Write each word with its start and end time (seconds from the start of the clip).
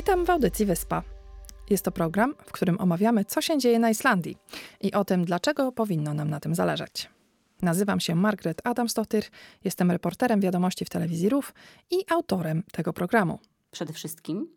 Witam 0.00 0.24
w 0.24 0.30
audycji 0.30 0.66
Wyspa. 0.66 1.02
Jest 1.70 1.84
to 1.84 1.92
program, 1.92 2.34
w 2.46 2.52
którym 2.52 2.80
omawiamy, 2.80 3.24
co 3.24 3.40
się 3.40 3.58
dzieje 3.58 3.78
na 3.78 3.90
Islandii 3.90 4.36
i 4.80 4.92
o 4.92 5.04
tym, 5.04 5.24
dlaczego 5.24 5.72
powinno 5.72 6.14
nam 6.14 6.30
na 6.30 6.40
tym 6.40 6.54
zależeć. 6.54 7.10
Nazywam 7.62 8.00
się 8.00 8.14
Margaret 8.14 8.60
Adamsdottir, 8.64 9.24
jestem 9.64 9.90
reporterem 9.90 10.40
wiadomości 10.40 10.84
w 10.84 10.90
telewizji 10.90 11.28
RUF 11.28 11.52
i 11.90 11.96
autorem 12.08 12.62
tego 12.72 12.92
programu. 12.92 13.38
Przede 13.70 13.92
wszystkim 13.92 14.48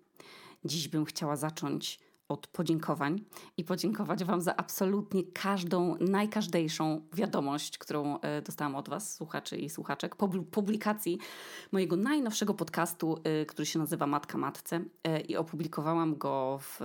dziś 0.65 0.87
bym 0.87 1.05
chciała 1.05 1.35
zacząć 1.35 1.99
od 2.29 2.47
podziękowań 2.47 3.21
i 3.57 3.63
podziękować 3.63 4.23
Wam 4.23 4.41
za 4.41 4.55
absolutnie 4.55 5.23
każdą, 5.23 5.97
najkażdejszą 5.99 7.01
wiadomość, 7.13 7.77
którą 7.77 8.19
e, 8.19 8.41
dostałam 8.41 8.75
od 8.75 8.89
Was, 8.89 9.15
słuchaczy 9.15 9.57
i 9.57 9.69
słuchaczek, 9.69 10.15
publikacji 10.51 11.17
mojego 11.71 11.95
najnowszego 11.95 12.53
podcastu, 12.53 13.17
e, 13.23 13.45
który 13.45 13.65
się 13.65 13.79
nazywa 13.79 14.07
Matka 14.07 14.37
Matce 14.37 14.81
e, 15.03 15.21
i 15.21 15.37
opublikowałam 15.37 16.17
go 16.17 16.59
w 16.61 16.79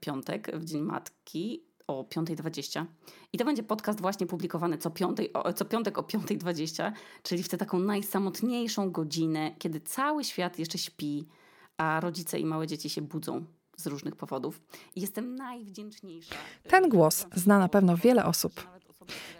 piątek, 0.00 0.58
w 0.58 0.64
Dzień 0.64 0.82
Matki 0.82 1.64
o 1.86 2.02
5.20. 2.02 2.84
I 3.32 3.38
to 3.38 3.44
będzie 3.44 3.62
podcast 3.62 4.00
właśnie 4.00 4.26
publikowany 4.26 4.78
co, 4.78 4.90
piątej, 4.90 5.32
co 5.54 5.64
piątek 5.64 5.98
o 5.98 6.02
5.20, 6.02 6.92
czyli 7.22 7.42
w 7.42 7.48
tę 7.48 7.56
taką 7.56 7.78
najsamotniejszą 7.78 8.90
godzinę, 8.90 9.54
kiedy 9.58 9.80
cały 9.80 10.24
świat 10.24 10.58
jeszcze 10.58 10.78
śpi, 10.78 11.28
a 11.76 12.00
rodzice 12.00 12.38
i 12.38 12.44
małe 12.44 12.66
dzieci 12.66 12.90
się 12.90 13.02
budzą 13.02 13.44
z 13.80 13.86
różnych 13.86 14.16
powodów. 14.16 14.60
I 14.96 15.00
jestem 15.00 15.34
najwdzięczniejsza. 15.34 16.34
Ten 16.68 16.88
głos 16.88 17.26
zna 17.34 17.58
na 17.58 17.68
pewno 17.68 17.96
wiele 17.96 18.24
osób. 18.24 18.80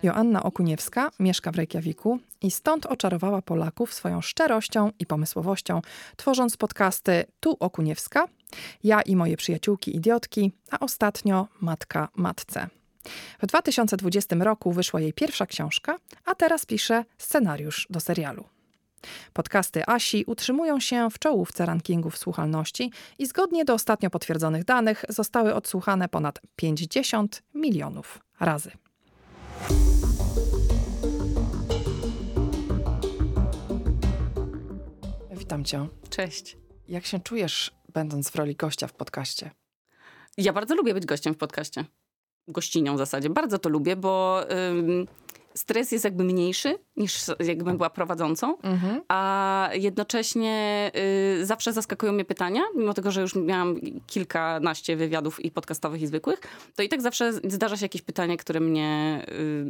Joanna 0.02 0.42
Okuniewska 0.42 1.10
mieszka 1.20 1.52
w 1.52 1.56
Reykjaviku 1.56 2.18
i 2.42 2.50
stąd 2.50 2.86
oczarowała 2.86 3.42
Polaków 3.42 3.94
swoją 3.94 4.20
szczerością 4.20 4.90
i 4.98 5.06
pomysłowością, 5.06 5.82
tworząc 6.16 6.56
podcasty 6.56 7.24
Tu 7.40 7.56
Okuniewska, 7.60 8.28
Ja 8.84 9.02
i 9.02 9.16
moje 9.16 9.36
przyjaciółki 9.36 9.96
idiotki, 9.96 10.52
a 10.70 10.78
ostatnio 10.78 11.48
Matka 11.60 12.08
Matce. 12.14 12.68
W 13.42 13.46
2020 13.46 14.36
roku 14.36 14.72
wyszła 14.72 15.00
jej 15.00 15.12
pierwsza 15.12 15.46
książka, 15.46 15.96
a 16.24 16.34
teraz 16.34 16.66
pisze 16.66 17.04
scenariusz 17.18 17.86
do 17.90 18.00
serialu. 18.00 18.44
Podcasty 19.32 19.86
Asi 19.86 20.24
utrzymują 20.26 20.80
się 20.80 21.10
w 21.10 21.18
czołówce 21.18 21.66
rankingów 21.66 22.18
słuchalności 22.18 22.92
i 23.18 23.26
zgodnie 23.26 23.64
do 23.64 23.74
ostatnio 23.74 24.10
potwierdzonych 24.10 24.64
danych 24.64 25.04
zostały 25.08 25.54
odsłuchane 25.54 26.08
ponad 26.08 26.40
50 26.56 27.42
milionów 27.54 28.18
razy. 28.40 28.70
Witam 35.30 35.64
cię. 35.64 35.88
Cześć. 36.10 36.56
Jak 36.88 37.06
się 37.06 37.20
czujesz, 37.20 37.74
będąc 37.92 38.30
w 38.30 38.36
roli 38.36 38.56
gościa 38.56 38.86
w 38.86 38.92
podcaście? 38.92 39.50
Ja 40.36 40.52
bardzo 40.52 40.74
lubię 40.74 40.94
być 40.94 41.06
gościem 41.06 41.34
w 41.34 41.38
podcaście. 41.38 41.84
Gościnią 42.48 42.94
w 42.94 42.98
zasadzie. 42.98 43.30
Bardzo 43.30 43.58
to 43.58 43.68
lubię, 43.68 43.96
bo 43.96 44.44
stres 45.54 45.92
jest 45.92 46.04
jakby 46.04 46.24
mniejszy 46.24 46.78
niż 46.96 47.24
jakbym 47.40 47.76
była 47.76 47.90
prowadzącą, 47.90 48.58
mhm. 48.58 49.00
a 49.08 49.70
jednocześnie 49.72 50.90
y, 51.40 51.46
zawsze 51.46 51.72
zaskakują 51.72 52.12
mnie 52.12 52.24
pytania, 52.24 52.62
mimo 52.76 52.94
tego, 52.94 53.10
że 53.10 53.20
już 53.20 53.34
miałam 53.34 53.76
kilkanaście 54.06 54.96
wywiadów 54.96 55.44
i 55.44 55.50
podcastowych 55.50 56.02
i 56.02 56.06
zwykłych, 56.06 56.40
to 56.76 56.82
i 56.82 56.88
tak 56.88 57.02
zawsze 57.02 57.32
zdarza 57.32 57.76
się 57.76 57.84
jakieś 57.84 58.02
pytanie, 58.02 58.36
które 58.36 58.60
mnie 58.60 59.22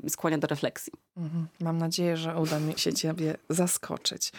y, 0.06 0.10
skłania 0.10 0.38
do 0.38 0.46
refleksji. 0.46 0.92
Mhm. 1.16 1.46
Mam 1.60 1.78
nadzieję, 1.78 2.16
że 2.16 2.36
uda 2.36 2.60
mi 2.60 2.78
się 2.78 2.92
ciebie 2.92 3.36
zaskoczyć. 3.48 4.32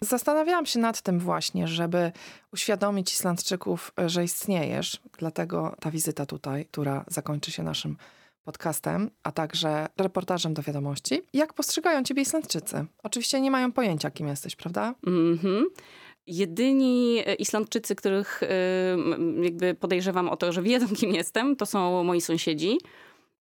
Zastanawiałam 0.00 0.66
się 0.66 0.78
nad 0.78 1.02
tym 1.02 1.18
właśnie, 1.18 1.68
żeby 1.68 2.12
uświadomić 2.52 3.12
Islandczyków, 3.12 3.92
że 4.06 4.24
istniejesz, 4.24 5.00
dlatego 5.18 5.76
ta 5.80 5.90
wizyta 5.90 6.26
tutaj, 6.26 6.64
która 6.64 7.04
zakończy 7.08 7.50
się 7.50 7.62
naszym 7.62 7.96
podcastem, 8.46 9.10
a 9.22 9.32
także 9.32 9.86
reportażem 9.96 10.54
do 10.54 10.62
wiadomości. 10.62 11.22
Jak 11.32 11.52
postrzegają 11.52 12.02
ciebie 12.02 12.22
Islandczycy? 12.22 12.84
Oczywiście 13.02 13.40
nie 13.40 13.50
mają 13.50 13.72
pojęcia, 13.72 14.10
kim 14.10 14.28
jesteś, 14.28 14.56
prawda? 14.56 14.94
Mhm. 15.06 15.66
Jedyni 16.26 17.22
e, 17.26 17.34
Islandczycy, 17.34 17.94
których 17.94 18.42
e, 18.42 18.46
jakby 19.42 19.74
podejrzewam 19.74 20.28
o 20.28 20.36
to, 20.36 20.52
że 20.52 20.62
wiedzą, 20.62 20.86
kim 20.96 21.14
jestem, 21.14 21.56
to 21.56 21.66
są 21.66 22.04
moi 22.04 22.20
sąsiedzi 22.20 22.78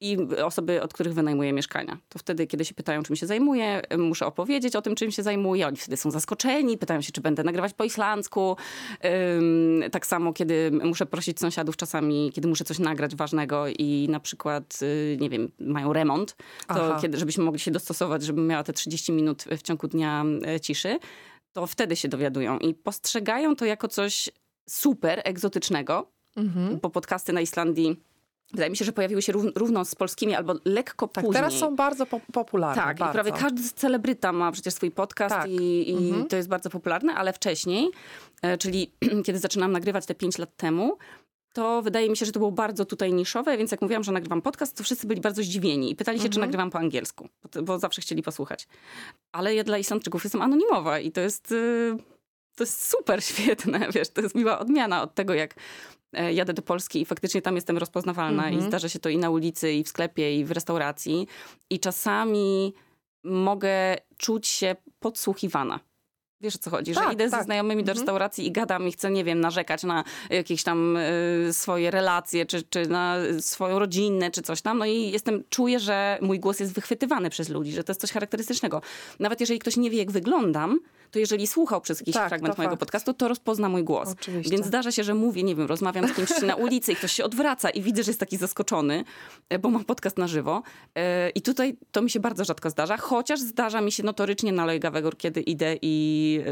i 0.02 0.18
osoby, 0.44 0.82
od 0.82 0.94
których 0.94 1.14
wynajmuję 1.14 1.54
mieszkania. 1.54 1.98
To 2.10 2.20
wtedy, 2.20 2.48
kiedy 2.48 2.66
się 2.66 2.74
pytają, 2.74 3.04
czym 3.04 3.16
się 3.16 3.26
zajmuję, 3.26 3.82
muszę 3.98 4.26
opowiedzieć 4.26 4.76
o 4.76 4.82
tym, 4.82 4.96
czym 4.96 5.12
się 5.12 5.24
zajmuję. 5.24 5.68
Oni 5.68 5.78
wtedy 5.78 5.98
są 5.98 6.12
zaskoczeni, 6.12 6.78
pytają 6.78 7.02
się, 7.02 7.12
czy 7.12 7.22
będę 7.22 7.44
nagrywać 7.44 7.74
po 7.74 7.84
islandzku. 7.84 8.58
tak 9.92 10.06
samo, 10.06 10.34
kiedy 10.34 10.72
muszę 10.84 11.06
prosić 11.06 11.40
sąsiadów 11.40 11.78
czasami, 11.78 12.32
kiedy 12.34 12.48
muszę 12.48 12.64
coś 12.64 12.80
nagrać 12.80 13.16
ważnego 13.16 13.66
i 13.68 14.08
na 14.10 14.20
przykład, 14.20 14.80
y, 14.82 15.18
nie 15.22 15.30
wiem, 15.30 15.52
mają 15.60 15.94
remont, 15.94 16.36
to 16.68 16.98
kiedy, 17.02 17.18
żebyśmy 17.18 17.44
mogli 17.44 17.60
się 17.60 17.72
dostosować, 17.72 18.24
żebym 18.24 18.48
miała 18.48 18.64
te 18.64 18.74
30 18.74 19.12
minut 19.12 19.44
w 19.44 19.62
ciągu 19.62 19.88
dnia 19.88 20.26
e, 20.48 20.60
ciszy, 20.60 21.00
to 21.54 21.68
wtedy 21.68 21.96
się 21.96 22.08
dowiadują 22.08 22.60
i 22.60 22.74
postrzegają 22.74 23.56
to 23.56 23.66
jako 23.66 23.88
coś 23.88 24.30
super 24.70 25.22
egzotycznego, 25.24 26.12
mhm. 26.36 26.80
bo 26.80 26.90
podcasty 26.90 27.34
na 27.34 27.42
Islandii 27.42 28.11
Wydaje 28.52 28.70
mi 28.70 28.78
się, 28.78 28.86
że 28.86 28.92
pojawiły 28.92 29.22
się 29.22 29.34
równo 29.56 29.86
z 29.86 29.96
polskimi 29.96 30.36
albo 30.36 30.54
lekko 30.66 31.08
tak, 31.08 31.26
później. 31.26 31.44
teraz 31.44 31.54
są 31.54 31.76
bardzo 31.76 32.06
po 32.06 32.20
popularne. 32.34 32.84
Tak, 32.84 32.98
bardzo. 32.98 33.12
i 33.12 33.14
prawie 33.14 33.32
każdy 33.32 33.62
celebryta 33.76 34.32
ma 34.32 34.52
przecież 34.52 34.74
swój 34.74 34.92
podcast 34.92 35.36
tak. 35.36 35.50
i, 35.50 35.90
i 35.90 36.08
mhm. 36.08 36.28
to 36.28 36.36
jest 36.36 36.50
bardzo 36.50 36.70
popularne, 36.70 37.14
ale 37.14 37.34
wcześniej, 37.34 37.90
e, 38.42 38.58
czyli 38.58 38.92
kiedy 39.26 39.40
zaczynałam 39.40 39.72
nagrywać 39.72 40.06
te 40.06 40.16
5 40.16 40.38
lat 40.38 40.56
temu, 40.58 40.98
to 41.54 41.82
wydaje 41.82 42.10
mi 42.10 42.18
się, 42.18 42.26
że 42.26 42.32
to 42.32 42.40
było 42.40 42.52
bardzo 42.52 42.86
tutaj 42.86 43.14
niszowe, 43.14 43.58
więc 43.58 43.72
jak 43.72 43.82
mówiłam, 43.82 44.04
że 44.04 44.12
nagrywam 44.12 44.42
podcast, 44.42 44.78
to 44.78 44.84
wszyscy 44.84 45.08
byli 45.08 45.22
bardzo 45.22 45.44
zdziwieni 45.44 45.92
i 45.92 45.96
pytali 45.96 46.18
się, 46.18 46.26
mhm. 46.26 46.34
czy 46.34 46.40
nagrywam 46.40 46.70
po 46.70 46.80
angielsku, 46.80 47.30
bo, 47.44 47.62
bo, 47.64 47.80
zawsze 47.80 48.02
chcieli 48.02 48.24
posłuchać. 48.24 48.68
Ale 49.32 49.56
ja 49.56 49.64
dla 49.64 49.78
Islandczyków 49.78 50.24
jestem 50.24 50.42
anonimowa 50.42 51.00
i 51.00 51.12
to 51.12 51.22
jest... 51.22 51.52
Y, 51.52 51.98
to 52.56 52.64
jest 52.64 52.90
super 52.90 53.24
świetne, 53.30 53.88
wiesz, 53.94 54.10
to 54.10 54.22
jest 54.22 54.36
miła 54.36 54.60
odmiana 54.60 55.02
od 55.02 55.16
tego, 55.16 55.34
jak 55.34 55.56
E, 56.14 56.34
jadę 56.34 56.54
do 56.54 56.62
Polski 56.62 57.02
i 57.02 57.06
faktycznie 57.06 57.42
tam 57.42 57.56
jestem 57.56 57.78
rozpoznawalna 57.78 58.50
i 58.50 58.54
mhm. 58.54 58.70
zdarza 58.72 58.90
się 58.90 59.00
to 59.00 59.10
i 59.10 59.18
na 59.18 59.30
ulicy, 59.30 59.74
i 59.74 59.84
w 59.84 59.88
sklepie, 59.88 60.40
i 60.40 60.46
w 60.46 60.52
restauracji. 60.52 61.28
I 61.70 61.80
czasami 61.80 62.74
mogę 63.24 63.96
czuć 64.18 64.48
się 64.48 64.76
podsłuchiwana. 65.00 65.80
Wiesz 66.42 66.56
o 66.56 66.60
co 66.60 66.70
chodzi, 66.70 66.94
tak, 66.94 67.08
że 67.08 67.14
idę 67.14 67.30
tak. 67.30 67.40
ze 67.40 67.46
znajomymi 67.46 67.84
do 67.84 67.92
mhm. 67.92 67.98
restauracji 67.98 68.48
i 68.48 68.52
gadam 68.52 68.88
i 68.88 68.92
chcę, 68.92 69.12
nie 69.12 69.24
wiem, 69.24 69.40
narzekać 69.40 69.84
na 69.84 70.04
jakieś 70.30 70.64
tam 70.64 70.98
y, 70.98 71.54
swoje 71.54 71.92
relacje, 71.92 72.46
czy, 72.46 72.64
czy 72.64 72.88
na 72.88 73.16
swoją 73.40 73.80
rodzinę, 73.80 74.32
czy 74.32 74.42
coś 74.42 74.62
tam. 74.62 74.78
No 74.78 74.86
i 74.86 75.12
jestem, 75.12 75.44
czuję, 75.50 75.80
że 75.80 76.18
mój 76.22 76.40
głos 76.40 76.60
jest 76.60 76.74
wychwytywany 76.74 77.30
przez 77.30 77.50
ludzi, 77.50 77.72
że 77.72 77.84
to 77.84 77.92
jest 77.92 78.02
coś 78.02 78.12
charakterystycznego. 78.12 78.82
Nawet 79.20 79.40
jeżeli 79.40 79.60
ktoś 79.60 79.78
nie 79.78 79.90
wie, 79.90 79.98
jak 79.98 80.12
wyglądam, 80.12 80.80
to 81.12 81.20
jeżeli 81.20 81.48
słuchał 81.48 81.82
przez 81.82 82.00
jakiś 82.00 82.14
tak, 82.14 82.30
fragment 82.30 82.58
mojego 82.58 82.72
fakt. 82.72 82.80
podcastu, 82.80 83.14
to 83.14 83.28
rozpozna 83.28 83.70
mój 83.70 83.84
głos. 83.84 84.10
Oczywiście. 84.10 84.52
Więc 84.52 84.66
zdarza 84.66 84.92
się, 84.92 85.04
że 85.04 85.14
mówię, 85.14 85.44
nie 85.44 85.56
wiem, 85.56 85.68
rozmawiam 85.68 86.08
z 86.08 86.14
kimś 86.14 86.42
na 86.42 86.56
ulicy 86.56 86.92
i 86.92 86.96
ktoś 86.96 87.12
się 87.12 87.24
odwraca 87.24 87.70
i 87.70 87.82
widzę, 87.82 88.04
że 88.04 88.10
jest 88.10 88.20
taki 88.20 88.38
zaskoczony, 88.38 89.04
e, 89.50 89.60
bo 89.60 89.70
mam 89.70 89.86
podcast 89.86 90.18
na 90.18 90.28
żywo. 90.28 90.64
E, 90.96 91.30
I 91.30 91.42
tutaj 91.42 91.78
to 91.92 92.02
mi 92.02 92.10
się 92.10 92.20
bardzo 92.20 92.46
rzadko 92.46 92.70
zdarza, 92.70 92.98
chociaż 92.98 93.40
zdarza 93.40 93.82
mi 93.82 93.92
się 93.92 94.04
notorycznie 94.04 94.52
na 94.52 94.66
Lojgawegor, 94.66 95.18
kiedy 95.18 95.42
idę 95.42 95.78
i 95.82 96.44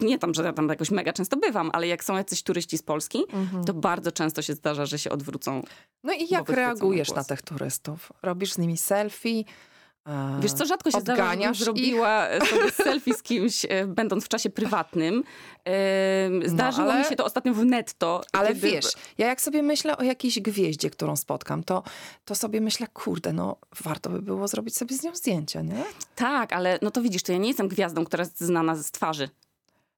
nie 0.00 0.18
tam, 0.18 0.34
że 0.34 0.42
ja 0.42 0.52
tam 0.52 0.68
jakoś 0.68 0.90
mega 0.90 1.12
często 1.12 1.36
bywam, 1.36 1.70
ale 1.72 1.88
jak 1.88 2.04
są 2.04 2.16
jacyś 2.16 2.42
turyści 2.42 2.78
z 2.78 2.82
Polski, 2.82 3.24
mhm. 3.32 3.64
to 3.64 3.74
bardzo 3.74 4.12
często 4.12 4.42
się 4.42 4.54
zdarza, 4.54 4.86
że 4.86 4.98
się 4.98 5.10
odwrócą. 5.10 5.62
No 6.02 6.12
i 6.12 6.28
jak 6.30 6.48
reagujesz 6.48 7.08
na, 7.08 7.16
na 7.16 7.24
tych 7.24 7.42
turystów? 7.42 8.12
Robisz 8.22 8.52
z 8.52 8.58
nimi 8.58 8.76
selfie? 8.76 9.44
Wiesz 10.40 10.52
co, 10.52 10.66
rzadko 10.66 10.90
się 10.90 11.00
zdarza, 11.00 11.32
żebym 11.32 11.54
zrobiła 11.54 12.28
ich? 12.36 12.48
sobie 12.50 12.70
selfie 12.84 13.14
z 13.14 13.22
kimś, 13.22 13.66
e, 13.68 13.86
będąc 13.86 14.24
w 14.24 14.28
czasie 14.28 14.50
prywatnym. 14.50 15.24
No, 16.30 16.48
zdarzyło 16.48 16.86
no, 16.86 16.92
ale... 16.92 17.02
mi 17.02 17.08
się 17.08 17.16
to 17.16 17.24
ostatnio 17.24 17.54
w 17.54 17.64
netto. 17.64 18.22
Ale 18.32 18.48
kiedy... 18.48 18.60
wiesz, 18.60 18.86
ja 19.18 19.26
jak 19.26 19.40
sobie 19.40 19.62
myślę 19.62 19.96
o 19.96 20.02
jakiejś 20.02 20.40
gwieździe, 20.40 20.90
którą 20.90 21.16
spotkam, 21.16 21.64
to, 21.64 21.82
to 22.24 22.34
sobie 22.34 22.60
myślę, 22.60 22.86
kurde, 22.92 23.32
no 23.32 23.56
warto 23.80 24.10
by 24.10 24.22
było 24.22 24.48
zrobić 24.48 24.76
sobie 24.76 24.96
z 24.96 25.02
nią 25.02 25.14
zdjęcie, 25.14 25.62
nie? 25.62 25.84
Tak, 26.16 26.52
ale 26.52 26.78
no 26.82 26.90
to 26.90 27.02
widzisz, 27.02 27.22
to 27.22 27.32
ja 27.32 27.38
nie 27.38 27.48
jestem 27.48 27.68
gwiazdą, 27.68 28.04
która 28.04 28.24
jest 28.24 28.40
znana 28.40 28.76
z 28.76 28.90
twarzy. 28.90 29.28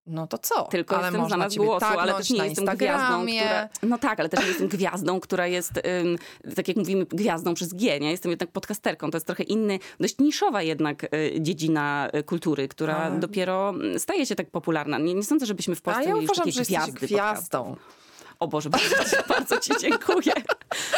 No 0.06 0.26
to 0.26 0.38
co? 0.38 0.62
Tylko 0.62 0.96
ale 0.96 1.06
jestem 1.06 1.26
znana 1.26 1.50
z 1.50 1.56
głosu, 1.56 1.86
ale 1.86 2.14
też 2.14 2.30
nie 2.30 2.44
jestem 2.46 2.64
gwiazdą, 2.64 3.26
która... 3.26 3.68
No 3.82 3.98
tak, 3.98 4.20
ale 4.20 4.28
też 4.28 4.40
nie 4.40 4.48
jestem 4.48 4.68
gwiazdą, 4.68 5.20
która 5.20 5.46
jest, 5.46 5.72
tak 6.56 6.68
jak 6.68 6.76
mówimy, 6.76 7.04
gwiazdą 7.04 7.54
przez 7.54 7.74
G, 7.74 8.00
nie? 8.00 8.10
Jestem 8.10 8.30
jednak 8.30 8.50
podcasterką. 8.50 9.10
To 9.10 9.16
jest 9.16 9.26
trochę 9.26 9.42
inny, 9.42 9.78
dość 10.00 10.18
niszowa 10.18 10.62
jednak 10.62 11.04
y, 11.04 11.40
dziedzina 11.40 12.10
y, 12.14 12.22
kultury, 12.22 12.68
która 12.68 12.96
a... 12.96 13.10
dopiero 13.10 13.68
mm, 13.68 13.98
staje 13.98 14.26
się 14.26 14.34
tak 14.34 14.50
popularna. 14.50 14.98
Nie, 14.98 15.14
nie 15.14 15.24
sądzę, 15.24 15.46
żebyśmy 15.46 15.74
w 15.74 15.82
Polsce 15.82 16.00
a 16.00 16.04
ja 16.04 16.14
mieli 16.14 16.26
uważam, 16.26 16.44
takie 16.44 16.56
że 16.56 16.62
gwiazdy 16.62 17.06
gwiazdą. 17.06 17.76
O 18.40 18.48
Boże, 18.48 18.70
bardzo, 18.70 18.96
bardzo 19.34 19.58
ci 19.58 19.70
dziękuję. 19.80 20.32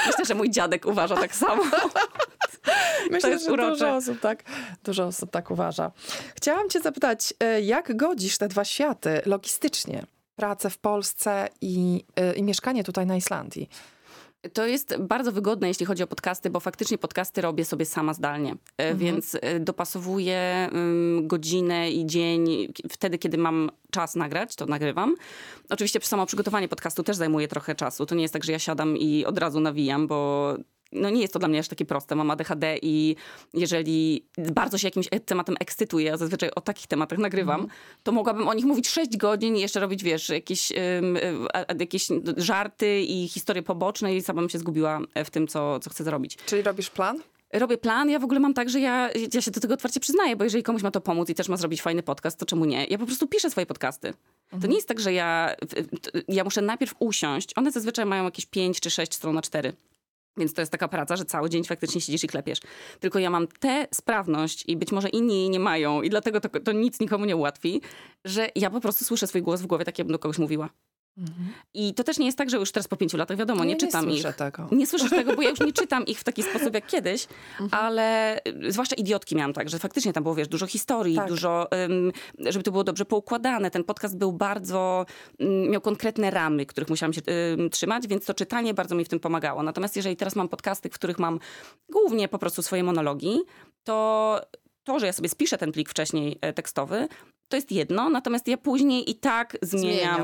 Myślę, 0.07 0.25
że 0.25 0.35
mój 0.35 0.51
dziadek 0.51 0.87
uważa 0.87 1.17
tak 1.17 1.35
samo. 1.35 1.63
Myślę, 3.11 3.39
że 3.39 3.57
dużo 3.57 3.95
osób, 3.95 4.21
tak, 4.21 4.45
dużo 4.85 5.05
osób 5.05 5.31
tak 5.31 5.51
uważa. 5.51 5.91
Chciałam 6.37 6.69
cię 6.69 6.81
zapytać, 6.81 7.35
e, 7.41 7.61
jak 7.61 7.97
godzisz 7.97 8.39
te 8.39 8.49
dwa 8.49 8.65
światy 8.65 9.21
logistycznie? 9.27 10.07
pracę 10.39 10.71
w 10.71 10.79
Polsce 10.79 11.49
i, 11.61 12.05
y, 12.21 12.33
i 12.33 12.43
mieszkanie 12.43 12.85
tutaj 12.85 13.07
na 13.07 13.17
Islandii? 13.17 13.69
To 14.53 14.67
jest 14.67 14.97
bardzo 14.99 15.33
wygodne, 15.33 15.69
jeśli 15.69 15.87
chodzi 15.87 16.03
o 16.03 16.07
podcasty, 16.07 16.51
bo 16.51 16.61
faktycznie 16.61 16.99
podcasty 16.99 17.41
robię 17.41 17.65
sobie 17.65 17.87
sama 17.87 18.15
zdalnie, 18.15 18.51
e, 18.51 18.57
mhm. 18.79 18.99
więc 18.99 19.37
e, 19.41 19.61
dopasowuję 19.61 20.71
godzinę 21.23 21.91
i 21.91 22.07
dzień 22.07 22.73
wtedy, 22.91 23.19
kiedy 23.19 23.39
mam 23.39 23.71
czas 23.91 24.17
nagrać, 24.17 24.57
to 24.57 24.67
nagrywam. 24.67 25.15
Oczywiście 25.71 26.01
samo 26.03 26.27
przygotowanie 26.27 26.69
podcastu 26.69 27.03
też 27.03 27.17
zajmuje 27.17 27.49
trochę 27.49 27.75
czasu. 27.75 28.07
To 28.07 28.15
nie 28.15 28.23
jest 28.23 28.35
tak, 28.35 28.45
że 28.45 28.53
ja 28.53 28.59
siadam 28.59 28.97
i 28.97 29.25
od 29.25 29.39
razu 29.39 29.61
nawijam, 29.61 30.07
bo 30.07 30.55
no 30.93 31.11
nie 31.11 31.21
jest 31.21 31.33
to 31.33 31.39
dla 31.39 31.49
mnie 31.49 31.59
aż 31.59 31.69
takie 31.69 31.85
proste. 31.85 32.15
Mam 32.17 32.31
ADHD 32.31 32.79
i 32.83 33.17
jeżeli 33.55 34.27
bardzo 34.53 34.79
się 34.79 34.87
jakimś 34.87 35.09
tematem 35.25 35.55
ekscytuję, 35.61 36.13
a 36.13 36.17
zazwyczaj 36.17 36.51
o 36.57 36.61
takich 36.61 36.87
tematach 36.87 37.19
nagrywam, 37.19 37.61
mm. 37.61 37.71
to 38.03 38.13
mogłabym 38.13 38.49
o 38.49 38.55
nich 38.55 38.65
mówić 38.65 38.89
6 38.89 39.17
godzin 39.17 39.57
i 39.57 39.61
jeszcze 39.61 39.81
robić, 39.81 40.03
wiesz, 40.03 40.29
jakieś, 40.29 40.73
um, 40.73 41.19
jakieś 41.81 42.09
żarty 42.37 43.01
i 43.01 43.29
historie 43.29 43.63
poboczne 43.63 44.17
i 44.17 44.23
sama 44.23 44.41
bym 44.41 44.51
się 44.51 44.59
zgubiła 44.59 45.01
w 45.25 45.31
tym, 45.31 45.49
co, 45.49 45.81
co 45.81 45.91
chcę 45.91 46.05
zrobić. 46.05 46.37
Czyli 46.47 46.63
robisz 46.63 46.91
plan? 46.91 47.23
robię 47.53 47.79
plan. 47.79 48.11
Ja 48.11 48.19
w 48.19 48.25
ogóle 48.25 48.41
mam 48.41 48.55
tak, 48.55 48.71
że 48.71 48.81
ja, 48.81 49.11
ja 49.35 49.41
się 49.41 49.51
do 49.51 49.61
tego 49.61 49.75
otwarcie 49.75 50.01
przyznaję, 50.01 50.37
bo 50.37 50.45
jeżeli 50.45 50.63
komuś 50.63 50.83
ma 50.83 50.91
to 50.91 51.01
pomóc 51.01 51.31
i 51.31 51.35
też 51.35 51.49
ma 51.49 51.57
zrobić 51.57 51.83
fajny 51.83 52.03
podcast, 52.03 52.39
to 52.39 52.47
czemu 52.47 52.65
nie? 52.65 52.85
Ja 52.85 52.99
po 52.99 53.07
prostu 53.07 53.27
piszę 53.27 53.51
swoje 53.51 53.67
podcasty. 53.67 54.09
Mhm. 54.45 54.63
To 54.63 54.69
nie 54.69 54.75
jest 54.75 54.89
tak, 54.89 55.01
że 55.01 55.13
ja, 55.13 55.57
ja 56.29 56.45
muszę 56.45 56.63
najpierw 56.63 56.95
usiąść. 56.99 57.53
One 57.57 57.73
zazwyczaj 57.73 58.07
mają 58.07 58.25
jakieś 58.25 58.47
5 58.47 58.81
czy 58.81 58.91
6 58.91 59.15
stron 59.15 59.35
na 59.35 59.43
4. 59.43 59.73
Więc 60.39 60.55
to 60.55 60.63
jest 60.63 60.73
taka 60.73 60.89
praca, 60.89 61.17
że 61.17 61.25
cały 61.25 61.51
dzień 61.51 61.65
faktycznie 61.65 62.01
siedzisz 62.01 62.25
i 62.25 62.29
klepiesz. 62.29 62.59
Tylko 63.01 63.19
ja 63.19 63.31
mam 63.31 63.47
tę 63.47 63.87
sprawność 63.95 64.65
i 64.67 64.77
być 64.77 64.93
może 64.93 65.09
inni 65.09 65.41
jej 65.41 65.51
nie 65.51 65.61
mają 65.61 66.03
i 66.03 66.11
dlatego 66.11 66.41
to, 66.41 66.61
to 66.61 66.73
nic 66.73 67.01
nikomu 67.01 67.25
nie 67.25 67.37
ułatwi, 67.37 67.81
że 68.25 68.49
ja 68.55 68.71
po 68.71 68.81
prostu 68.81 69.05
słyszę 69.05 69.27
swój 69.27 69.43
głos 69.43 69.61
w 69.61 69.67
głowie, 69.67 69.85
tak 69.85 69.99
jakbym 69.99 70.13
do 70.13 70.19
kogoś 70.19 70.39
mówiła. 70.39 70.69
Mhm. 71.19 71.53
I 71.75 71.95
to 71.95 72.05
też 72.05 72.19
nie 72.19 72.27
jest 72.27 72.39
tak, 72.39 72.51
że 72.51 72.57
już 72.57 72.73
teraz 72.73 72.89
po 72.89 72.97
pięciu 72.97 73.17
latach, 73.17 73.37
wiadomo, 73.37 73.65
nie, 73.65 73.71
nie 73.71 73.77
czytam 73.77 74.09
nie 74.09 74.17
ich. 74.17 74.35
Tego. 74.37 74.69
Nie 74.73 74.87
słyszę 74.87 75.11
tego, 75.11 75.37
bo 75.37 75.43
ja 75.43 75.51
już 75.51 75.61
nie 75.61 75.73
czytam 75.83 76.07
ich 76.07 76.21
w 76.21 76.25
taki 76.25 76.43
sposób 76.43 76.75
jak 76.75 76.87
kiedyś, 76.87 77.27
mhm. 77.61 77.85
ale 77.85 78.37
y, 78.47 78.73
zwłaszcza 78.73 78.97
idiotki 78.97 79.37
miałam 79.37 79.53
tak, 79.53 79.69
że 79.69 79.79
faktycznie 79.79 80.13
tam 80.13 80.23
było, 80.23 80.35
wiesz, 80.35 80.49
dużo 80.49 80.67
historii, 80.67 81.17
tak. 81.17 81.29
dużo, 81.29 81.69
um, 81.73 82.13
żeby 82.39 82.63
to 82.63 82.71
było 82.71 82.85
dobrze 82.85 83.05
poukładane. 83.05 83.71
Ten 83.71 83.85
podcast 83.85 84.17
był 84.17 84.33
bardzo, 84.33 85.07
um, 85.39 85.71
miał 85.71 85.81
konkretne 85.81 86.31
ramy, 86.31 86.67
których 86.67 86.91
musiałam 86.91 87.13
się 87.13 87.21
um, 87.57 87.71
trzymać, 87.71 88.07
więc 88.07 88.25
to 88.25 88.35
czytanie 88.35 88.75
bardzo 88.75 88.95
mi 88.95 89.05
w 89.05 89.09
tym 89.09 89.21
pomagało. 89.21 89.63
Natomiast 89.63 89.97
jeżeli 89.97 90.17
teraz 90.17 90.37
mam 90.37 90.49
podcasty, 90.49 90.89
w 90.91 90.95
których 90.95 91.19
mam 91.19 91.39
głównie 91.89 92.29
po 92.29 92.39
prostu 92.39 92.63
swoje 92.63 92.85
monologi, 92.85 93.41
to 93.85 94.41
to, 94.85 94.99
że 94.99 95.07
ja 95.07 95.13
sobie 95.13 95.29
spiszę 95.29 95.59
ten 95.59 95.73
plik 95.73 95.91
wcześniej 95.91 96.39
e, 96.41 96.53
tekstowy, 96.53 97.09
to 97.49 97.57
jest 97.57 97.73
jedno, 97.73 98.11
natomiast 98.11 98.49
ja 98.49 98.57
później 98.57 99.11
i 99.11 99.15
tak 99.15 99.57
zmieniam 99.63 100.23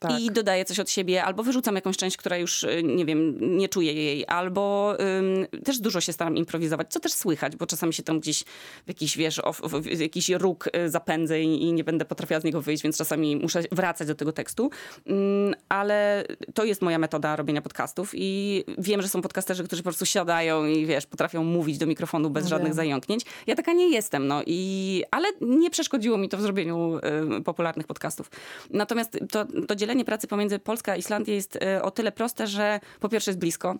tak. 0.00 0.20
i 0.20 0.30
dodaję 0.30 0.64
coś 0.64 0.80
od 0.80 0.90
siebie, 0.90 1.24
albo 1.24 1.42
wyrzucam 1.42 1.74
jakąś 1.74 1.96
część, 1.96 2.16
która 2.16 2.36
już, 2.36 2.62
y, 2.62 2.82
nie 2.82 3.04
wiem, 3.04 3.36
nie 3.58 3.68
czuję 3.68 3.92
jej, 3.92 4.24
albo 4.26 4.94
ym, 5.18 5.46
też 5.64 5.78
dużo 5.78 6.00
się 6.00 6.12
staram 6.12 6.36
improwizować, 6.36 6.92
co 6.92 7.00
też 7.00 7.12
słychać, 7.12 7.56
bo 7.56 7.66
czasami 7.66 7.94
się 7.94 8.02
tam 8.02 8.20
gdzieś 8.20 8.44
w 8.84 8.88
jakiś, 8.88 9.16
wiesz, 9.16 9.38
of, 9.38 9.60
w 9.60 10.00
jakiś 10.00 10.28
róg 10.28 10.68
y, 10.76 10.90
zapędzę 10.90 11.42
i, 11.42 11.62
i, 11.62 11.72
nie 11.72 11.84
będę 11.84 12.04
potrafiła 12.04 12.40
z 12.40 12.44
niego 12.44 12.62
wyjść, 12.62 12.82
więc 12.82 12.98
czasami 12.98 13.36
muszę 13.36 13.62
wracać 13.72 14.08
do 14.08 14.14
tego 14.14 14.32
tekstu, 14.32 14.70
ym, 15.10 15.54
ale 15.68 16.24
to 16.54 16.64
jest 16.64 16.82
moja 16.82 16.98
metoda 16.98 17.36
robienia 17.36 17.62
podcastów 17.62 18.10
i 18.14 18.64
wiem, 18.78 19.02
że 19.02 19.08
są 19.08 19.22
podcasterzy, 19.22 19.64
którzy 19.64 19.82
po 19.82 19.86
prostu 19.86 20.06
siadają 20.06 20.66
i, 20.66 20.86
wiesz, 20.86 21.06
potrafią 21.06 21.44
mówić 21.44 21.78
do 21.78 21.86
mikrofonu 21.86 22.30
bez 22.30 22.46
żadnych 22.46 22.74
zająknięć. 22.74 23.22
Ja 23.46 23.54
taka 23.54 23.72
nie 23.72 23.90
jestem, 23.90 24.26
no 24.26 24.42
i, 24.46 25.02
ale 25.10 25.28
nie 25.40 25.70
przeszkodziło 25.70 26.18
mi 26.18 26.28
to 26.28 26.36
w 26.36 26.40
zrobieniu 26.40 26.61
robieniu 26.62 27.00
y, 27.38 27.42
popularnych 27.42 27.86
podcastów. 27.86 28.30
Natomiast 28.70 29.18
to, 29.30 29.44
to 29.68 29.76
dzielenie 29.76 30.04
pracy 30.04 30.26
pomiędzy 30.26 30.58
Polską 30.58 30.92
a 30.92 30.96
Islandią 30.96 31.34
jest 31.34 31.56
y, 31.56 31.82
o 31.82 31.90
tyle 31.90 32.12
proste, 32.12 32.46
że 32.46 32.80
po 33.00 33.08
pierwsze 33.08 33.30
jest 33.30 33.38
blisko, 33.38 33.76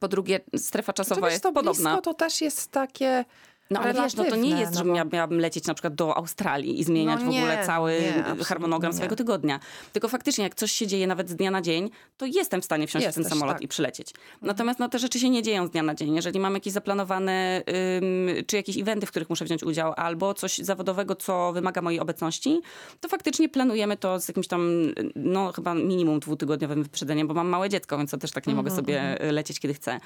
po 0.00 0.08
drugie 0.08 0.40
strefa 0.56 0.92
czasowa 0.92 1.30
jest 1.30 1.42
to 1.42 1.52
podobna. 1.52 1.90
Blisko 1.90 2.02
to 2.02 2.14
też 2.14 2.40
jest 2.40 2.70
takie 2.70 3.24
no 3.70 3.80
ale 3.80 3.94
wiesz, 3.94 4.14
no 4.14 4.24
to 4.24 4.36
nie 4.36 4.50
jest, 4.50 4.72
no 4.72 4.78
że 4.78 4.84
bo... 4.84 5.10
miałabym 5.12 5.40
lecieć 5.40 5.66
na 5.66 5.74
przykład 5.74 5.94
do 5.94 6.16
Australii 6.16 6.80
i 6.80 6.84
zmieniać 6.84 7.20
no 7.20 7.30
nie, 7.30 7.40
w 7.40 7.42
ogóle 7.42 7.66
cały 7.66 7.92
nie, 8.38 8.44
harmonogram 8.44 8.92
swojego 8.92 9.16
tygodnia. 9.16 9.60
Tylko 9.92 10.08
faktycznie, 10.08 10.44
jak 10.44 10.54
coś 10.54 10.72
się 10.72 10.86
dzieje 10.86 11.06
nawet 11.06 11.30
z 11.30 11.34
dnia 11.34 11.50
na 11.50 11.62
dzień, 11.62 11.90
to 12.16 12.26
jestem 12.26 12.60
w 12.60 12.64
stanie 12.64 12.86
wsiąść 12.86 13.06
Jesteś, 13.06 13.24
w 13.24 13.28
ten 13.28 13.38
samolot 13.38 13.54
tak. 13.54 13.62
i 13.62 13.68
przylecieć. 13.68 14.10
Mhm. 14.10 14.38
Natomiast 14.42 14.80
no, 14.80 14.88
te 14.88 14.98
rzeczy 14.98 15.20
się 15.20 15.30
nie 15.30 15.42
dzieją 15.42 15.66
z 15.66 15.70
dnia 15.70 15.82
na 15.82 15.94
dzień. 15.94 16.14
Jeżeli 16.14 16.40
mam 16.40 16.54
jakieś 16.54 16.72
zaplanowane, 16.72 17.62
ym, 17.96 18.44
czy 18.46 18.56
jakieś 18.56 18.78
eventy, 18.78 19.06
w 19.06 19.10
których 19.10 19.30
muszę 19.30 19.44
wziąć 19.44 19.62
udział, 19.62 19.92
albo 19.96 20.34
coś 20.34 20.58
zawodowego, 20.58 21.16
co 21.16 21.52
wymaga 21.52 21.82
mojej 21.82 22.00
obecności, 22.00 22.60
to 23.00 23.08
faktycznie 23.08 23.48
planujemy 23.48 23.96
to 23.96 24.20
z 24.20 24.28
jakimś 24.28 24.48
tam, 24.48 24.92
no 25.16 25.52
chyba 25.52 25.74
minimum 25.74 26.20
dwutygodniowym 26.20 26.82
wyprzedzeniem, 26.82 27.28
bo 27.28 27.34
mam 27.34 27.48
małe 27.48 27.68
dziecko, 27.68 27.98
więc 27.98 28.10
to 28.10 28.18
też 28.18 28.30
tak 28.30 28.46
nie 28.46 28.54
mogę 28.54 28.70
mhm, 28.70 28.76
sobie 28.76 29.00
mhm. 29.00 29.34
lecieć, 29.34 29.60
kiedy 29.60 29.74
chcę. 29.74 30.00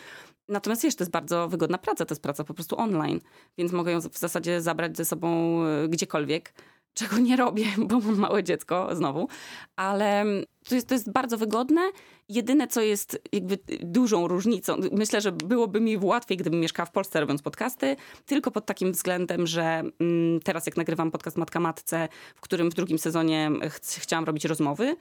Natomiast 0.49 0.82
wiesz, 0.82 0.97
to 0.97 1.05
jest 1.05 1.12
bardzo 1.12 1.49
wygodna 1.49 1.79
praca, 1.79 2.05
to 2.05 2.12
jest 2.12 2.23
praca 2.23 2.44
po 2.44 2.55
prostu 2.55 2.79
online 2.79 3.20
więc 3.59 3.73
mogę 3.73 3.93
ją 3.93 4.01
w 4.01 4.19
zasadzie 4.19 4.61
zabrać 4.61 4.97
ze 4.97 5.05
sobą 5.05 5.61
e, 5.65 5.89
gdziekolwiek 5.89 6.53
czego 6.95 7.19
nie 7.19 7.37
robię, 7.37 7.65
bo 7.89 8.01
mam 8.01 8.19
małe 8.19 8.45
dziecko 8.45 8.97
znowu, 8.97 9.29
ale 9.77 10.25
to 10.69 10.75
jest, 10.75 10.89
to 10.89 10.95
jest 10.95 11.13
bardzo 11.13 11.39
wygodne. 11.39 11.81
Jedyne, 12.29 12.69
co 12.69 12.81
jest 12.81 13.23
jakby 13.33 13.59
dużą 13.81 14.29
różnicą, 14.29 14.77
myślę, 14.93 15.21
że 15.21 15.33
byłoby 15.33 15.81
mi 15.81 15.97
łatwiej, 15.97 16.37
gdybym 16.37 16.61
mieszkała 16.61 16.87
w 16.87 16.93
Polsce 16.93 17.21
robiąc 17.21 17.43
podcasty, 17.43 17.97
tylko 18.27 18.51
pod 18.51 18.67
takim 18.67 18.93
względem, 18.93 19.47
że 19.47 19.83
mm, 20.01 20.41
teraz 20.41 20.67
jak 20.67 20.77
nagrywam 20.77 21.11
podcast 21.11 21.37
Matka 21.37 21.61
Matce, 21.61 22.09
w 22.35 22.41
którym 22.41 22.71
w 22.71 22.75
drugim 22.75 22.99
sezonie 22.99 23.51
ch 23.71 23.81
chciałam 24.01 24.25
robić 24.25 24.45
rozmowy, 24.45 24.97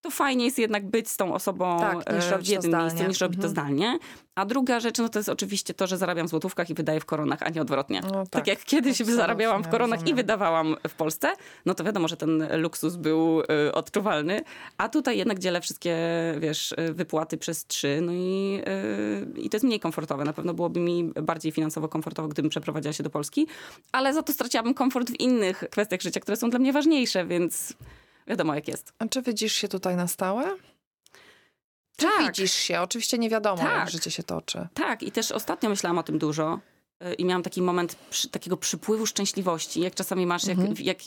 to 0.00 0.10
fajnie 0.10 0.44
jest 0.44 0.58
jednak 0.58 0.90
być 0.90 1.08
z 1.08 1.16
tą 1.16 1.34
osobą 1.34 1.78
tak, 1.80 1.96
e, 2.06 2.38
w 2.38 2.48
jednym 2.48 2.80
miejscu, 2.80 3.04
niż 3.08 3.20
robić 3.20 3.36
mhm. 3.36 3.42
to 3.42 3.48
zdalnie. 3.48 3.98
A 4.34 4.44
druga 4.44 4.80
rzecz, 4.80 4.98
no 4.98 5.08
to 5.08 5.18
jest 5.18 5.28
oczywiście 5.28 5.74
to, 5.74 5.86
że 5.86 5.96
zarabiam 5.96 6.26
w 6.26 6.30
złotówkach 6.30 6.70
i 6.70 6.74
wydaję 6.74 7.00
w 7.00 7.04
koronach, 7.04 7.38
a 7.42 7.48
nie 7.48 7.62
odwrotnie. 7.62 8.00
No, 8.00 8.10
tak, 8.10 8.28
tak, 8.28 8.46
jak 8.46 8.64
kiedyś 8.64 8.98
zarabiałam 8.98 9.64
w 9.64 9.68
koronach 9.68 9.98
rozumiem. 9.98 10.14
i 10.14 10.16
wydawałam 10.16 10.76
w 10.88 10.94
Polsce, 10.94 11.32
no 11.66 11.74
to 11.74 11.84
wiadomo, 11.84 12.08
że 12.08 12.16
ten 12.16 12.60
luksus 12.60 12.96
był 12.96 13.40
y, 13.40 13.72
odczuwalny. 13.72 14.42
A 14.78 14.88
tutaj 14.88 15.18
jednak 15.18 15.38
dzielę 15.38 15.60
wszystkie, 15.60 15.96
wiesz, 16.38 16.74
e, 16.76 16.92
wypłaty 16.92 17.38
przez 17.38 17.66
trzy, 17.66 18.00
no 18.02 18.12
i, 18.12 18.60
y, 19.36 19.40
i 19.40 19.50
to 19.50 19.56
jest 19.56 19.64
mniej 19.64 19.80
komfortowe. 19.80 20.24
Na 20.24 20.32
pewno 20.32 20.54
byłoby 20.54 20.80
mi 20.80 21.12
bardziej 21.22 21.52
finansowo 21.52 21.88
komfortowo, 21.88 22.28
gdybym 22.28 22.50
przeprowadziła 22.50 22.92
się 22.92 23.02
do 23.02 23.10
Polski, 23.10 23.46
ale 23.92 24.14
za 24.14 24.22
to 24.22 24.32
straciłabym 24.32 24.74
komfort 24.74 25.10
w 25.10 25.20
innych 25.20 25.64
kwestiach 25.70 26.00
życia, 26.00 26.20
które 26.20 26.36
są 26.36 26.50
dla 26.50 26.58
mnie 26.58 26.72
ważniejsze, 26.72 27.26
więc 27.26 27.74
wiadomo 28.28 28.54
jak 28.54 28.68
jest. 28.68 28.92
A 28.98 29.06
czy 29.06 29.22
widzisz 29.22 29.52
się 29.52 29.68
tutaj 29.68 29.96
na 29.96 30.08
stałe? 30.08 30.56
Czy 31.96 32.06
tak. 32.06 32.26
widzisz 32.26 32.52
się? 32.52 32.80
Oczywiście 32.80 33.18
nie 33.18 33.30
wiadomo, 33.30 33.62
tak. 33.62 33.78
jak 33.78 33.90
życie 33.90 34.10
się 34.10 34.22
toczy. 34.22 34.68
Tak, 34.74 35.02
i 35.02 35.12
też 35.12 35.32
ostatnio 35.32 35.70
myślałam 35.70 35.98
o 35.98 36.02
tym 36.02 36.18
dużo 36.18 36.60
y, 37.04 37.14
i 37.14 37.24
miałam 37.24 37.42
taki 37.42 37.62
moment 37.62 37.94
przy, 37.94 38.28
takiego 38.28 38.56
przypływu 38.56 39.06
szczęśliwości, 39.06 39.80
jak 39.80 39.94
czasami 39.94 40.26
masz, 40.26 40.48
mhm. 40.48 40.68
jak, 40.68 40.80
jak, 40.80 40.98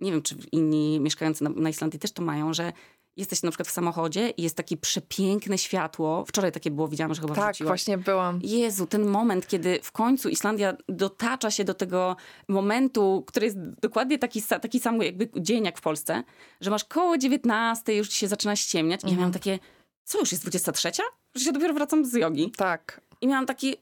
nie 0.00 0.12
wiem, 0.12 0.22
czy 0.22 0.36
inni 0.52 1.00
mieszkający 1.00 1.44
na, 1.44 1.50
na 1.50 1.68
Islandii 1.68 2.00
też 2.00 2.12
to 2.12 2.22
mają, 2.22 2.54
że 2.54 2.72
jesteś 3.16 3.42
na 3.42 3.50
przykład 3.50 3.68
w 3.68 3.70
samochodzie 3.70 4.30
i 4.30 4.42
jest 4.42 4.56
takie 4.56 4.76
przepiękne 4.76 5.58
światło. 5.58 6.24
Wczoraj 6.28 6.52
takie 6.52 6.70
było, 6.70 6.88
widziałam, 6.88 7.14
że 7.14 7.20
chyba 7.20 7.34
Tak, 7.34 7.44
wrzuciłaś. 7.54 7.68
właśnie 7.68 7.98
byłam. 7.98 8.40
Jezu, 8.42 8.86
ten 8.86 9.06
moment, 9.06 9.46
kiedy 9.46 9.78
w 9.82 9.92
końcu 9.92 10.28
Islandia 10.28 10.76
dotacza 10.88 11.50
się 11.50 11.64
do 11.64 11.74
tego 11.74 12.16
momentu, 12.48 13.24
który 13.26 13.46
jest 13.46 13.58
dokładnie 13.58 14.18
taki, 14.18 14.42
taki 14.42 14.80
sam 14.80 15.02
jakby 15.02 15.28
dzień 15.36 15.64
jak 15.64 15.78
w 15.78 15.80
Polsce, 15.80 16.22
że 16.60 16.70
masz 16.70 16.84
koło 16.84 17.18
19, 17.18 17.94
już 17.94 18.08
ci 18.08 18.18
się 18.18 18.28
zaczyna 18.28 18.56
ściemniać 18.56 19.00
mhm. 19.00 19.10
i 19.10 19.14
ja 19.14 19.18
miałam 19.18 19.32
takie, 19.32 19.58
co 20.04 20.18
już 20.18 20.32
jest 20.32 20.44
23? 20.44 20.90
Że 21.34 21.44
się 21.44 21.52
dopiero 21.52 21.74
wracam 21.74 22.04
z 22.04 22.14
jogi. 22.14 22.50
Tak. 22.56 23.00
I 23.20 23.26
miałam 23.26 23.46
taki, 23.46 23.76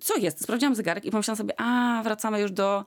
co 0.00 0.16
jest? 0.16 0.42
Sprawdziłam 0.42 0.74
zegarek 0.74 1.04
i 1.04 1.10
pomyślałam 1.10 1.36
sobie, 1.36 1.60
a 1.60 2.00
wracamy 2.04 2.40
już 2.40 2.52
do 2.52 2.84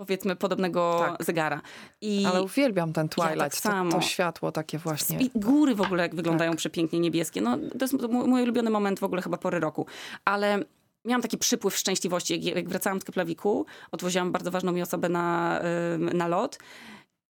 powiedzmy 0.00 0.36
podobnego 0.36 0.96
tak. 0.98 1.24
zegara. 1.24 1.60
I 2.00 2.26
Ale 2.26 2.42
uwielbiam 2.42 2.92
ten 2.92 3.08
Twilight, 3.08 3.64
ja 3.64 3.70
tak. 3.70 3.90
To, 3.90 3.96
to, 3.96 4.00
światło 4.00 4.52
takie 4.52 4.78
właśnie. 4.78 5.18
I 5.18 5.30
góry 5.34 5.74
w 5.74 5.80
ogóle 5.80 6.02
jak 6.02 6.14
wyglądają 6.14 6.50
tak. 6.50 6.58
przepięknie 6.58 7.00
niebieskie. 7.00 7.40
No, 7.40 7.56
to 7.56 7.84
jest 7.84 7.94
mój 8.10 8.42
ulubiony 8.42 8.70
moment 8.70 9.00
w 9.00 9.04
ogóle 9.04 9.22
chyba 9.22 9.36
pory 9.36 9.60
roku. 9.60 9.86
Ale 10.24 10.64
miałam 11.04 11.22
taki 11.22 11.38
przypływ 11.38 11.76
szczęśliwości. 11.76 12.44
Jak, 12.44 12.56
jak 12.56 12.68
wracałam 12.68 13.00
z 13.00 13.04
Keplawiku, 13.04 13.66
odwoziłam 13.92 14.32
bardzo 14.32 14.50
ważną 14.50 14.72
mi 14.72 14.82
osobę 14.82 15.08
na, 15.08 15.60
na 15.98 16.28
lot 16.28 16.58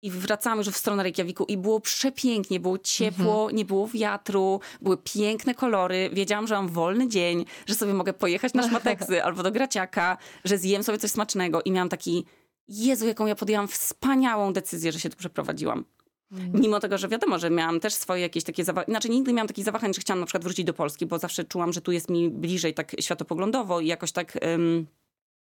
i 0.01 0.11
wracałam 0.11 0.57
już 0.57 0.67
w 0.67 0.77
stronę 0.77 1.03
Reykjaviku 1.03 1.45
i 1.45 1.57
było 1.57 1.79
przepięknie, 1.79 2.59
było 2.59 2.77
ciepło, 2.77 3.41
mhm. 3.41 3.55
nie 3.55 3.65
było 3.65 3.87
wiatru, 3.87 4.59
były 4.81 4.97
piękne 4.97 5.55
kolory. 5.55 6.09
Wiedziałam, 6.13 6.47
że 6.47 6.55
mam 6.55 6.67
wolny 6.67 7.07
dzień, 7.07 7.45
że 7.65 7.75
sobie 7.75 7.93
mogę 7.93 8.13
pojechać 8.13 8.53
na 8.53 8.67
szmateksy 8.67 9.23
albo 9.25 9.43
do 9.43 9.51
Graciaka, 9.51 10.17
że 10.45 10.57
zjem 10.57 10.83
sobie 10.83 10.97
coś 10.97 11.11
smacznego 11.11 11.61
i 11.61 11.71
miałam 11.71 11.89
taki 11.89 12.25
Jezu, 12.69 13.07
jaką 13.07 13.25
ja 13.25 13.35
podjęłam 13.35 13.67
wspaniałą 13.67 14.53
decyzję, 14.53 14.91
że 14.91 14.99
się 14.99 15.09
tu 15.09 15.17
przeprowadziłam. 15.17 15.85
Mm. 16.31 16.51
Mimo 16.61 16.79
tego, 16.79 16.97
że 16.97 17.07
wiadomo, 17.07 17.39
że 17.39 17.49
miałam 17.49 17.79
też 17.79 17.93
swoje 17.93 18.21
jakieś 18.21 18.43
takie 18.43 18.65
zawahania. 18.65 18.93
Znaczy 18.93 19.09
nigdy 19.09 19.31
nie 19.31 19.35
miałam 19.35 19.47
takich 19.47 19.65
zawahań, 19.65 19.93
że 19.93 20.01
chciałam 20.01 20.19
na 20.19 20.25
przykład 20.25 20.43
wrócić 20.43 20.65
do 20.65 20.73
Polski, 20.73 21.05
bo 21.05 21.19
zawsze 21.19 21.43
czułam, 21.43 21.73
że 21.73 21.81
tu 21.81 21.91
jest 21.91 22.09
mi 22.09 22.29
bliżej 22.29 22.73
tak 22.73 22.95
światopoglądowo 22.99 23.79
i 23.79 23.87
jakoś 23.87 24.11
tak... 24.11 24.39
Um, 24.41 24.87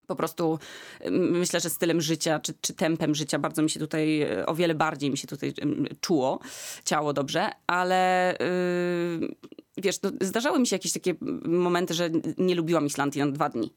po 0.06 0.16
prostu 0.16 0.58
myślę, 1.10 1.60
że 1.60 1.70
stylem 1.70 2.00
życia, 2.00 2.40
czy, 2.40 2.54
czy 2.60 2.74
tempem 2.74 3.14
życia 3.14 3.38
bardzo 3.38 3.62
mi 3.62 3.70
się 3.70 3.80
tutaj, 3.80 4.22
e, 4.22 4.46
o 4.46 4.54
wiele 4.54 4.74
bardziej 4.74 5.10
mi 5.10 5.18
się 5.18 5.28
tutaj 5.28 5.54
czuło, 6.00 6.40
ciało 6.84 7.12
dobrze, 7.12 7.50
ale 7.66 8.34
yy, 9.20 9.28
wiesz, 9.76 10.02
no, 10.02 10.10
zdarzały 10.20 10.58
mi 10.58 10.66
się 10.66 10.76
jakieś 10.76 10.92
takie 10.92 11.14
momenty, 11.44 11.94
że 11.94 12.10
nie 12.38 12.54
lubiłam 12.54 12.86
Islandii 12.86 13.20
na 13.20 13.26
dwa 13.26 13.48
dni. 13.48 13.70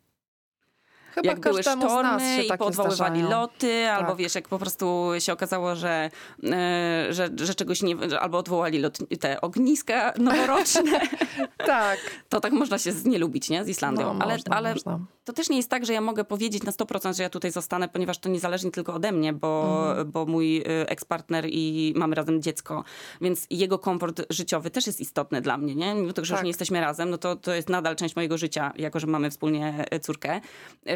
Chyba 1.11 1.29
jak 1.29 1.39
były 1.39 1.63
sztormy 1.63 2.43
i 2.43 2.57
podwoływali 2.57 3.21
loty, 3.21 3.83
tak. 3.85 3.99
albo 3.99 4.15
wiesz, 4.15 4.35
jak 4.35 4.47
po 4.47 4.59
prostu 4.59 5.09
się 5.19 5.33
okazało, 5.33 5.75
że, 5.75 6.09
e, 6.43 7.07
że, 7.09 7.29
że 7.35 7.55
czegoś 7.55 7.81
nie, 7.81 7.95
albo 8.19 8.37
odwołali 8.37 8.79
lot, 8.79 8.97
te 9.19 9.41
ogniska 9.41 10.13
noworoczne. 10.17 10.99
tak. 11.57 11.99
To 12.29 12.39
tak 12.39 12.53
można 12.53 12.77
się 12.77 12.91
nie 13.05 13.19
lubić, 13.19 13.49
nie? 13.49 13.65
Z 13.65 13.69
Islandią. 13.69 14.13
No, 14.13 14.25
ale 14.25 14.33
można, 14.33 14.55
ale 14.55 14.73
można. 14.73 14.99
to 15.25 15.33
też 15.33 15.49
nie 15.49 15.57
jest 15.57 15.69
tak, 15.69 15.85
że 15.85 15.93
ja 15.93 16.01
mogę 16.01 16.23
powiedzieć 16.23 16.63
na 16.63 16.71
100%, 16.71 17.15
że 17.15 17.23
ja 17.23 17.29
tutaj 17.29 17.51
zostanę, 17.51 17.87
ponieważ 17.87 18.17
to 18.17 18.29
nie 18.29 18.39
zależy 18.39 18.71
tylko 18.71 18.93
ode 18.93 19.11
mnie, 19.11 19.33
bo, 19.33 19.85
mhm. 19.89 20.11
bo 20.11 20.25
mój 20.25 20.57
y, 20.57 20.63
ekspartner 20.87 21.45
i 21.47 21.93
mamy 21.95 22.15
razem 22.15 22.41
dziecko, 22.41 22.83
więc 23.21 23.47
jego 23.49 23.79
komfort 23.79 24.21
życiowy 24.29 24.69
też 24.69 24.87
jest 24.87 24.99
istotny 24.99 25.41
dla 25.41 25.57
mnie, 25.57 25.75
nie? 25.75 25.95
Mimo 25.95 26.13
tego, 26.13 26.25
że 26.25 26.33
tak. 26.33 26.39
już 26.39 26.43
nie 26.43 26.49
jesteśmy 26.49 26.81
razem, 26.81 27.09
no 27.09 27.17
to, 27.17 27.35
to 27.35 27.53
jest 27.53 27.69
nadal 27.69 27.95
część 27.95 28.15
mojego 28.15 28.37
życia, 28.37 28.73
jako 28.75 28.99
że 28.99 29.07
mamy 29.07 29.31
wspólnie 29.31 29.85
e, 29.91 29.99
córkę. 29.99 30.41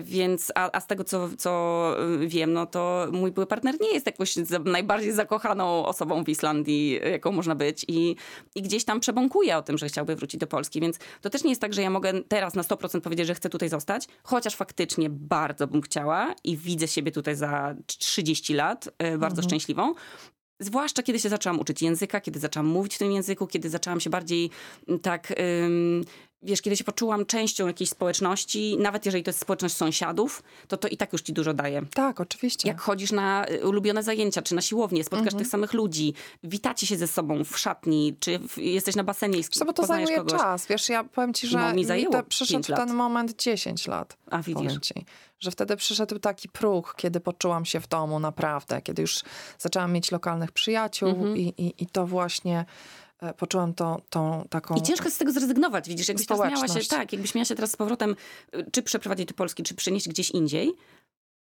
Więc, 0.04 0.52
a, 0.56 0.78
a 0.78 0.80
z 0.80 0.88
tego, 0.88 1.04
co, 1.04 1.30
co 1.38 1.96
y, 2.22 2.28
wiem, 2.28 2.54
no 2.54 2.66
to 2.66 3.08
mój 3.12 3.32
były 3.32 3.46
partner 3.46 3.76
nie 3.82 3.94
jest 3.94 4.06
jakoś 4.06 4.36
najbardziej 4.66 5.12
zakochaną 5.12 5.86
osobą 5.86 6.24
w 6.24 6.30
Islandii, 6.30 7.00
jaką 7.12 7.32
można 7.32 7.56
być 7.56 7.86
i, 7.88 8.16
i 8.56 8.62
gdzieś 8.62 8.86
tam 8.86 9.00
przebąkuje 9.00 9.58
o 9.58 9.62
tym, 9.62 9.78
że 9.78 9.88
chciałby 9.88 10.16
wrócić 10.16 10.40
do 10.40 10.48
Polski, 10.48 10.82
więc 10.82 11.00
to 11.22 11.30
też 11.30 11.44
nie 11.44 11.50
jest 11.50 11.62
tak, 11.62 11.74
że 11.74 11.82
ja 11.82 11.90
mogę 11.90 12.14
teraz 12.28 12.54
na 12.54 12.62
100% 12.62 13.02
powiedzieć, 13.02 13.28
że 13.28 13.36
chcę 13.36 13.50
tutaj 13.50 13.70
zostać, 13.70 14.08
chociaż 14.24 14.56
faktycznie 14.56 15.10
bardzo 15.10 15.68
bym 15.68 15.82
chciała 15.82 16.36
i 16.44 16.58
widzę 16.58 16.88
siebie 16.88 17.12
tutaj 17.12 17.36
za 17.36 17.76
30 17.86 18.54
lat, 18.54 18.88
y, 18.88 19.18
bardzo 19.18 19.42
mhm. 19.42 19.44
szczęśliwą. 19.44 19.94
Zwłaszcza 20.60 21.04
kiedy 21.04 21.20
się 21.20 21.30
zaczęłam 21.30 21.60
uczyć 21.60 21.82
języka, 21.82 22.22
kiedy 22.22 22.40
zaczęłam 22.40 22.68
mówić 22.68 22.96
w 22.96 23.00
tym 23.00 23.12
języku, 23.12 23.48
kiedy 23.48 23.70
zaczęłam 23.70 24.00
się 24.00 24.10
bardziej 24.10 24.50
tak 25.02 25.34
wiesz, 26.44 26.62
kiedy 26.62 26.78
się 26.78 26.84
poczułam 26.84 27.26
częścią 27.26 27.68
jakiejś 27.68 27.90
społeczności, 27.90 28.78
nawet 28.78 29.06
jeżeli 29.06 29.24
to 29.24 29.30
jest 29.30 29.40
społeczność 29.40 29.76
sąsiadów, 29.76 30.44
to 30.68 30.78
to 30.78 30.88
i 30.88 30.98
tak 30.98 31.14
już 31.14 31.22
ci 31.22 31.34
dużo 31.34 31.54
daje. 31.54 31.82
Tak, 31.94 32.22
oczywiście. 32.22 32.68
Jak 32.68 32.82
chodzisz 32.82 33.12
na 33.12 33.46
y, 33.50 33.68
ulubione 33.68 34.04
zajęcia, 34.04 34.42
czy 34.42 34.56
na 34.56 34.62
siłownię, 34.62 35.04
spotkasz 35.04 35.28
mhm. 35.28 35.44
tych 35.44 35.52
samych 35.52 35.74
ludzi, 35.74 36.14
witacie 36.44 36.88
się 36.88 36.98
ze 36.98 37.08
sobą 37.08 37.44
w 37.44 37.58
szatni, 37.60 38.16
czy 38.20 38.40
w, 38.40 38.58
jesteś 38.58 38.96
na 38.96 39.04
basenie 39.04 39.40
i 39.40 39.44
Bo 39.66 39.74
to 39.74 39.86
zajmuje 39.86 40.18
kogoś. 40.18 40.42
czas, 40.42 40.68
wiesz, 40.68 40.90
ja 40.90 41.04
powiem 41.04 41.34
ci, 41.34 41.48
że 41.48 41.60
no, 41.60 41.74
mi, 41.74 41.86
mi 41.86 42.08
to 42.12 42.24
przyszedł 42.24 42.76
ten 42.76 42.94
moment 42.94 43.42
10 43.42 43.88
lat. 43.88 44.18
A 44.32 44.42
widzisz. 44.42 44.80
Ci, 44.82 45.06
że 45.40 45.52
wtedy 45.52 45.76
przyszedł 45.76 46.20
taki 46.20 46.50
próg, 46.50 46.96
kiedy 46.98 47.20
poczułam 47.20 47.66
się 47.66 47.80
w 47.80 47.88
domu 47.88 48.20
naprawdę, 48.20 48.82
kiedy 48.82 49.02
już 49.02 49.22
zaczęłam 49.60 49.94
mieć 49.94 50.12
lokalnych 50.12 50.52
przyjaciół 50.52 51.10
mhm. 51.10 51.38
i, 51.38 51.42
i, 51.42 51.84
i 51.84 51.88
to 51.88 52.08
właśnie 52.08 52.66
poczułam 53.38 53.74
to, 53.74 54.02
tą 54.10 54.48
taką... 54.50 54.76
I 54.76 54.82
ciężko 54.82 55.10
z 55.10 55.18
tego 55.18 55.32
zrezygnować, 55.32 55.90
widzisz, 55.90 56.08
jakbyś 56.08 56.28
teraz 56.28 56.52
miała 56.52 56.68
się, 56.68 56.88
tak, 56.90 57.14
jakbyś 57.14 57.36
miała 57.36 57.46
się 57.46 57.56
teraz 57.56 57.72
z 57.72 57.76
powrotem, 57.76 58.16
y, 58.56 58.72
czy 58.72 58.84
przeprowadzić 58.84 59.28
do 59.28 59.34
Polski, 59.34 59.64
czy 59.64 59.76
przenieść 59.76 60.10
gdzieś 60.10 60.32
indziej, 60.32 60.74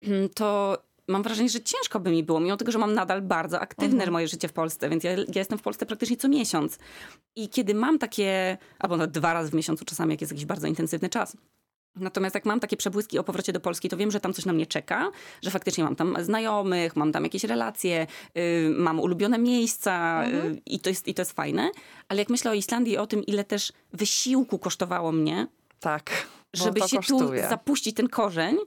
mm, 0.03 0.29
to 0.29 0.77
mam 1.07 1.23
wrażenie, 1.23 1.49
że 1.49 1.61
ciężko 1.61 1.99
by 1.99 2.11
mi 2.11 2.23
było, 2.23 2.39
mimo 2.39 2.57
tego, 2.57 2.71
że 2.71 2.79
mam 2.79 2.93
nadal 2.93 3.21
bardzo 3.21 3.59
aktywne 3.59 3.95
mhm. 3.95 4.11
moje 4.11 4.27
życie 4.27 4.47
w 4.47 4.53
Polsce, 4.53 4.89
więc 4.89 5.03
ja, 5.03 5.11
ja, 5.11 5.25
jestem 5.35 5.57
w 5.57 5.61
Polsce 5.61 5.85
praktycznie 5.85 6.17
co 6.17 6.27
miesiąc. 6.27 6.77
I 7.35 7.49
kiedy 7.49 7.73
mam 7.73 7.99
takie, 7.99 8.57
albo 8.79 8.97
nawet 8.97 9.11
dwa 9.11 9.33
razy 9.33 9.51
w 9.51 9.53
miesiącu 9.53 9.85
czasami, 9.85 10.11
jak 10.11 10.21
jest 10.21 10.33
jakiś 10.33 10.45
bardzo 10.45 10.67
intensywny 10.67 11.09
czas, 11.09 11.37
Natomiast 11.95 12.35
jak 12.35 12.45
mam 12.45 12.59
takie 12.59 12.77
przebłyski 12.77 13.19
o 13.19 13.23
powrocie 13.23 13.53
do 13.53 13.59
Polski, 13.59 13.89
to 13.89 13.97
wiem, 13.97 14.11
że 14.11 14.19
tam 14.19 14.33
coś 14.33 14.45
na 14.45 14.53
mnie 14.53 14.65
czeka, 14.65 15.11
że 15.41 15.51
faktycznie 15.51 15.83
mam 15.83 15.95
tam 15.95 16.15
znajomych, 16.21 16.95
mam 16.95 17.11
tam 17.11 17.23
jakieś 17.23 17.43
relacje, 17.43 18.07
yy, 18.35 18.69
mam 18.69 18.99
ulubione 18.99 19.37
miejsca 19.39 20.23
yy, 20.27 20.61
i, 20.65 20.79
to 20.79 20.89
jest, 20.89 21.07
i 21.07 21.13
to 21.13 21.21
jest 21.21 21.31
fajne. 21.31 21.71
Ale 22.07 22.19
jak 22.19 22.29
myślę 22.29 22.51
o 22.51 22.53
Islandii, 22.53 22.97
o 22.97 23.07
tym, 23.07 23.25
ile 23.25 23.43
też 23.43 23.73
wysiłku 23.93 24.59
kosztowało 24.59 25.11
mnie, 25.11 25.47
tak, 25.79 26.27
żeby 26.53 26.81
się 26.81 26.97
kosztuje. 26.97 27.43
tu 27.43 27.49
zapuścić 27.49 27.95
ten 27.95 28.09
korzeń, 28.09 28.57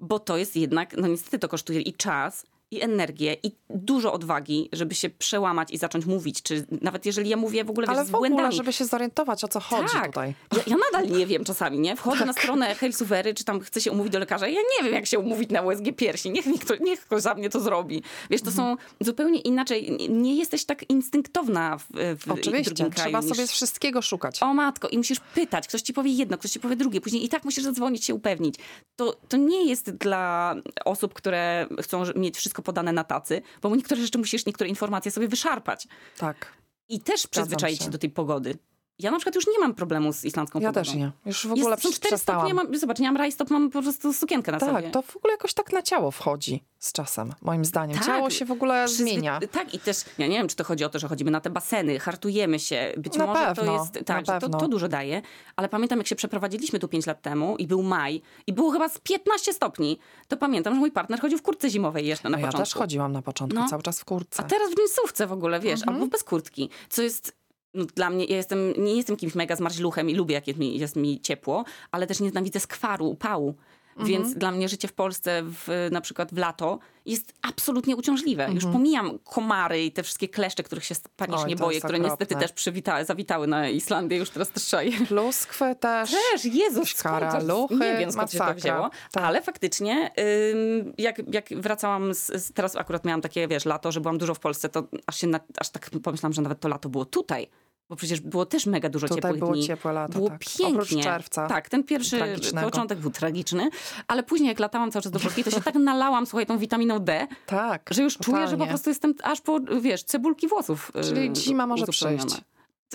bo 0.00 0.18
to 0.18 0.36
jest 0.36 0.56
jednak, 0.56 0.96
no 0.96 1.08
niestety 1.08 1.38
to 1.38 1.48
kosztuje 1.48 1.80
i 1.80 1.92
czas, 1.92 2.46
i 2.70 2.82
energię 2.82 3.36
i 3.42 3.52
dużo 3.70 4.12
odwagi, 4.12 4.68
żeby 4.72 4.94
się 4.94 5.10
przełamać 5.10 5.70
i 5.70 5.78
zacząć 5.78 6.06
mówić, 6.06 6.42
czy 6.42 6.66
nawet 6.82 7.06
jeżeli 7.06 7.30
ja 7.30 7.36
mówię 7.36 7.64
w 7.64 7.70
ogóle 7.70 7.86
Ale 7.86 7.98
wiesz, 7.98 8.08
z 8.08 8.10
błędami. 8.10 8.42
Ale 8.42 8.52
żeby 8.52 8.72
się 8.72 8.84
zorientować, 8.84 9.44
o 9.44 9.48
co 9.48 9.60
chodzi 9.60 9.92
tak. 9.92 10.06
tutaj. 10.06 10.34
Ja, 10.56 10.62
ja, 10.66 10.76
nadal 10.76 11.18
nie 11.18 11.26
wiem 11.26 11.44
czasami, 11.44 11.78
nie? 11.78 11.96
Wchodzę 11.96 12.18
tak. 12.18 12.26
na 12.26 12.32
stronę 12.32 12.74
Healthsuvery, 12.74 13.34
czy 13.34 13.44
tam 13.44 13.60
chcę 13.60 13.80
się 13.80 13.92
umówić 13.92 14.12
do 14.12 14.18
lekarza, 14.18 14.48
ja 14.48 14.60
nie 14.60 14.84
wiem, 14.84 14.94
jak 14.94 15.06
się 15.06 15.18
umówić 15.18 15.50
na 15.50 15.62
USG 15.62 15.84
piersi. 15.96 16.30
Niech, 16.30 16.46
niech, 16.46 16.64
to, 16.64 16.76
niech 16.76 17.00
ktoś 17.00 17.22
za 17.22 17.34
mnie 17.34 17.50
to 17.50 17.60
zrobi. 17.60 18.02
Wiesz, 18.30 18.42
to 18.42 18.50
mhm. 18.50 18.76
są 18.76 18.82
zupełnie 19.00 19.40
inaczej. 19.40 20.08
Nie 20.10 20.34
jesteś 20.34 20.64
tak 20.64 20.90
instynktowna 20.90 21.78
w, 21.78 21.84
w 22.18 22.30
Oczywiście, 22.30 22.74
drugim 22.74 22.92
kraju. 22.92 23.10
Trzeba 23.10 23.20
niż... 23.20 23.36
sobie 23.36 23.46
wszystkiego 23.46 24.02
szukać. 24.02 24.42
O 24.42 24.54
matko, 24.54 24.88
i 24.88 24.98
musisz 24.98 25.20
pytać. 25.20 25.68
Ktoś 25.68 25.82
ci 25.82 25.92
powie 25.92 26.10
jedno, 26.10 26.38
ktoś 26.38 26.50
ci 26.50 26.60
powie 26.60 26.76
drugie. 26.76 27.00
Później 27.00 27.24
i 27.24 27.28
tak 27.28 27.44
musisz 27.44 27.64
zadzwonić 27.64 28.04
się 28.04 28.14
upewnić. 28.14 28.54
To, 28.96 29.16
to 29.28 29.36
nie 29.36 29.68
jest 29.68 29.90
dla 29.90 30.54
osób, 30.84 31.14
które 31.14 31.66
chcą 31.82 32.02
mieć 32.16 32.36
wszystko 32.36 32.53
podane 32.62 32.92
na 32.92 33.04
tacy, 33.04 33.42
bo 33.62 33.76
niektóre 33.76 34.02
rzeczy 34.02 34.18
musisz, 34.18 34.46
niektóre 34.46 34.70
informacje 34.70 35.10
sobie 35.10 35.28
wyszarpać. 35.28 35.88
Tak. 36.18 36.52
I 36.88 37.00
też 37.00 37.26
przyzwyczaić 37.26 37.82
się 37.82 37.90
do 37.90 37.98
tej 37.98 38.10
pogody. 38.10 38.58
Ja 38.98 39.10
na 39.10 39.16
przykład 39.16 39.34
już 39.34 39.46
nie 39.46 39.58
mam 39.58 39.74
problemu 39.74 40.12
z 40.12 40.24
islandzką 40.24 40.60
ja 40.60 40.68
pogodą. 40.68 40.84
też 40.84 40.94
nie. 40.94 41.10
Już 41.26 41.46
w 41.46 41.52
ogóle 41.52 41.70
Jest, 41.70 41.82
są 41.82 41.92
cztery 41.92 42.18
stopnie, 42.18 42.54
mam, 42.54 42.78
zobacz, 42.78 42.98
nie 42.98 43.06
mam 43.06 43.16
rajstop, 43.16 43.50
mam 43.50 43.70
po 43.70 43.82
prostu 43.82 44.12
sukienkę 44.12 44.52
na 44.52 44.58
tak, 44.58 44.68
sobie. 44.68 44.82
Tak, 44.82 44.92
to 44.92 45.02
w 45.02 45.16
ogóle 45.16 45.32
jakoś 45.32 45.54
tak 45.54 45.72
na 45.72 45.82
ciało 45.82 46.10
wchodzi 46.10 46.64
z 46.78 46.92
czasem, 46.92 47.32
moim 47.42 47.64
zdaniem. 47.64 47.98
Tak, 47.98 48.06
Ciało 48.06 48.30
się 48.30 48.44
w 48.44 48.50
ogóle 48.50 48.84
przyzwy... 48.84 49.04
zmienia. 49.04 49.40
Tak 49.52 49.74
i 49.74 49.78
też, 49.78 50.04
ja 50.18 50.26
nie 50.26 50.36
wiem, 50.36 50.48
czy 50.48 50.56
to 50.56 50.64
chodzi 50.64 50.84
o 50.84 50.88
to, 50.88 50.98
że 50.98 51.08
chodzimy 51.08 51.30
na 51.30 51.40
te 51.40 51.50
baseny, 51.50 51.98
hartujemy 51.98 52.58
się. 52.58 52.92
Być 52.96 53.16
na 53.16 53.26
może 53.26 53.44
pewno, 53.44 53.64
to 53.64 53.82
jest, 53.82 54.06
tak, 54.06 54.40
to, 54.40 54.48
to, 54.48 54.68
dużo 54.68 54.88
daje. 54.88 55.22
Ale 55.56 55.68
pamiętam, 55.68 55.98
jak 55.98 56.06
się 56.06 56.16
przeprowadziliśmy 56.16 56.78
tu 56.78 56.88
pięć 56.88 57.06
lat 57.06 57.22
temu 57.22 57.56
i 57.56 57.66
był 57.66 57.82
maj 57.82 58.22
i 58.46 58.52
było 58.52 58.70
chyba 58.70 58.88
z 58.88 58.98
15 58.98 59.52
stopni, 59.52 59.98
to 60.28 60.36
pamiętam, 60.36 60.74
że 60.74 60.80
mój 60.80 60.92
partner 60.92 61.20
chodził 61.20 61.38
w 61.38 61.42
kurtce 61.42 61.70
zimowej 61.70 62.06
jeszcze 62.06 62.30
na 62.30 62.36
no 62.36 62.46
początku. 62.46 62.60
Ja 62.60 62.64
też 62.64 62.74
chodziłam 62.74 63.12
na 63.12 63.22
początku, 63.22 63.60
no. 63.60 63.68
cały 63.68 63.82
czas 63.82 64.00
w 64.00 64.04
kurtce. 64.04 64.42
A 64.42 64.46
teraz 64.46 64.74
w 64.74 64.78
jeansówce 64.78 65.26
w 65.26 65.32
ogóle, 65.32 65.60
wiesz, 65.60 65.80
mhm. 65.80 65.94
albo 65.94 66.06
bez 66.06 66.24
kurtki, 66.24 66.70
co 66.88 67.02
jest 67.02 67.43
no, 67.74 67.84
dla 67.84 68.10
mnie, 68.10 68.24
ja 68.24 68.36
jestem, 68.36 68.72
nie 68.78 68.96
jestem 68.96 69.16
kimś 69.16 69.34
mega 69.34 69.56
zmarzluchem 69.56 70.10
i 70.10 70.14
lubię, 70.14 70.34
jak 70.34 70.48
jest 70.48 70.60
mi, 70.60 70.78
jest 70.78 70.96
mi 70.96 71.20
ciepło, 71.20 71.64
ale 71.90 72.06
też 72.06 72.20
nienawidzę 72.20 72.60
skwaru, 72.60 73.06
upału. 73.06 73.54
Mhm. 73.96 74.08
Więc 74.08 74.34
dla 74.34 74.50
mnie 74.50 74.68
życie 74.68 74.88
w 74.88 74.92
Polsce, 74.92 75.42
w, 75.44 75.88
na 75.92 76.00
przykład 76.00 76.34
w 76.34 76.38
lato, 76.38 76.78
jest 77.06 77.34
absolutnie 77.42 77.96
uciążliwe. 77.96 78.42
Mhm. 78.42 78.54
Już 78.54 78.72
pomijam 78.72 79.18
komary 79.18 79.84
i 79.84 79.92
te 79.92 80.02
wszystkie 80.02 80.28
kleszcze, 80.28 80.62
których 80.62 80.84
się 80.84 80.94
panicznie 81.16 81.56
boję, 81.56 81.78
które 81.78 81.98
okropne. 81.98 82.08
niestety 82.08 82.34
też 82.34 82.52
przywita, 82.52 83.04
zawitały 83.04 83.46
na 83.46 83.68
Islandię, 83.68 84.16
już 84.16 84.30
teraz 84.30 84.50
też 84.50 84.62
trzeba 84.62 84.82
je. 84.82 85.06
Pluskwy 85.06 85.76
też. 85.80 86.10
Też, 86.10 86.44
Jezus, 86.44 86.94
skąd 86.94 87.24
Nie 87.70 87.96
wiem, 87.98 88.12
skąd 88.12 88.32
masakra. 88.32 88.48
się 88.48 88.54
to 88.54 88.60
wzięło. 88.60 88.90
Tak. 89.12 89.24
Ale 89.24 89.42
faktycznie, 89.42 90.10
ym, 90.52 90.92
jak, 90.98 91.34
jak 91.34 91.48
wracałam, 91.48 92.14
z, 92.14 92.26
z, 92.26 92.52
teraz 92.52 92.76
akurat 92.76 93.04
miałam 93.04 93.20
takie, 93.20 93.48
wiesz, 93.48 93.64
lato, 93.64 93.92
że 93.92 94.00
byłam 94.00 94.18
dużo 94.18 94.34
w 94.34 94.40
Polsce, 94.40 94.68
to 94.68 94.84
aż, 95.06 95.16
się 95.16 95.26
na, 95.26 95.40
aż 95.58 95.70
tak 95.70 95.90
pomyślałam, 96.02 96.32
że 96.32 96.42
nawet 96.42 96.60
to 96.60 96.68
lato 96.68 96.88
było 96.88 97.04
tutaj 97.04 97.48
bo 97.88 97.96
przecież 97.96 98.20
było 98.20 98.46
też 98.46 98.66
mega 98.66 98.88
dużo 98.88 99.08
Tutaj 99.08 99.22
ciepłych 99.22 99.38
było 99.38 99.52
dni. 99.52 99.66
ciepłe 99.66 99.92
lato, 99.92 100.12
Było 100.12 100.28
tak. 100.28 100.38
pięknie. 100.40 100.66
Oprócz 100.68 101.02
czerwca. 101.02 101.46
Tak, 101.46 101.68
ten 101.68 101.84
pierwszy 101.84 102.20
początek 102.62 102.98
był 102.98 103.10
tragiczny, 103.10 103.70
ale 104.08 104.22
później 104.22 104.48
jak 104.48 104.58
latałam 104.58 104.90
cały 104.90 105.02
czas 105.02 105.12
do 105.12 105.20
Polski, 105.20 105.44
to 105.44 105.50
się 105.50 105.60
tak 105.60 105.74
nalałam, 105.74 106.26
słuchaj, 106.26 106.46
tą 106.46 106.58
witaminą 106.58 106.98
D, 106.98 107.26
tak, 107.46 107.90
że 107.90 108.02
już 108.02 108.16
totalnie. 108.16 108.38
czuję, 108.40 108.48
że 108.50 108.56
po 108.56 108.66
prostu 108.66 108.90
jestem 108.90 109.14
aż 109.22 109.40
po, 109.40 109.60
wiesz, 109.80 110.02
cebulki 110.04 110.48
włosów 110.48 110.92
Czyli 111.04 111.26
yy, 111.28 111.36
zima 111.36 111.66
może 111.66 111.86
przyjść. 111.86 112.26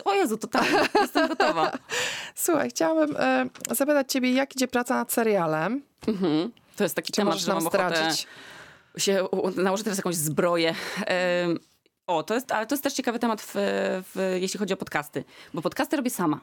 O 0.05 0.13
Jezu, 0.13 0.37
totalnie, 0.37 0.79
jestem 1.01 1.27
gotowa. 1.27 1.71
Słuchaj, 2.35 2.69
chciałabym 2.69 3.15
y, 3.71 3.75
zapytać 3.75 4.11
ciebie, 4.11 4.31
jak 4.33 4.55
idzie 4.55 4.67
praca 4.67 4.95
nad 4.95 5.11
serialem? 5.11 5.81
Mhm. 6.07 6.51
To 6.75 6.83
jest 6.83 6.95
taki 6.95 7.11
Czy 7.11 7.15
temat, 7.21 7.37
że 7.39 7.53
mam 7.53 7.61
zdradzić? 7.63 8.27
się 8.97 9.27
nałożę 9.55 9.83
teraz 9.83 9.97
jakąś 9.97 10.15
zbroję. 10.15 10.75
O, 12.09 12.23
to 12.23 12.33
jest, 12.33 12.51
ale 12.51 12.65
to 12.65 12.75
jest 12.75 12.83
też 12.83 12.93
ciekawy 12.93 13.19
temat, 13.19 13.41
w, 13.41 13.53
w, 13.55 14.37
jeśli 14.41 14.59
chodzi 14.59 14.73
o 14.73 14.77
podcasty, 14.77 15.23
bo 15.53 15.61
podcasty 15.61 15.97
robię 15.97 16.09
sama. 16.09 16.39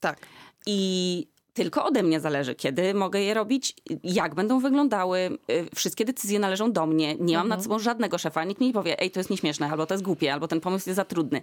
Tak. 0.00 0.18
I 0.66 1.26
tylko 1.54 1.84
ode 1.84 2.02
mnie 2.02 2.20
zależy, 2.20 2.54
kiedy 2.54 2.94
mogę 2.94 3.20
je 3.20 3.34
robić, 3.34 3.74
jak 4.04 4.34
będą 4.34 4.60
wyglądały. 4.60 5.18
Y, 5.50 5.68
wszystkie 5.74 6.04
decyzje 6.04 6.38
należą 6.38 6.72
do 6.72 6.86
mnie. 6.86 7.14
Nie 7.14 7.36
mam 7.36 7.46
mhm. 7.46 7.48
nad 7.48 7.62
sobą 7.62 7.78
żadnego 7.78 8.18
szefa. 8.18 8.44
Nikt 8.44 8.60
mi 8.60 8.66
nie 8.66 8.72
powie, 8.72 9.00
ej, 9.00 9.10
to 9.10 9.20
jest 9.20 9.30
nieśmieszne, 9.30 9.70
albo 9.70 9.86
to 9.86 9.94
jest 9.94 10.04
głupie, 10.04 10.32
albo 10.32 10.48
ten 10.48 10.60
pomysł 10.60 10.88
jest 10.88 10.96
za 10.96 11.04
trudny. 11.04 11.42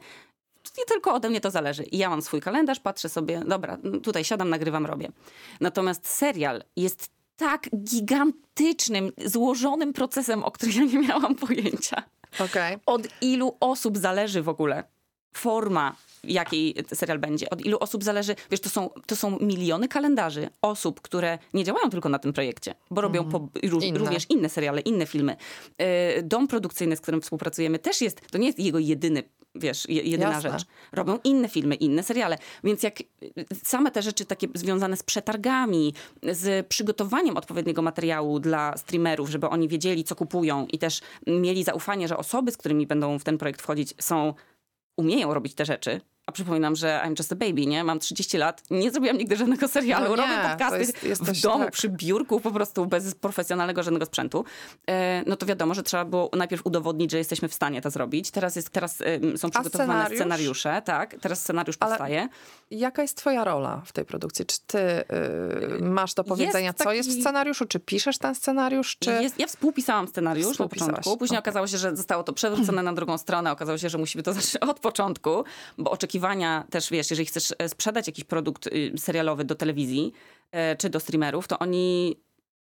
I 0.66 0.86
tylko 0.88 1.14
ode 1.14 1.30
mnie 1.30 1.42
to 1.42 1.52
zależy. 1.52 1.84
I 1.84 1.98
ja 1.98 2.10
mam 2.10 2.22
swój 2.22 2.42
kalendarz, 2.42 2.80
patrzę 2.80 3.10
sobie, 3.10 3.44
dobra, 3.48 3.78
tutaj 4.04 4.24
siadam, 4.24 4.50
nagrywam, 4.50 4.86
robię. 4.86 5.12
Natomiast 5.62 6.08
serial 6.08 6.64
jest 6.76 7.10
tak 7.36 7.70
gigantycznym, 7.84 9.12
złożonym 9.26 9.94
procesem, 9.94 10.44
o 10.44 10.52
którym 10.52 10.76
ja 10.76 10.84
nie 10.84 11.08
miałam 11.08 11.36
pojęcia. 11.36 12.04
Okay. 12.39 12.79
Od 12.86 13.08
ilu 13.22 13.58
osób 13.60 13.98
zależy 13.98 14.41
w 14.41 14.50
ogóle 14.50 14.84
forma 15.38 15.96
jakiej 16.24 16.75
serial 16.94 17.20
będzie. 17.20 17.50
Od 17.50 17.62
ilu 17.62 17.77
osób 17.79 18.03
zależy, 18.03 18.36
wiesz, 18.51 18.60
to 18.60 18.70
są, 18.70 18.89
to 19.06 19.15
są 19.15 19.39
miliony 19.39 19.88
kalendarzy 19.88 20.50
osób, 20.62 21.01
które 21.01 21.39
nie 21.53 21.63
działają 21.63 21.89
tylko 21.89 22.10
na 22.10 22.20
tym 22.20 22.34
projekcie, 22.34 22.75
bo 22.91 23.01
robią 23.01 23.20
mm. 23.20 23.32
po, 23.32 23.50
inne. 23.62 24.00
również 24.00 24.25
inne 24.29 24.50
seriale, 24.50 24.82
inne 24.82 25.06
filmy. 25.06 25.36
E, 25.77 26.24
dom 26.24 26.48
produkcyjny, 26.48 26.96
z 26.96 27.01
którym 27.01 27.22
współpracujemy, 27.22 27.79
też 27.79 28.01
jest, 28.01 28.22
to 28.32 28.38
nie 28.38 28.48
jest 28.48 28.60
jego 28.60 28.79
jedyny 28.79 29.24
wiesz, 29.60 29.89
jedyna 29.89 30.32
Jasne. 30.32 30.51
rzecz. 30.51 30.67
Robią 30.91 31.20
inne 31.24 31.50
filmy, 31.50 31.75
inne 31.75 32.03
seriale. 32.03 32.38
Więc 32.63 32.84
jak 32.84 32.96
same 33.63 33.91
te 33.91 34.01
rzeczy 34.01 34.25
takie 34.25 34.48
związane 34.56 34.98
z 34.98 35.03
przetargami, 35.03 35.94
z 36.24 36.67
przygotowaniem 36.67 37.38
odpowiedniego 37.38 37.82
materiału 37.82 38.39
dla 38.39 38.77
streamerów, 38.77 39.29
żeby 39.29 39.50
oni 39.50 39.67
wiedzieli, 39.67 40.03
co 40.03 40.15
kupują 40.15 40.65
i 40.65 40.77
też 40.77 41.01
mieli 41.27 41.63
zaufanie, 41.63 42.08
że 42.08 42.17
osoby, 42.17 42.51
z 42.51 42.58
którymi 42.58 42.88
będą 42.88 43.20
w 43.20 43.24
ten 43.24 43.38
projekt 43.38 43.62
wchodzić, 43.62 43.94
są 44.00 44.34
umieją 44.98 45.34
robić 45.34 45.56
te 45.56 45.66
rzeczy, 45.66 46.01
a 46.28 46.32
przypominam, 46.32 46.76
że 46.76 47.02
I'm 47.06 47.20
just 47.20 47.32
a 47.32 47.36
baby, 47.36 47.66
nie? 47.66 47.84
Mam 47.84 48.00
30 48.00 48.38
lat, 48.38 48.64
nie 48.70 48.92
zrobiłam 48.92 49.18
nigdy 49.18 49.36
żadnego 49.36 49.68
serialu, 49.78 50.16
no 50.16 50.16
nie, 50.16 50.22
robię 50.22 50.50
podcasty 50.50 51.08
jest, 51.08 51.24
w 51.24 51.42
domu, 51.42 51.64
tak. 51.64 51.74
przy 51.74 51.90
biurku, 51.90 52.40
po 52.40 52.52
prostu 52.52 52.86
bez 52.86 53.16
profesjonalnego 53.16 53.84
żadnego 53.84 54.06
sprzętu. 54.06 54.46
E, 54.88 55.24
no 55.26 55.36
to 55.36 55.46
wiadomo, 55.46 55.74
że 55.74 55.84
trzeba 55.84 56.06
było 56.06 56.30
najpierw 56.34 56.66
udowodnić, 56.66 57.12
że 57.12 57.18
jesteśmy 57.18 57.48
w 57.48 57.54
stanie 57.54 57.82
to 57.82 57.90
zrobić. 57.90 58.32
Teraz, 58.32 58.56
jest, 58.56 58.70
teraz 58.70 59.02
e, 59.02 59.38
są 59.38 59.50
przygotowane 59.50 59.94
scenariusz? 59.94 60.20
scenariusze, 60.20 60.82
tak? 60.86 61.16
Teraz 61.22 61.42
scenariusz 61.42 61.78
Ale 61.80 61.90
powstaje. 61.90 62.30
Jaka 62.72 63.02
jest 63.02 63.18
twoja 63.18 63.44
rola 63.44 63.82
w 63.86 63.92
tej 63.92 64.06
produkcji? 64.06 64.46
Czy 64.46 64.58
ty 64.68 64.80
y, 64.80 65.04
masz 65.82 66.14
do 66.14 66.24
powiedzenia, 66.24 66.68
jest 66.68 66.84
co 66.84 66.94
jest 66.94 67.10
w 67.10 67.22
scenariuszu? 67.22 67.66
Czy 67.66 67.80
piszesz 67.80 68.18
ten 68.18 68.36
scenariusz? 68.36 68.98
Czy... 69.00 69.12
Jest, 69.12 69.40
ja 69.40 69.48
współpisałam 69.48 70.08
scenariusz 70.08 70.60
na 70.60 70.68
początku. 70.68 71.18
Później 71.18 71.40
okay. 71.40 71.40
okazało 71.40 71.68
się, 71.68 71.78
że 71.78 71.96
zostało 71.96 72.24
to 72.24 72.34
przewrócone 72.34 72.84
na 72.84 72.94
drugą 72.94 73.18
stronę. 73.18 73.52
Okazało 73.52 73.78
się, 73.78 73.90
że 73.90 73.98
musimy 73.98 74.24
to 74.24 74.34
zacząć 74.34 74.58
od 74.72 74.80
początku, 74.80 75.44
bo 75.78 75.92
oczekiwaliśmy 75.92 76.17
oczekiwania 76.18 76.66
też, 76.70 76.90
wiesz, 76.90 77.10
jeżeli 77.10 77.26
chcesz 77.26 77.54
e, 77.60 77.70
sprzedać 77.70 78.08
jakiś 78.08 78.24
produkt 78.24 78.68
y, 78.68 78.92
serialowy 78.98 79.46
do 79.46 79.56
telewizji 79.56 80.14
e, 80.52 80.76
czy 80.76 80.90
do 80.90 81.00
streamerów, 81.00 81.48
to 81.48 81.60
oni 81.60 82.16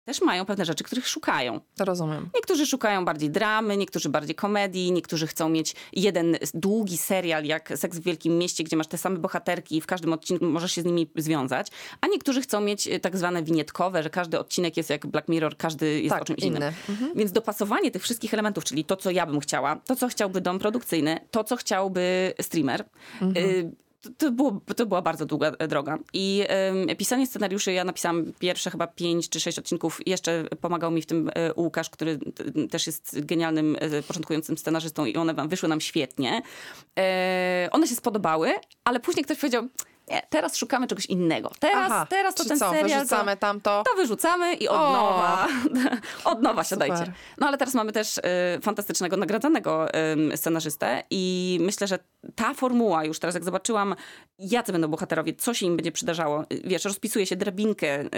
też 0.05 0.21
mają 0.21 0.45
pewne 0.45 0.65
rzeczy, 0.65 0.83
których 0.83 1.07
szukają. 1.07 1.59
To 1.75 1.85
rozumiem. 1.85 2.29
Niektórzy 2.35 2.65
szukają 2.65 3.05
bardziej 3.05 3.29
dramy, 3.29 3.77
niektórzy 3.77 4.09
bardziej 4.09 4.35
komedii, 4.35 4.91
niektórzy 4.91 5.27
chcą 5.27 5.49
mieć 5.49 5.75
jeden 5.93 6.37
długi 6.53 6.97
serial 6.97 7.45
jak 7.45 7.73
Seks 7.75 7.97
w 7.97 8.03
Wielkim 8.03 8.37
Mieście, 8.37 8.63
gdzie 8.63 8.77
masz 8.77 8.87
te 8.87 8.97
same 8.97 9.17
bohaterki 9.17 9.77
i 9.77 9.81
w 9.81 9.85
każdym 9.85 10.13
odcinku 10.13 10.45
możesz 10.45 10.71
się 10.71 10.81
z 10.81 10.85
nimi 10.85 11.11
związać, 11.15 11.67
a 12.01 12.07
niektórzy 12.07 12.41
chcą 12.41 12.61
mieć 12.61 12.87
e, 12.87 12.99
tak 12.99 13.17
zwane 13.17 13.43
winietkowe, 13.43 14.03
że 14.03 14.09
każdy 14.09 14.39
odcinek 14.39 14.77
jest 14.77 14.89
jak 14.89 15.07
Black 15.07 15.27
Mirror, 15.27 15.57
każdy 15.57 16.01
jest 16.01 16.13
tak, 16.13 16.21
o 16.21 16.25
czymś 16.25 16.39
inny. 16.39 16.57
innym. 16.57 16.73
Mhm. 16.89 17.11
Więc 17.15 17.31
dopasowanie 17.31 17.91
tych 17.91 18.03
wszystkich 18.03 18.33
elementów, 18.33 18.63
czyli 18.63 18.85
to, 18.85 18.95
co 18.95 19.11
ja 19.11 19.25
bym 19.25 19.39
chciała, 19.39 19.75
to, 19.75 19.95
co 19.95 20.07
chciałby 20.07 20.41
dom 20.41 20.59
produkcyjny, 20.59 21.19
to, 21.31 21.43
co 21.43 21.55
chciałby 21.55 22.33
streamer, 22.41 22.85
mhm. 23.21 23.45
y 23.45 23.82
to, 24.17 24.31
było, 24.31 24.61
to 24.75 24.85
była 24.85 25.01
bardzo 25.01 25.25
długa 25.25 25.51
droga. 25.51 25.97
I 26.13 26.45
y, 26.91 26.95
pisanie 26.95 27.27
scenariuszy, 27.27 27.73
ja 27.73 27.83
napisałam 27.83 28.33
pierwsze 28.39 28.71
chyba 28.71 28.87
pięć 28.87 29.29
czy 29.29 29.39
sześć 29.39 29.59
odcinków. 29.59 29.99
Jeszcze 30.05 30.43
pomagał 30.61 30.91
mi 30.91 31.01
w 31.01 31.05
tym 31.05 31.29
y, 31.29 31.31
Łukasz, 31.55 31.89
który 31.89 32.19
też 32.69 32.87
jest 32.87 33.25
genialnym, 33.25 33.75
y, 33.75 34.03
początkującym 34.03 34.57
scenarzystą 34.57 35.05
i 35.05 35.17
one 35.17 35.47
wyszły 35.47 35.69
nam 35.69 35.81
świetnie. 35.81 36.41
one 37.71 37.87
się 37.87 37.95
spodobały, 37.95 38.53
ale 38.83 38.99
później 38.99 39.23
ktoś 39.23 39.37
powiedział, 39.37 39.67
nie, 40.07 40.21
teraz 40.29 40.57
szukamy 40.57 40.87
czegoś 40.87 41.05
innego. 41.05 41.51
Teraz, 41.59 41.91
Aha, 41.91 42.07
teraz 42.09 42.35
to 42.35 42.45
ten 42.45 42.59
co, 42.59 42.71
serial. 42.71 42.99
Wyrzucamy 42.99 43.31
to, 43.31 43.37
tamto. 43.37 43.83
To 43.85 43.95
wyrzucamy 43.95 44.53
i 44.53 44.67
od 44.67 44.77
o. 44.77 44.93
nowa. 44.93 45.47
od 46.31 46.41
nowa 46.41 46.63
siadajcie. 46.63 47.13
No 47.37 47.47
ale 47.47 47.57
teraz 47.57 47.73
mamy 47.73 47.91
też 47.91 48.17
y, 48.17 48.21
fantastycznego, 48.61 49.17
nagradzanego 49.17 49.87
y, 50.33 50.37
scenarzystę 50.37 51.03
i 51.09 51.57
myślę, 51.61 51.87
że 51.87 51.99
ta 52.35 52.53
formuła 52.53 53.05
już 53.05 53.19
teraz, 53.19 53.35
jak 53.35 53.43
zobaczyłam, 53.43 53.95
jacy 54.39 54.71
będą 54.71 54.87
bohaterowie, 54.87 55.33
co 55.33 55.53
się 55.53 55.65
im 55.65 55.77
będzie 55.77 55.91
przydarzało. 55.91 56.43
Wiesz, 56.63 56.85
rozpisuje 56.85 57.25
się 57.25 57.35
drabinkę 57.35 57.99
y, 58.01 58.09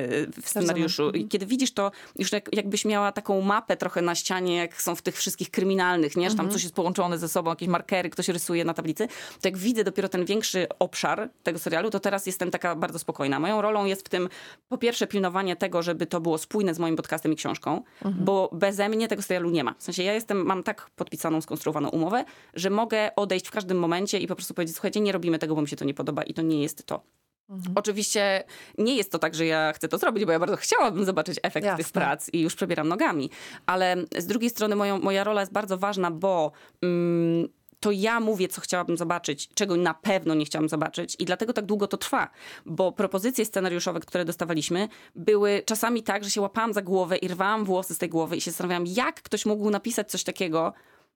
w 0.42 0.50
scenariuszu. 0.50 1.04
I 1.04 1.08
mhm. 1.08 1.28
kiedy 1.28 1.46
widzisz 1.46 1.74
to, 1.74 1.92
już 2.16 2.32
jak, 2.32 2.56
jakbyś 2.56 2.86
miała 2.86 3.12
taką 3.12 3.42
mapę 3.42 3.78
trochę 3.78 4.02
na 4.02 4.16
ścianie, 4.16 4.56
jak 4.56 4.82
są 4.82 4.96
w 4.96 5.02
tych 5.02 5.16
wszystkich 5.18 5.52
kryminalnych, 5.52 6.16
nie? 6.16 6.30
Że 6.30 6.36
tam 6.36 6.46
mhm. 6.46 6.54
coś 6.54 6.64
jest 6.64 6.76
połączone 6.76 7.18
ze 7.18 7.30
sobą, 7.30 7.50
jakieś 7.50 7.68
markery, 7.68 8.10
ktoś 8.10 8.28
rysuje 8.28 8.66
na 8.66 8.74
tablicy. 8.74 9.08
To 9.42 9.48
jak 9.48 9.58
widzę 9.58 9.84
dopiero 9.84 10.10
ten 10.10 10.26
większy 10.26 10.68
obszar 10.80 11.30
tego 11.44 11.60
serialu, 11.60 11.75
serialu, 11.76 11.90
to 11.90 12.00
teraz 12.00 12.26
jestem 12.26 12.52
taka 12.52 12.76
bardzo 12.76 13.00
spokojna. 13.00 13.40
Moją 13.40 13.62
rolą 13.62 13.86
jest 13.86 14.06
w 14.06 14.10
tym, 14.10 14.30
po 14.70 14.78
pierwsze, 14.78 15.08
pilnowanie 15.08 15.56
tego, 15.56 15.82
żeby 15.82 16.06
to 16.06 16.22
było 16.22 16.38
spójne 16.38 16.74
z 16.74 16.80
moim 16.80 16.96
podcastem 16.96 17.34
i 17.34 17.36
książką, 17.36 17.84
mhm. 18.06 18.26
bo 18.26 18.50
beze 18.54 18.90
mnie 18.90 19.08
tego 19.08 19.22
serialu 19.22 19.50
nie 19.50 19.64
ma. 19.64 19.74
W 19.78 19.84
sensie 19.84 20.04
ja 20.04 20.14
jestem, 20.14 20.46
mam 20.46 20.64
tak 20.64 20.90
podpisaną, 20.96 21.42
skonstruowaną 21.42 21.90
umowę, 21.90 22.26
że 22.54 22.70
mogę 22.70 23.16
odejść 23.16 23.48
w 23.48 23.52
każdym 23.52 23.80
momencie 23.80 24.20
i 24.20 24.28
po 24.28 24.36
prostu 24.36 24.54
powiedzieć, 24.54 24.76
słuchajcie, 24.76 25.02
nie 25.02 25.12
robimy 25.12 25.40
tego, 25.40 25.56
bo 25.56 25.62
mi 25.62 25.68
się 25.68 25.76
to 25.76 25.86
nie 25.86 25.94
podoba 25.94 26.24
i 26.24 26.34
to 26.34 26.42
nie 26.42 26.62
jest 26.62 26.86
to. 26.86 27.04
Mhm. 27.50 27.72
Oczywiście 27.76 28.44
nie 28.78 28.96
jest 28.96 29.12
to 29.12 29.20
tak, 29.20 29.36
że 29.36 29.46
ja 29.46 29.74
chcę 29.74 29.88
to 29.88 29.98
zrobić, 29.98 30.26
bo 30.26 30.32
ja 30.32 30.40
bardzo 30.40 30.56
chciałabym 30.58 31.06
zobaczyć 31.06 31.40
efekt 31.44 31.66
Jasne. 31.66 31.84
tych 31.84 31.94
prac 31.94 32.30
i 32.34 32.42
już 32.42 32.56
przebieram 32.56 32.88
nogami. 32.88 33.30
Ale 33.66 33.96
z 34.18 34.26
drugiej 34.26 34.50
strony 34.50 34.76
moją, 34.76 35.00
moja 35.00 35.24
rola 35.24 35.42
jest 35.42 35.54
bardzo 35.54 35.78
ważna, 35.78 36.12
bo 36.12 36.52
mm, 36.82 37.48
to 37.86 37.92
ja 37.92 38.20
mówię, 38.20 38.48
co 38.48 38.62
chciałabym 38.62 38.98
zobaczyć, 38.98 39.50
czego 39.54 39.78
na 39.78 39.94
pewno 39.94 40.34
nie 40.34 40.46
chciałam 40.46 40.70
zobaczyć 40.70 41.16
i 41.20 41.26
dlatego 41.26 41.54
tak 41.54 41.66
długo 41.66 41.88
to 41.88 41.98
trwa, 41.98 42.30
bo 42.66 42.92
propozycje 42.92 43.46
scenariuszowe, 43.46 44.00
które 44.00 44.26
dostawaliśmy, 44.26 44.88
były 45.16 45.62
czasami 45.66 46.04
tak, 46.04 46.24
że 46.24 46.30
się 46.30 46.42
łapałam 46.42 46.74
za 46.74 46.82
głowę 46.82 47.18
i 47.18 47.28
rwałam 47.28 47.66
włosy 47.66 47.96
z 47.96 47.98
tej 47.98 48.10
głowy 48.10 48.38
i 48.38 48.42
się 48.42 48.52
zastanawiałam, 48.52 48.86
jak 48.88 49.22
ktoś 49.22 49.46
mógł 49.46 49.70
napisać 49.70 50.12
coś 50.12 50.24
takiego, 50.24 50.74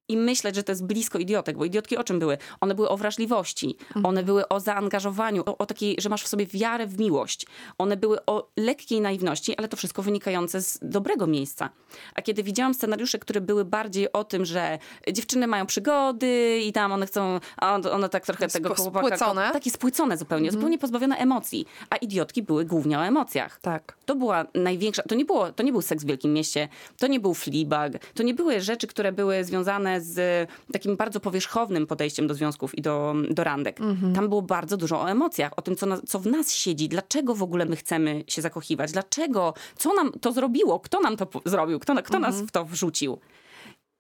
i 0.10 0.18
myśleć, 0.18 0.56
że 0.56 0.64
to 0.64 0.72
jest 0.72 0.86
blisko 0.86 1.20
idiotek, 1.20 1.58
bo 1.58 1.66
idiotki 1.66 1.98
o 1.98 2.04
czym 2.04 2.20
były? 2.20 2.38
One 2.62 2.76
były 2.76 2.90
o 2.90 2.98
wrażliwości, 2.98 3.78
mhm. 3.88 4.06
one 4.06 4.24
były 4.24 4.48
o 4.48 4.60
zaangażowaniu, 4.60 5.44
o, 5.46 5.58
o, 5.58 5.66
takiej, 5.66 5.96
że 6.00 6.10
masz 6.10 6.24
w 6.24 6.28
sobie 6.28 6.46
wiarę 6.46 6.88
w 6.88 7.00
miłość. 7.00 7.46
One 7.78 7.98
były 7.98 8.26
o 8.26 8.50
lekkiej 8.58 9.02
naiwności, 9.02 9.58
ale 9.58 9.68
to 9.68 9.78
wszystko 9.78 10.02
wynikające 10.02 10.62
z 10.62 10.80
dobrego 10.82 11.28
miejsca. 11.28 11.70
A 12.16 12.22
kiedy 12.22 12.44
widziałam 12.44 12.74
scenariusze, 12.74 13.20
które 13.20 13.42
były 13.42 13.66
bardziej 13.66 14.12
o 14.14 14.24
tym, 14.24 14.46
że 14.46 14.80
dziewczyny 15.14 15.48
mają 15.48 15.66
przygody 15.66 16.60
i 16.66 16.74
tam 16.74 16.92
one 16.92 17.06
chcą, 17.06 17.40
a 17.58 17.76
one 17.76 18.10
tak 18.10 18.26
trochę 18.26 18.48
tego 18.48 18.76
chłopaka... 18.76 19.08
Spłycone. 19.08 19.50
Takie 19.54 19.72
spłycone 19.72 20.18
zupełnie, 20.18 20.48
mhm. 20.48 20.54
zupełnie 20.60 20.78
pozbawione 20.78 21.18
emocji. 21.18 21.66
A 21.90 21.96
idiotki 21.96 22.44
były 22.44 22.66
głównie 22.66 23.00
o 23.00 23.06
emocjach. 23.06 23.60
Tak. 23.62 23.98
To 24.06 24.16
była 24.16 24.46
największa, 24.56 25.04
to 25.04 25.16
nie, 25.16 25.26
było, 25.26 25.52
to 25.52 25.64
nie 25.64 25.72
był 25.72 25.82
seks 25.82 26.04
w 26.04 26.08
Wielkim 26.08 26.34
Mieście, 26.34 26.68
to 26.98 27.08
nie 27.08 27.20
był 27.20 27.34
Fleabag, 27.34 27.94
to 28.14 28.24
nie 28.24 28.34
były 28.34 28.62
rzeczy, 28.62 28.88
które 28.88 29.12
były 29.12 29.44
związane 29.44 29.99
z 30.02 30.50
takim 30.74 30.96
bardzo 30.96 31.20
powierzchownym 31.20 31.88
podejściem 31.88 32.28
do 32.28 32.34
związków 32.34 32.78
i 32.78 32.82
do, 32.82 33.16
do 33.30 33.44
randek. 33.44 33.82
Mhm. 33.82 34.14
Tam 34.14 34.30
było 34.30 34.42
bardzo 34.42 34.78
dużo 34.78 35.02
o 35.02 35.10
emocjach, 35.10 35.52
o 35.58 35.62
tym, 35.62 35.76
co, 35.76 35.86
na, 35.86 36.02
co 36.08 36.20
w 36.20 36.28
nas 36.28 36.54
siedzi, 36.54 36.90
dlaczego 36.90 37.36
w 37.36 37.44
ogóle 37.44 37.66
my 37.66 37.76
chcemy 37.76 38.24
się 38.28 38.42
zakochiwać, 38.42 38.92
dlaczego, 38.92 39.54
co 39.78 39.94
nam 39.94 40.12
to 40.12 40.32
zrobiło, 40.32 40.80
kto 40.80 41.00
nam 41.00 41.18
to 41.18 41.28
zrobił, 41.46 41.80
kto, 41.80 41.94
kto 42.04 42.18
mhm. 42.18 42.22
nas 42.22 42.42
w 42.42 42.52
to 42.52 42.66
wrzucił. 42.66 43.20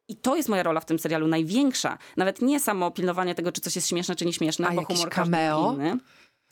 I 0.07 0.15
to 0.15 0.35
jest 0.35 0.49
moja 0.49 0.63
rola 0.63 0.79
w 0.79 0.85
tym 0.85 0.99
serialu 0.99 1.27
największa. 1.27 1.97
Nawet 2.17 2.41
nie 2.41 2.59
samo 2.59 2.91
pilnowanie 2.91 3.35
tego, 3.35 3.51
czy 3.51 3.61
coś 3.61 3.75
jest 3.75 3.87
śmieszne, 3.87 4.15
czy 4.15 4.25
nieśmieszne, 4.25 4.67
A 4.67 4.71
bo 4.71 4.85
humor 4.85 5.09
cameo? 5.09 5.73
inny. 5.73 5.97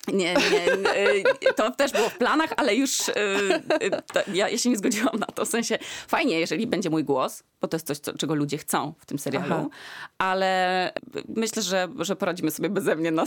Nie, 0.08 0.34
nie, 0.34 1.54
to 1.56 1.72
też 1.72 1.92
było 1.92 2.10
w 2.10 2.18
planach, 2.18 2.54
ale 2.58 2.76
już 2.76 3.10
y, 3.10 3.12
y, 3.12 4.34
ja, 4.34 4.50
ja 4.50 4.58
się 4.58 4.70
nie 4.70 4.78
zgodziłam 4.78 5.20
na 5.20 5.26
to. 5.26 5.46
W 5.46 5.50
sensie 5.50 5.78
fajnie, 6.08 6.40
jeżeli 6.40 6.68
będzie 6.68 6.90
mój 6.90 7.04
głos, 7.04 7.44
bo 7.62 7.68
to 7.68 7.76
jest 7.78 7.88
coś, 7.88 7.98
co, 7.98 8.18
czego 8.18 8.36
ludzie 8.36 8.58
chcą 8.58 8.94
w 9.00 9.06
tym 9.06 9.20
serialu, 9.20 9.54
Aha. 9.54 9.68
ale 10.18 10.92
myślę, 11.28 11.62
że, 11.62 11.88
że 12.00 12.16
poradzimy 12.16 12.52
sobie 12.52 12.70
beze 12.70 12.96
mnie 12.96 13.12
na, 13.12 13.24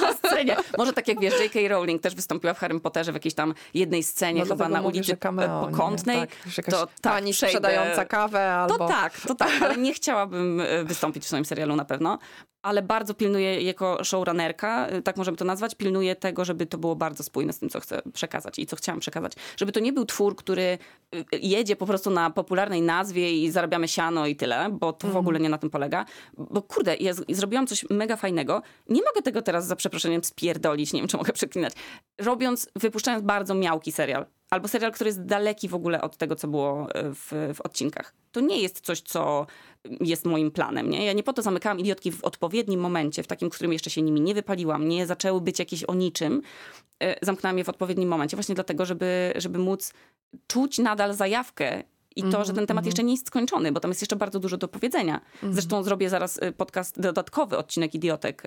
na 0.00 0.12
scenie. 0.12 0.56
Może 0.78 0.92
tak 0.92 1.08
jak 1.08 1.20
wiesz, 1.20 1.34
J.K. 1.40 1.68
Rowling 1.68 2.02
też 2.02 2.14
wystąpiła 2.14 2.54
w 2.54 2.58
Harry 2.58 2.80
Potterze 2.80 3.12
w 3.12 3.14
jakiejś 3.14 3.34
tam 3.34 3.54
jednej 3.74 4.02
scenie, 4.02 4.40
no 4.40 4.46
chyba 4.46 4.68
na 4.68 4.82
ulicy 4.82 5.16
cameo, 5.16 5.66
Pokątnej. 5.66 6.16
Nie, 6.16 6.26
tak, 6.56 6.64
to 6.64 6.86
tak, 6.86 7.12
pani 7.12 7.34
sprzedająca 7.34 8.04
kawę 8.04 8.52
albo... 8.52 8.78
To 8.78 8.88
tak, 8.88 9.20
to 9.20 9.34
tak, 9.34 9.62
ale 9.62 9.76
nie 9.76 9.94
chciałabym 9.94 10.60
y, 10.60 10.84
wystąpić 10.84 11.24
w 11.24 11.26
swoim 11.26 11.44
serialu 11.44 11.76
na 11.76 11.84
pewno 11.84 12.18
ale 12.62 12.82
bardzo 12.82 13.14
pilnuję 13.14 13.62
jako 13.62 14.04
showrunnerka, 14.04 14.88
y, 14.90 15.02
tak 15.02 15.16
możemy 15.16 15.36
to 15.36 15.44
nazwać, 15.44 15.74
pilnuję 15.74 16.16
tego, 16.16 16.44
żeby 16.44 16.66
to 16.66 16.78
było 16.78 16.96
bardzo 16.96 17.22
spójne 17.22 17.52
z 17.52 17.58
tym, 17.58 17.68
co 17.68 17.80
chcę 17.80 18.02
przekazać 18.12 18.58
i 18.58 18.66
co 18.66 18.76
chciałam 18.76 19.00
przekazać. 19.00 19.32
Żeby 19.56 19.72
to 19.72 19.80
nie 19.80 19.92
był 19.92 20.04
twór, 20.04 20.36
który 20.36 20.78
y, 21.14 21.24
jedzie 21.32 21.76
po 21.76 21.86
prostu 21.86 22.10
na 22.10 22.30
popularnej 22.30 22.82
nazwie 22.82 23.32
i 23.42 23.50
zarabiamy 23.50 23.88
siano 23.88 24.26
i 24.26 24.36
tyle, 24.36 24.68
bo 24.70 24.92
to 24.92 25.08
w 25.08 25.16
ogóle 25.16 25.40
nie 25.40 25.48
na 25.48 25.58
tym 25.58 25.70
polega. 25.70 26.04
Bo 26.38 26.62
kurde, 26.62 26.96
ja 26.96 27.12
zrobiłam 27.28 27.66
coś 27.66 27.84
mega 27.90 28.16
fajnego. 28.16 28.62
Nie 28.88 29.00
mogę 29.02 29.22
tego 29.22 29.42
teraz 29.42 29.66
za 29.66 29.76
przeproszeniem 29.76 30.24
spierdolić, 30.24 30.92
nie 30.92 31.00
wiem, 31.00 31.08
czy 31.08 31.16
mogę 31.16 31.32
przeklinać. 31.32 31.72
Robiąc, 32.18 32.68
wypuszczając 32.76 33.24
bardzo 33.24 33.54
miałki 33.54 33.92
serial. 33.92 34.26
Albo 34.52 34.68
serial, 34.68 34.92
który 34.92 35.08
jest 35.08 35.24
daleki 35.24 35.68
w 35.68 35.74
ogóle 35.74 36.00
od 36.00 36.16
tego, 36.16 36.36
co 36.36 36.48
było 36.48 36.88
y, 36.90 37.14
w, 37.14 37.32
w 37.54 37.60
odcinkach. 37.60 38.14
To 38.32 38.40
nie 38.40 38.58
jest 38.58 38.80
coś, 38.80 39.00
co 39.00 39.46
jest 40.00 40.24
moim 40.26 40.50
planem. 40.50 40.90
Nie? 40.90 41.04
Ja 41.04 41.12
nie 41.12 41.22
po 41.22 41.32
to 41.32 41.42
zamykałam 41.42 41.80
idiotki 41.80 42.12
w 42.12 42.24
odpowiednim 42.24 42.80
momencie, 42.80 43.22
w 43.22 43.26
takim, 43.26 43.50
w 43.50 43.54
którym 43.54 43.72
jeszcze 43.72 43.90
się 43.90 44.02
nimi 44.02 44.20
nie 44.20 44.34
wypaliłam, 44.34 44.88
nie 44.88 45.06
zaczęły 45.06 45.40
być 45.40 45.58
jakieś 45.58 45.84
o 45.84 45.94
niczym. 45.94 46.42
E, 47.02 47.26
zamknęłam 47.26 47.58
je 47.58 47.64
w 47.64 47.68
odpowiednim 47.68 48.08
momencie, 48.08 48.36
właśnie 48.36 48.54
dlatego, 48.54 48.86
żeby, 48.86 49.32
żeby 49.36 49.58
móc 49.58 49.92
czuć 50.46 50.78
nadal 50.78 51.14
zajawkę 51.14 51.84
i 52.16 52.22
to, 52.22 52.44
że 52.44 52.52
ten 52.52 52.66
temat 52.66 52.86
jeszcze 52.86 53.04
nie 53.04 53.12
jest 53.12 53.26
skończony, 53.26 53.72
bo 53.72 53.80
tam 53.80 53.90
jest 53.90 54.02
jeszcze 54.02 54.16
bardzo 54.16 54.40
dużo 54.40 54.56
do 54.56 54.68
powiedzenia. 54.68 55.20
Zresztą 55.50 55.82
zrobię 55.82 56.08
zaraz 56.10 56.42
y, 56.42 56.52
podcast, 56.52 57.00
dodatkowy 57.00 57.56
odcinek 57.56 57.94
Idiotek, 57.94 58.42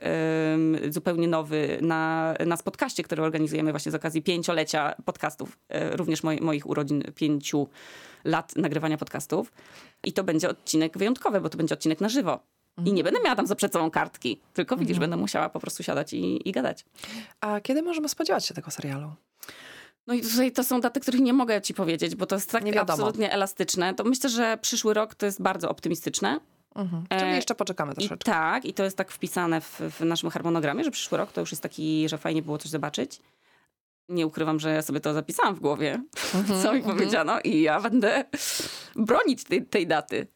zupełnie 0.89 1.28
nowy 1.28 1.78
na, 1.82 2.34
na 2.45 2.58
podcaście, 2.58 3.04
który 3.04 3.23
organizujemy 3.23 3.71
właśnie 3.71 3.91
z 3.91 3.95
okazji 3.95 4.21
pięciolecia 4.21 4.95
podcastów, 5.06 5.58
yy, 5.69 5.97
również 5.97 6.23
moi, 6.23 6.41
moich 6.41 6.69
urodzin 6.69 7.04
pięciu 7.15 7.67
lat 8.23 8.56
nagrywania 8.56 8.97
podcastów. 8.97 9.51
I 10.04 10.13
to 10.13 10.23
będzie 10.23 10.49
odcinek 10.49 10.97
wyjątkowy, 10.97 11.41
bo 11.41 11.49
to 11.49 11.58
będzie 11.58 11.75
odcinek 11.75 12.01
na 12.01 12.10
żywo. 12.10 12.39
I 12.86 12.93
nie 12.93 13.04
będę 13.04 13.19
miała 13.23 13.36
tam 13.36 13.47
za 13.47 13.56
przed 13.56 13.73
sobą 13.73 13.91
kartki, 13.91 14.41
tylko 14.54 14.78
widzisz, 14.78 14.99
będę 14.99 15.17
musiała 15.17 15.49
po 15.49 15.60
prostu 15.60 15.84
siadać 15.84 16.13
i, 16.13 16.49
i 16.49 16.51
gadać. 16.51 16.86
A 17.41 17.62
kiedy 17.62 17.82
możemy 17.82 18.10
spodziewać 18.10 18.45
się 18.45 18.54
tego 18.54 18.71
serialu? 18.71 19.12
No 20.08 20.13
i 20.13 20.22
tutaj 20.22 20.52
to 20.52 20.63
są 20.63 20.82
daty, 20.82 21.00
których 21.00 21.22
nie 21.22 21.34
mogę 21.34 21.62
ci 21.62 21.74
powiedzieć, 21.74 22.15
bo 22.15 22.26
to 22.26 22.36
jest 22.36 22.52
tak 22.52 22.63
absolutnie 22.78 23.32
elastyczne. 23.32 23.94
To 23.94 24.04
myślę, 24.04 24.30
że 24.30 24.58
przyszły 24.62 24.94
rok 24.94 25.15
to 25.15 25.26
jest 25.26 25.41
bardzo 25.41 25.70
optymistyczne. 25.70 26.39
Mhm. 26.76 27.06
Czyli 27.10 27.32
e, 27.32 27.36
jeszcze 27.36 27.56
poczekamy 27.56 27.94
troszeczkę. 27.94 28.32
I 28.32 28.34
tak, 28.34 28.65
i 28.65 28.74
to 28.74 28.84
jest 28.84 28.98
tak 28.98 29.12
wpisane 29.12 29.62
w, 29.62 29.80
w, 29.80 30.02
naszym 30.02 30.30
harmonogramie, 30.30 30.84
że 30.84 30.91
przyszły 30.91 31.18
rok 31.18 31.32
to 31.32 31.41
już 31.41 31.52
jest 31.52 31.63
taki, 31.63 32.10
że 32.10 32.18
fajnie 32.18 32.41
było 32.41 32.58
coś 32.58 32.72
zobaczyć. 32.72 33.22
Nie 34.10 34.28
ukrywam, 34.28 34.60
że 34.60 34.74
ja 34.74 34.82
sobie 34.82 35.00
to 35.00 35.13
zapisałam 35.13 35.56
w 35.56 35.60
głowie, 35.60 36.02
mhm, 36.36 36.46
co 36.62 36.74
mi 36.74 36.80
mhm. 36.80 36.98
powiedziano 36.98 37.39
i 37.44 37.62
ja 37.62 37.82
będę 37.82 38.26
bronić 38.96 39.44
tej, 39.44 39.65
tej 39.65 39.88
daty. 39.88 40.28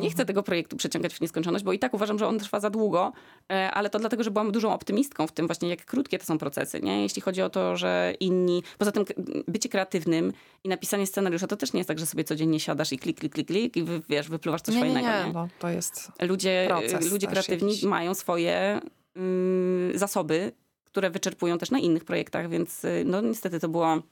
Nie 0.00 0.10
chcę 0.10 0.24
tego 0.24 0.42
projektu 0.42 0.76
przeciągać 0.76 1.14
w 1.14 1.20
nieskończoność, 1.20 1.64
bo 1.64 1.72
i 1.72 1.78
tak 1.78 1.94
uważam, 1.94 2.18
że 2.18 2.26
on 2.26 2.38
trwa 2.38 2.60
za 2.60 2.70
długo, 2.70 3.12
e, 3.52 3.70
ale 3.70 3.90
to 3.90 3.98
dlatego, 3.98 4.22
że 4.22 4.30
byłam 4.30 4.52
dużą 4.52 4.72
optymistką 4.72 5.26
w 5.26 5.32
tym 5.32 5.46
właśnie, 5.46 5.68
jak 5.68 5.84
krótkie 5.84 6.18
to 6.18 6.24
są 6.24 6.38
procesy, 6.38 6.80
nie? 6.80 7.02
Jeśli 7.02 7.22
chodzi 7.22 7.42
o 7.42 7.50
to, 7.50 7.76
że 7.76 8.14
inni... 8.20 8.62
Poza 8.78 8.92
tym 8.92 9.04
bycie 9.48 9.68
kreatywnym 9.68 10.32
i 10.64 10.68
napisanie 10.68 11.06
scenariusza 11.06 11.46
to 11.46 11.56
też 11.56 11.72
nie 11.72 11.80
jest 11.80 11.88
tak, 11.88 11.98
że 11.98 12.06
sobie 12.06 12.24
codziennie 12.24 12.60
siadasz 12.60 12.92
i 12.92 12.98
klik, 12.98 13.20
klik, 13.20 13.32
klik, 13.32 13.46
klik 13.46 13.76
i 13.76 13.84
wiesz, 14.08 14.28
wypluwasz 14.28 14.62
coś 14.62 14.74
nie, 14.74 14.80
fajnego, 14.80 15.08
nie? 15.08 15.24
nie? 15.26 15.32
Bo 15.32 15.48
to 15.58 15.68
jest 15.68 16.12
Ludzie, 16.28 16.68
ludzie 17.10 17.26
kreatywni 17.26 17.68
jakiś. 17.68 17.84
mają 17.84 18.14
swoje 18.14 18.80
mm, 19.16 19.98
zasoby, 19.98 20.52
które 20.84 21.10
wyczerpują 21.10 21.58
też 21.58 21.70
na 21.70 21.78
innych 21.78 22.04
projektach, 22.04 22.48
więc 22.48 22.84
y, 22.84 23.02
no 23.06 23.20
niestety 23.20 23.60
to 23.60 23.68
było 23.68 24.02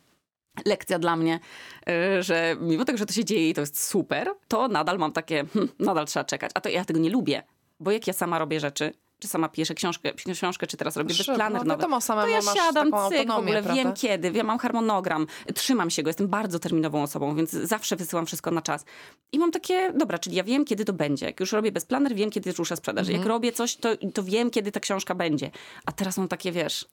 lekcja 0.64 0.98
dla 0.98 1.16
mnie, 1.16 1.40
y, 1.88 2.22
że 2.22 2.56
mimo 2.60 2.84
tego, 2.84 2.98
że 2.98 3.06
to 3.06 3.12
się 3.12 3.24
dzieje 3.24 3.50
i 3.50 3.54
to 3.54 3.60
jest 3.60 3.84
super, 3.84 4.34
to 4.48 4.68
nadal 4.68 4.98
mam 4.98 5.12
takie, 5.12 5.44
hm, 5.52 5.68
nadal 5.78 6.06
trzeba 6.06 6.24
czekać. 6.24 6.50
A 6.54 6.60
to 6.60 6.68
ja 6.68 6.84
tego 6.84 7.00
nie 7.00 7.10
lubię, 7.10 7.42
bo 7.80 7.90
jak 7.90 8.06
ja 8.06 8.12
sama 8.12 8.38
robię 8.38 8.60
rzeczy, 8.60 8.92
czy 9.18 9.28
sama 9.28 9.48
piszę 9.48 9.74
książkę, 9.74 10.12
książkę 10.34 10.66
czy 10.66 10.76
teraz 10.76 10.96
robię 10.96 11.14
planer 11.34 11.66
no, 11.66 11.76
wiadomo, 11.76 12.00
to 12.00 12.26
ja 12.26 12.42
siadam, 12.42 12.90
cyk, 13.10 13.28
w 13.28 13.30
ogóle 13.30 13.62
prawda? 13.62 13.74
wiem 13.74 13.92
kiedy, 13.94 14.30
ja 14.30 14.44
mam 14.44 14.58
harmonogram, 14.58 15.26
trzymam 15.54 15.90
się 15.90 16.02
go, 16.02 16.08
jestem 16.08 16.28
bardzo 16.28 16.58
terminową 16.58 17.02
osobą, 17.02 17.36
więc 17.36 17.50
zawsze 17.50 17.96
wysyłam 17.96 18.26
wszystko 18.26 18.50
na 18.50 18.62
czas. 18.62 18.84
I 19.32 19.38
mam 19.38 19.50
takie, 19.50 19.92
dobra, 19.92 20.18
czyli 20.18 20.36
ja 20.36 20.44
wiem, 20.44 20.64
kiedy 20.64 20.84
to 20.84 20.92
będzie. 20.92 21.26
Jak 21.26 21.40
już 21.40 21.52
robię 21.52 21.72
planer, 21.72 22.14
wiem, 22.14 22.30
kiedy 22.30 22.52
rusza 22.52 22.76
sprzedaż. 22.76 23.02
Mhm. 23.02 23.18
Jak 23.18 23.28
robię 23.28 23.52
coś, 23.52 23.76
to, 23.76 23.88
to 24.14 24.22
wiem, 24.22 24.50
kiedy 24.50 24.72
ta 24.72 24.80
książka 24.80 25.14
będzie. 25.14 25.50
A 25.86 25.92
teraz 25.92 26.18
mam 26.18 26.28
takie, 26.28 26.52
wiesz, 26.52 26.86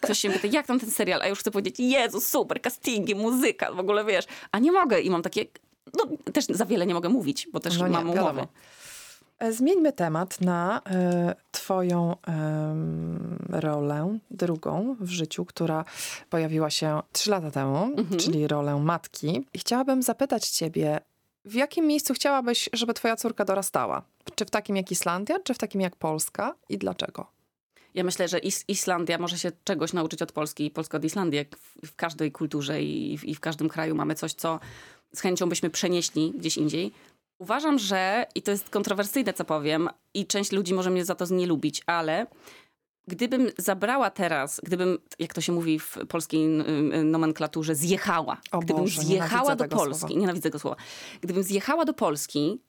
ktoś 0.00 0.18
się 0.18 0.30
pyta, 0.30 0.48
jak 0.50 0.66
tam 0.66 0.80
ten 0.80 0.90
serial? 0.90 1.22
A 1.22 1.28
już 1.28 1.38
chcę 1.38 1.50
powiedzieć, 1.50 1.80
Jezu, 1.80 2.20
super, 2.20 2.62
castingi, 2.62 3.14
muzyka, 3.14 3.72
w 3.72 3.78
ogóle 3.78 4.04
wiesz. 4.04 4.24
A 4.52 4.58
nie 4.58 4.72
mogę 4.72 5.00
i 5.00 5.10
mam 5.10 5.22
takie, 5.22 5.44
no 5.94 6.06
też 6.32 6.44
za 6.44 6.66
wiele 6.66 6.86
nie 6.86 6.94
mogę 6.94 7.08
mówić, 7.08 7.48
bo 7.52 7.60
też 7.60 7.78
no 7.78 7.88
nie, 7.88 7.92
mam 7.92 8.10
umowy. 8.10 8.20
Wiadomo. 8.20 8.46
E, 9.42 9.52
zmieńmy 9.52 9.92
temat 9.92 10.40
na 10.40 10.78
y, 10.78 10.82
Twoją 11.52 12.12
y, 12.12 12.16
rolę, 13.60 14.18
drugą 14.30 14.96
w 15.00 15.10
życiu, 15.10 15.44
która 15.44 15.84
pojawiła 16.30 16.70
się 16.70 17.00
trzy 17.12 17.30
lata 17.30 17.50
temu, 17.50 17.84
mhm. 17.84 18.20
czyli 18.20 18.48
rolę 18.48 18.76
matki. 18.76 19.46
I 19.54 19.58
chciałabym 19.58 20.02
zapytać 20.02 20.48
Ciebie, 20.48 21.00
w 21.44 21.54
jakim 21.54 21.86
miejscu 21.86 22.14
chciałabyś, 22.14 22.68
żeby 22.72 22.94
Twoja 22.94 23.16
córka 23.16 23.44
dorastała? 23.44 24.02
Czy 24.34 24.44
w 24.44 24.50
takim 24.50 24.76
jak 24.76 24.90
Islandia, 24.90 25.38
czy 25.44 25.54
w 25.54 25.58
takim 25.58 25.80
jak 25.80 25.96
Polska 25.96 26.54
i 26.68 26.78
dlaczego? 26.78 27.26
Ja 27.94 28.04
myślę, 28.04 28.28
że 28.28 28.38
Is 28.38 28.64
Islandia 28.68 29.18
może 29.18 29.38
się 29.38 29.52
czegoś 29.64 29.92
nauczyć 29.92 30.22
od 30.22 30.32
Polski 30.32 30.66
i 30.66 30.70
Polska 30.70 30.98
od 30.98 31.04
Islandii. 31.04 31.38
Jak 31.38 31.56
w, 31.56 31.86
w 31.86 31.96
każdej 31.96 32.32
kulturze 32.32 32.82
i 32.82 33.18
w, 33.18 33.24
i 33.24 33.34
w 33.34 33.40
każdym 33.40 33.68
kraju 33.68 33.94
mamy 33.94 34.14
coś, 34.14 34.32
co 34.32 34.60
z 35.14 35.20
chęcią 35.20 35.48
byśmy 35.48 35.70
przenieśli 35.70 36.32
gdzieś 36.38 36.56
indziej. 36.56 36.92
Uważam, 37.42 37.78
że, 37.78 38.26
i 38.34 38.42
to 38.42 38.50
jest 38.50 38.70
kontrowersyjne, 38.70 39.32
co 39.32 39.44
powiem, 39.44 39.88
i 40.14 40.26
część 40.26 40.52
ludzi 40.52 40.74
może 40.74 40.90
mnie 40.90 41.04
za 41.04 41.14
to 41.14 41.34
nie 41.34 41.46
lubić, 41.46 41.82
ale 41.86 42.26
gdybym 43.08 43.50
zabrała 43.58 44.10
teraz, 44.10 44.60
gdybym, 44.64 44.98
jak 45.18 45.34
to 45.34 45.40
się 45.40 45.52
mówi 45.52 45.78
w 45.78 45.98
polskiej 46.08 46.48
nomenklaturze, 47.04 47.74
zjechała. 47.74 48.36
O 48.52 48.58
gdybym 48.58 48.82
Boże, 48.82 49.02
zjechała 49.02 49.56
do 49.56 49.68
Polski, 49.68 50.00
słowa. 50.00 50.20
nienawidzę 50.20 50.42
tego 50.42 50.58
słowa. 50.58 50.76
Gdybym 51.20 51.42
zjechała 51.42 51.84
do 51.84 51.94
Polski, 51.94 52.60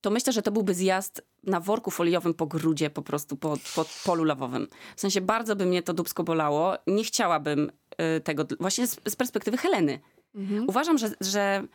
to 0.00 0.10
myślę, 0.10 0.32
że 0.32 0.42
to 0.42 0.52
byłby 0.52 0.74
zjazd 0.74 1.22
na 1.42 1.60
worku 1.60 1.90
foliowym 1.90 2.34
po 2.34 2.46
grudzie, 2.46 2.90
po 2.90 3.02
prostu 3.02 3.36
po, 3.36 3.56
po 3.74 3.84
polu 4.04 4.24
lawowym. 4.24 4.68
W 4.96 5.00
sensie 5.00 5.20
bardzo 5.20 5.56
by 5.56 5.66
mnie 5.66 5.82
to 5.82 5.94
dubsko 5.94 6.24
bolało. 6.24 6.74
Nie 6.86 7.04
chciałabym 7.04 7.70
y, 8.16 8.20
tego, 8.20 8.44
właśnie 8.60 8.86
z, 8.86 9.00
z 9.08 9.16
perspektywy 9.16 9.56
Heleny. 9.56 10.00
Mhm. 10.34 10.68
Uważam, 10.68 10.98
że, 10.98 11.10
że 11.20 11.66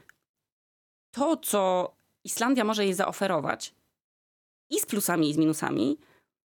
to, 1.11 1.37
co 1.37 1.96
Islandia 2.27 2.63
może 2.63 2.85
jej 2.85 2.93
zaoferować 2.93 3.73
i 4.69 4.79
z 4.79 4.85
plusami, 4.85 5.29
i 5.29 5.33
z 5.33 5.37
minusami, 5.37 5.97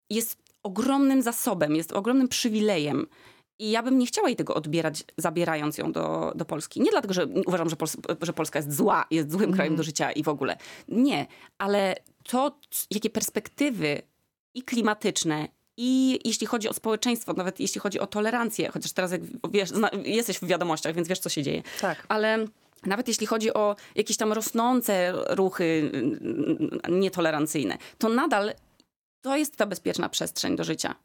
jest 0.09 0.37
ogromnym 0.63 1.21
zasobem, 1.21 1.75
jest 1.75 1.91
ogromnym 1.91 2.27
przywilejem. 2.27 3.07
I 3.59 3.71
ja 3.71 3.83
bym 3.83 3.99
nie 3.99 4.05
chciała 4.05 4.27
jej 4.29 4.35
tego 4.35 4.55
odbierać, 4.55 5.03
zabierając 5.17 5.77
ją 5.77 5.91
do, 5.91 6.31
do 6.35 6.45
Polski. 6.45 6.81
Nie 6.81 6.91
dlatego, 6.91 7.13
że 7.13 7.27
uważam, 7.27 7.69
że, 7.69 7.75
Pols 7.75 7.97
że 8.21 8.33
Polska 8.33 8.59
jest 8.59 8.75
zła, 8.75 9.05
jest 9.11 9.31
złym 9.31 9.43
mm. 9.43 9.55
krajem 9.55 9.75
do 9.75 9.83
życia 9.83 10.11
i 10.11 10.23
w 10.23 10.27
ogóle. 10.27 10.57
Nie, 10.87 11.27
ale 11.57 11.95
to, 12.23 12.59
jakie 12.91 13.09
perspektywy 13.09 14.01
i 14.53 14.63
klimatyczne, 14.63 15.47
i 15.77 16.19
jeśli 16.25 16.47
chodzi 16.47 16.69
o 16.69 16.73
społeczeństwo, 16.73 17.33
nawet 17.33 17.59
jeśli 17.59 17.81
chodzi 17.81 17.99
o 17.99 18.07
tolerancję, 18.07 18.69
chociaż 18.69 18.91
teraz 18.91 19.11
jak 19.11 19.21
wiesz, 19.51 19.69
jesteś 20.03 20.39
w 20.39 20.45
wiadomościach, 20.45 20.95
więc 20.95 21.07
wiesz, 21.07 21.19
co 21.19 21.29
się 21.29 21.43
dzieje. 21.43 21.63
Tak. 21.81 22.05
Ale 22.09 22.45
nawet 22.85 23.07
jeśli 23.07 23.27
chodzi 23.27 23.53
o 23.53 23.75
jakieś 23.95 24.17
tam 24.17 24.33
rosnące 24.33 25.13
ruchy 25.29 25.91
nietolerancyjne, 26.89 27.77
to 27.97 28.09
nadal 28.09 28.53
to 29.21 29.37
jest 29.37 29.55
ta 29.55 29.65
bezpieczna 29.65 30.09
przestrzeń 30.09 30.55
do 30.55 30.63
życia. 30.63 30.95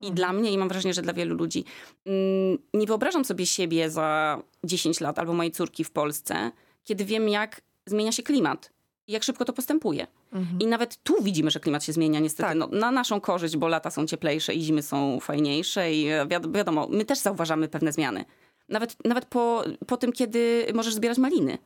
I 0.00 0.06
mhm. 0.06 0.14
dla 0.14 0.32
mnie, 0.32 0.52
i 0.52 0.58
mam 0.58 0.68
wrażenie, 0.68 0.94
że 0.94 1.02
dla 1.02 1.12
wielu 1.12 1.36
ludzi, 1.36 1.64
mm, 2.06 2.58
nie 2.74 2.86
wyobrażam 2.86 3.24
sobie 3.24 3.46
siebie 3.46 3.90
za 3.90 4.42
10 4.64 5.00
lat 5.00 5.18
albo 5.18 5.32
mojej 5.32 5.52
córki 5.52 5.84
w 5.84 5.90
Polsce, 5.90 6.52
kiedy 6.84 7.04
wiem, 7.04 7.28
jak 7.28 7.60
zmienia 7.86 8.12
się 8.12 8.22
klimat 8.22 8.70
i 9.06 9.12
jak 9.12 9.22
szybko 9.22 9.44
to 9.44 9.52
postępuje. 9.52 10.06
Mhm. 10.32 10.60
I 10.60 10.66
nawet 10.66 10.96
tu 11.02 11.22
widzimy, 11.22 11.50
że 11.50 11.60
klimat 11.60 11.84
się 11.84 11.92
zmienia 11.92 12.20
niestety 12.20 12.48
tak. 12.48 12.58
no, 12.58 12.66
na 12.66 12.90
naszą 12.90 13.20
korzyść, 13.20 13.56
bo 13.56 13.68
lata 13.68 13.90
są 13.90 14.06
cieplejsze 14.06 14.54
i 14.54 14.62
zimy 14.62 14.82
są 14.82 15.20
fajniejsze 15.20 15.92
i 15.92 16.06
wiadomo, 16.52 16.88
my 16.90 17.04
też 17.04 17.18
zauważamy 17.18 17.68
pewne 17.68 17.92
zmiany. 17.92 18.24
Nawet, 18.70 18.96
nawet 19.04 19.24
po, 19.24 19.64
po 19.86 19.96
tym, 19.96 20.12
kiedy 20.12 20.66
możesz 20.74 20.94
zbierać 20.94 21.18
maliny. 21.18 21.58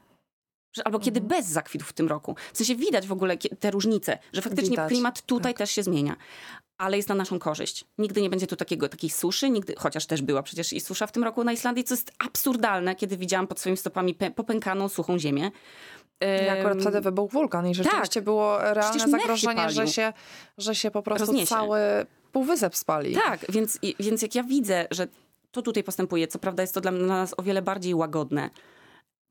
Albo 0.84 0.98
kiedy 0.98 1.20
mhm. 1.20 1.40
bez 1.40 1.52
zakwitów 1.52 1.88
w 1.88 1.92
tym 1.92 2.08
roku. 2.08 2.36
W 2.52 2.56
sensie 2.56 2.76
widać 2.76 3.06
w 3.06 3.12
ogóle 3.12 3.36
te 3.36 3.70
różnice, 3.70 4.18
że 4.32 4.42
faktycznie 4.42 4.70
widać. 4.70 4.88
klimat 4.88 5.22
tutaj 5.22 5.52
tak. 5.52 5.58
też 5.58 5.70
się 5.70 5.82
zmienia. 5.82 6.16
Ale 6.78 6.96
jest 6.96 7.08
na 7.08 7.14
naszą 7.14 7.38
korzyść. 7.38 7.84
Nigdy 7.98 8.22
nie 8.22 8.30
będzie 8.30 8.46
tu 8.46 8.56
takiego, 8.56 8.88
takiej 8.88 9.10
suszy, 9.10 9.50
nigdy, 9.50 9.74
chociaż 9.78 10.06
też 10.06 10.22
była 10.22 10.42
przecież 10.42 10.72
i 10.72 10.80
susza 10.80 11.06
w 11.06 11.12
tym 11.12 11.24
roku 11.24 11.44
na 11.44 11.52
Islandii, 11.52 11.84
co 11.84 11.94
jest 11.94 12.12
absurdalne, 12.18 12.94
kiedy 12.94 13.16
widziałam 13.16 13.46
pod 13.46 13.60
swoimi 13.60 13.76
stopami 13.76 14.14
popękaną, 14.14 14.88
suchą 14.88 15.18
ziemię. 15.18 15.50
I 16.44 16.48
akurat 16.48 16.80
wtedy 16.80 17.00
wybuchł 17.00 17.32
wulkan 17.32 17.66
i 17.66 17.74
rzeczywiście 17.74 18.20
tak. 18.20 18.24
było 18.24 18.58
realne 18.58 19.08
zagrożenie, 19.08 19.70
że 19.70 19.88
się, 19.88 20.12
że 20.58 20.74
się 20.74 20.90
po 20.90 21.02
prostu 21.02 21.26
Rozniesie. 21.26 21.46
cały 21.46 21.78
półwysep 22.32 22.76
spali. 22.76 23.14
Tak, 23.14 23.40
więc, 23.48 23.78
więc 24.00 24.22
jak 24.22 24.34
ja 24.34 24.42
widzę, 24.42 24.86
że 24.90 25.08
to 25.54 25.62
tutaj 25.62 25.84
postępuje, 25.84 26.28
co 26.28 26.38
prawda 26.38 26.62
jest 26.62 26.74
to 26.74 26.80
dla 26.80 26.90
nas 26.90 27.34
o 27.36 27.42
wiele 27.42 27.62
bardziej 27.62 27.94
łagodne, 27.94 28.50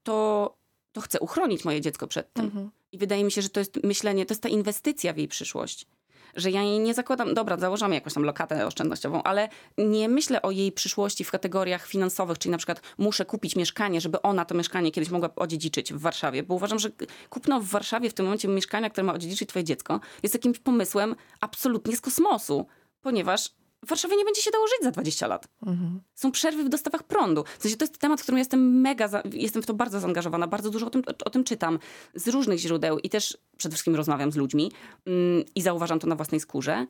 to, 0.03 0.55
to 0.91 1.01
chcę 1.01 1.19
uchronić 1.19 1.65
moje 1.65 1.81
dziecko 1.81 2.07
przed 2.07 2.33
tym. 2.33 2.45
Mhm. 2.45 2.69
I 2.91 2.97
wydaje 2.97 3.23
mi 3.23 3.31
się, 3.31 3.41
że 3.41 3.49
to 3.49 3.59
jest 3.59 3.83
myślenie, 3.83 4.25
to 4.25 4.33
jest 4.33 4.41
ta 4.41 4.49
inwestycja 4.49 5.13
w 5.13 5.17
jej 5.17 5.27
przyszłość. 5.27 5.87
Że 6.35 6.51
ja 6.51 6.61
jej 6.61 6.79
nie 6.79 6.93
zakładam, 6.93 7.33
dobra, 7.33 7.57
założamy 7.57 7.95
jakąś 7.95 8.13
tam 8.13 8.23
lokatę 8.23 8.67
oszczędnościową, 8.67 9.23
ale 9.23 9.49
nie 9.77 10.09
myślę 10.09 10.41
o 10.41 10.51
jej 10.51 10.71
przyszłości 10.71 11.23
w 11.23 11.31
kategoriach 11.31 11.87
finansowych, 11.87 12.37
czyli 12.39 12.51
na 12.51 12.57
przykład 12.57 12.81
muszę 12.97 13.25
kupić 13.25 13.55
mieszkanie, 13.55 14.01
żeby 14.01 14.21
ona 14.21 14.45
to 14.45 14.55
mieszkanie 14.55 14.91
kiedyś 14.91 15.09
mogła 15.09 15.29
odziedziczyć 15.35 15.93
w 15.93 15.97
Warszawie, 15.99 16.43
bo 16.43 16.55
uważam, 16.55 16.79
że 16.79 16.89
kupno 17.29 17.59
w 17.59 17.65
Warszawie 17.65 18.09
w 18.09 18.13
tym 18.13 18.25
momencie 18.25 18.47
mieszkania, 18.47 18.89
które 18.89 19.03
ma 19.03 19.13
odziedziczyć 19.13 19.49
twoje 19.49 19.65
dziecko, 19.65 19.99
jest 20.23 20.35
jakimś 20.35 20.59
pomysłem 20.59 21.15
absolutnie 21.41 21.95
z 21.95 22.01
kosmosu, 22.01 22.65
ponieważ 23.01 23.49
w 23.83 23.89
Warszawie 23.89 24.17
nie 24.17 24.25
będzie 24.25 24.41
się 24.41 24.51
dało 24.51 24.67
żyć 24.67 24.83
za 24.83 24.91
20 24.91 25.27
lat. 25.27 25.47
Mhm. 25.65 26.01
Są 26.15 26.31
przerwy 26.31 26.63
w 26.63 26.69
dostawach 26.69 27.03
prądu. 27.03 27.43
W 27.59 27.61
sensie 27.61 27.77
to 27.77 27.83
jest 27.83 27.97
temat, 27.97 28.19
w 28.19 28.23
którym 28.23 28.39
jestem 28.39 28.81
mega, 28.81 29.07
za, 29.07 29.23
jestem 29.31 29.61
w 29.61 29.65
to 29.65 29.73
bardzo 29.73 29.99
zaangażowana, 29.99 30.47
bardzo 30.47 30.69
dużo 30.69 30.87
o 30.87 30.89
tym, 30.89 31.03
o, 31.07 31.25
o, 31.25 31.29
tym 31.29 31.43
czytam 31.43 31.79
z 32.15 32.27
różnych 32.27 32.59
źródeł 32.59 32.99
i 32.99 33.09
też 33.09 33.37
przede 33.57 33.73
wszystkim 33.73 33.95
rozmawiam 33.95 34.31
z 34.31 34.35
ludźmi 34.35 34.71
mm, 35.05 35.43
i 35.55 35.61
zauważam 35.61 35.99
to 35.99 36.07
na 36.07 36.15
własnej 36.15 36.39
skórze. 36.39 36.85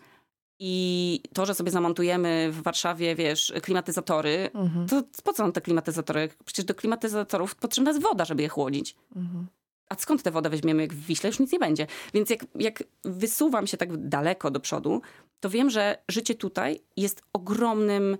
I 0.60 1.22
to, 1.34 1.46
że 1.46 1.54
sobie 1.54 1.72
zamontujemy 1.72 2.50
w 2.52 2.62
Warszawie, 2.62 3.16
wiesz, 3.16 3.54
klimatyzatory, 3.62 4.50
mhm. 4.54 4.88
to 4.88 5.04
po 5.24 5.34
co 5.34 5.44
nam 5.44 5.52
te 5.52 5.62
klimatyzatory? 5.62 6.30
Przecież 6.46 6.66
do 6.66 6.76
klimatyzatorów 6.76 7.56
potrzebna 7.56 7.92
jest 7.92 8.02
woda, 8.02 8.26
żeby 8.26 8.42
je 8.42 8.50
chłodzić. 8.50 8.96
Mhm. 9.16 9.48
A 9.90 9.96
skąd 9.96 10.24
tę 10.24 10.32
wodę 10.32 10.50
weźmiemy, 10.50 10.82
jak 10.82 10.94
w 10.94 11.06
Wiśle 11.06 11.30
już 11.30 11.40
nic 11.40 11.52
nie 11.52 11.60
będzie? 11.60 11.88
Więc 12.14 12.30
jak, 12.30 12.46
jak 12.56 12.84
wysuwam 13.04 13.68
się 13.68 13.78
tak 13.78 14.08
daleko 14.08 14.52
do 14.52 14.60
przodu, 14.60 15.02
to 15.44 15.50
wiem, 15.50 15.70
że 15.70 15.98
życie 16.10 16.36
tutaj 16.36 16.82
jest 16.98 17.22
ogromnym 17.34 18.18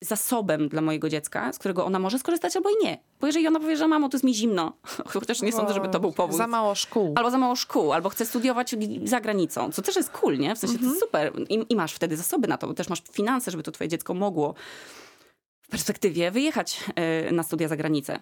zasobem 0.00 0.68
dla 0.68 0.80
mojego 0.80 1.08
dziecka, 1.08 1.52
z 1.52 1.58
którego 1.58 1.84
ona 1.84 1.98
może 1.98 2.18
skorzystać 2.18 2.56
albo 2.56 2.70
i 2.70 2.84
nie. 2.84 2.98
Bo 3.20 3.26
jeżeli 3.26 3.46
ona 3.46 3.60
powie, 3.60 3.76
że 3.76 3.88
mamo, 3.88 4.08
to 4.08 4.16
jest 4.16 4.24
mi 4.24 4.34
zimno, 4.34 4.72
chociaż 5.12 5.42
nie 5.42 5.52
sądzę, 5.52 5.74
żeby 5.74 5.88
to 5.88 6.00
był 6.00 6.12
powód. 6.12 6.36
Za 6.36 6.46
mało 6.46 6.74
szkół. 6.74 7.12
Albo 7.16 7.30
za 7.30 7.38
mało 7.38 7.56
szkół, 7.56 7.92
albo 7.92 8.08
chce 8.08 8.26
studiować 8.26 8.74
za 9.04 9.20
granicą, 9.20 9.72
co 9.72 9.82
też 9.82 9.96
jest 9.96 10.10
cool, 10.10 10.38
nie? 10.38 10.54
W 10.54 10.58
sensie 10.58 10.78
to 10.78 10.84
jest 10.84 11.00
super. 11.00 11.32
I, 11.48 11.66
I, 11.68 11.76
masz 11.76 11.92
wtedy 11.92 12.16
zasoby 12.16 12.48
na 12.48 12.58
to, 12.58 12.66
bo 12.66 12.74
też 12.74 12.88
masz 12.88 13.02
finanse, 13.12 13.50
żeby 13.50 13.62
to 13.62 13.72
twoje 13.72 13.88
dziecko 13.88 14.14
mogło 14.14 14.54
w 15.62 15.68
perspektywie 15.68 16.30
wyjechać 16.30 16.84
y, 17.28 17.32
na 17.32 17.42
studia 17.42 17.68
za 17.68 17.76
granicę. 17.76 18.20